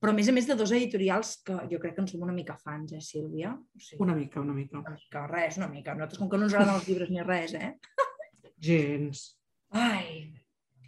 però 0.00 0.14
a 0.14 0.16
més 0.16 0.30
a 0.30 0.34
més 0.36 0.46
de 0.48 0.56
dos 0.56 0.72
editorials 0.72 1.34
que 1.44 1.56
jo 1.68 1.80
crec 1.80 1.96
que 1.96 2.04
en 2.04 2.08
som 2.08 2.22
una 2.24 2.36
mica 2.36 2.56
fans, 2.56 2.94
eh, 2.96 3.02
Sílvia? 3.04 3.52
O 3.52 3.82
sigui, 3.82 4.00
una 4.06 4.16
mica, 4.16 4.40
una 4.40 4.54
mica. 4.56 4.80
Una 4.80 4.94
mica, 4.96 5.26
res, 5.28 5.58
una 5.60 5.68
mica. 5.68 5.96
Nosaltres 5.96 6.22
com 6.22 6.30
que 6.30 6.40
no 6.40 6.48
ens 6.48 6.56
agraden 6.56 6.78
els 6.78 6.88
llibres 6.88 7.10
ni 7.12 7.26
res, 7.26 7.52
eh? 7.52 7.74
Gens. 8.68 9.26
Ai, 9.76 10.32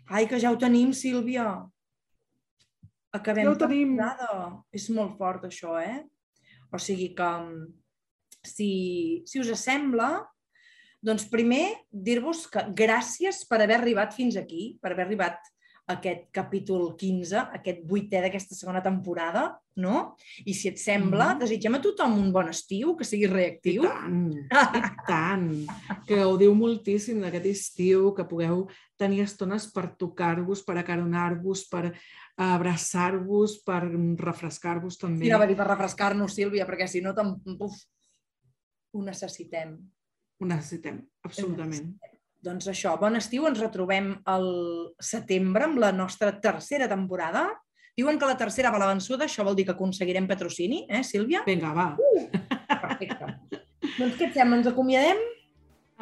ai, 0.09 0.25
que 0.31 0.41
ja 0.41 0.53
ho 0.53 0.57
tenim, 0.61 0.95
Sílvia. 0.97 1.45
Acabem 3.13 3.47
ja 3.47 3.53
ho 3.53 3.59
tenim. 3.61 3.97
És 4.73 4.89
molt 4.95 5.19
fort, 5.21 5.45
això, 5.49 5.77
eh? 5.81 6.01
O 6.73 6.81
sigui 6.81 7.11
que, 7.17 7.31
si, 8.49 8.71
si 9.29 9.43
us 9.43 9.53
sembla, 9.61 10.15
doncs 11.05 11.27
primer, 11.29 11.65
dir-vos 11.93 12.47
que 12.51 12.65
gràcies 12.79 13.43
per 13.49 13.61
haver 13.61 13.81
arribat 13.81 14.15
fins 14.17 14.39
aquí, 14.41 14.77
per 14.81 14.95
haver 14.95 15.09
arribat 15.09 15.52
aquest 15.91 16.29
capítol 16.35 16.93
15, 16.99 17.41
aquest 17.59 17.83
vuitè 17.89 18.21
d'aquesta 18.23 18.55
segona 18.55 18.83
temporada, 18.85 19.49
no? 19.83 20.15
I 20.47 20.55
si 20.55 20.71
et 20.71 20.79
sembla, 20.79 21.33
mm 21.35 21.41
desitgem 21.43 21.75
a 21.75 21.81
tothom 21.83 22.15
un 22.21 22.31
bon 22.33 22.49
estiu, 22.53 22.95
que 22.97 23.05
sigui 23.09 23.27
reactiu. 23.27 23.83
I 23.83 23.89
tant, 23.91 24.79
i 24.79 24.83
tant. 25.09 25.49
Que 26.07 26.21
gaudiu 26.21 26.55
moltíssim 26.55 27.19
d'aquest 27.25 27.49
estiu, 27.51 28.13
que 28.15 28.27
pugueu 28.29 28.69
tenir 29.01 29.25
estones 29.25 29.67
per 29.75 29.89
tocar-vos, 29.99 30.63
per 30.63 30.79
acaronar-vos, 30.79 31.65
per 31.73 31.91
abraçar-vos, 32.39 33.59
per 33.67 33.83
refrescar-vos 34.23 35.01
també. 35.01 35.27
I 35.27 35.35
no 35.35 35.43
per 35.43 35.69
refrescar-nos, 35.73 36.39
Sílvia, 36.39 36.69
perquè 36.69 36.87
si 36.87 37.03
no, 37.03 37.15
uf, 37.59 37.83
ho 38.93 39.03
necessitem. 39.03 39.77
Ho 40.39 40.47
necessitem, 40.47 41.03
absolutament. 41.27 41.95
Doncs 42.43 42.67
això, 42.73 42.97
bon 42.99 43.15
estiu, 43.15 43.45
ens 43.47 43.61
retrobem 43.63 44.17
al 44.27 44.47
setembre 44.99 45.69
amb 45.69 45.79
la 45.83 45.93
nostra 45.95 46.33
tercera 46.43 46.89
temporada. 46.91 47.45
Diuen 47.99 48.19
que 48.19 48.27
la 48.27 48.39
tercera 48.41 48.73
va 48.73 48.81
a 48.81 48.83
la 48.83 48.89
vençuda, 48.91 49.29
això 49.29 49.45
vol 49.47 49.55
dir 49.55 49.67
que 49.69 49.77
aconseguirem 49.77 50.27
patrocini, 50.27 50.87
eh, 50.89 51.05
Sílvia? 51.07 51.45
Vinga, 51.47 51.71
va. 51.77 51.93
Uh, 51.95 52.25
perfecte. 52.73 53.29
doncs 54.01 54.17
què 54.19 54.27
et 54.27 54.35
sembla, 54.35 54.59
ens 54.59 54.71
acomiadem? 54.73 55.23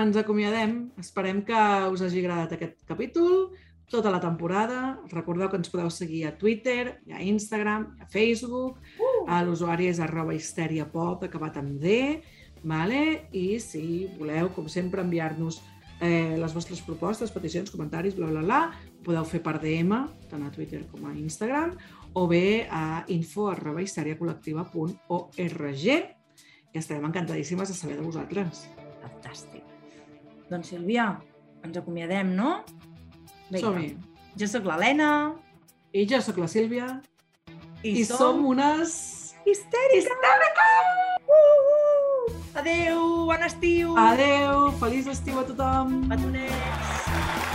Ens 0.01 0.17
acomiadem. 0.17 0.77
Esperem 1.03 1.45
que 1.45 1.65
us 1.93 2.07
hagi 2.07 2.25
agradat 2.25 2.57
aquest 2.57 2.87
capítol, 2.89 3.51
tota 3.91 4.09
la 4.15 4.23
temporada. 4.23 4.97
Recordeu 5.13 5.51
que 5.53 5.61
ens 5.61 5.69
podeu 5.69 5.91
seguir 5.93 6.25
a 6.31 6.35
Twitter, 6.41 7.03
a 7.13 7.21
Instagram, 7.21 7.91
a 8.01 8.09
Facebook. 8.09 8.81
Uh. 8.97 9.27
L'usuari 9.45 9.91
és 9.91 10.01
arroba 10.01 10.33
histeriapop, 10.33 11.27
acabat 11.29 11.61
amb 11.61 11.77
D 11.83 12.23
Vale? 12.63 13.29
I 13.33 13.59
si 13.61 14.09
voleu, 14.19 14.51
com 14.53 14.69
sempre, 14.69 15.01
enviar-nos 15.01 15.61
eh, 16.01 16.37
les 16.41 16.55
vostres 16.57 16.81
propostes, 16.85 17.31
peticions, 17.33 17.71
comentaris, 17.71 18.15
bla, 18.17 18.27
bla, 18.33 18.43
bla, 18.43 18.73
podeu 19.05 19.25
fer 19.29 19.43
per 19.45 19.59
DM, 19.63 19.93
tant 20.31 20.43
a 20.47 20.51
Twitter 20.55 20.83
com 20.91 21.07
a 21.09 21.13
Instagram, 21.15 21.71
o 22.15 22.27
bé 22.31 22.67
a 22.67 23.05
info 23.13 23.49
arroba 23.53 23.83
històriacol·lectiva.org 23.85 25.85
i 26.71 26.79
estarem 26.79 27.05
encantadíssimes 27.07 27.69
de 27.71 27.75
saber 27.77 27.97
de 27.99 28.05
vosaltres. 28.07 28.69
Fantàstic. 29.03 29.65
Doncs, 30.51 30.69
Sílvia, 30.73 31.07
ens 31.67 31.77
acomiadem, 31.79 32.27
no? 32.35 32.51
Som-hi. 33.55 33.97
Jo 34.39 34.47
sóc 34.51 34.65
l'Helena. 34.67 35.11
I 35.93 36.07
jo 36.07 36.21
sóc 36.23 36.39
la 36.39 36.49
Sílvia. 36.51 37.03
I, 37.83 38.01
I 38.01 38.05
som... 38.05 38.19
som 38.19 38.47
unes... 38.53 38.89
Histèriques! 39.47 40.05
Histèriques! 40.05 41.19
Uh, 41.27 41.35
uh! 41.35 41.90
Adeu, 42.55 43.27
bon 43.27 43.45
estiu! 43.47 43.95
Adeu, 43.97 44.73
feliç 44.83 45.07
estiu 45.15 45.39
a 45.39 45.47
tothom! 45.47 45.95
Petonets! 46.11 47.50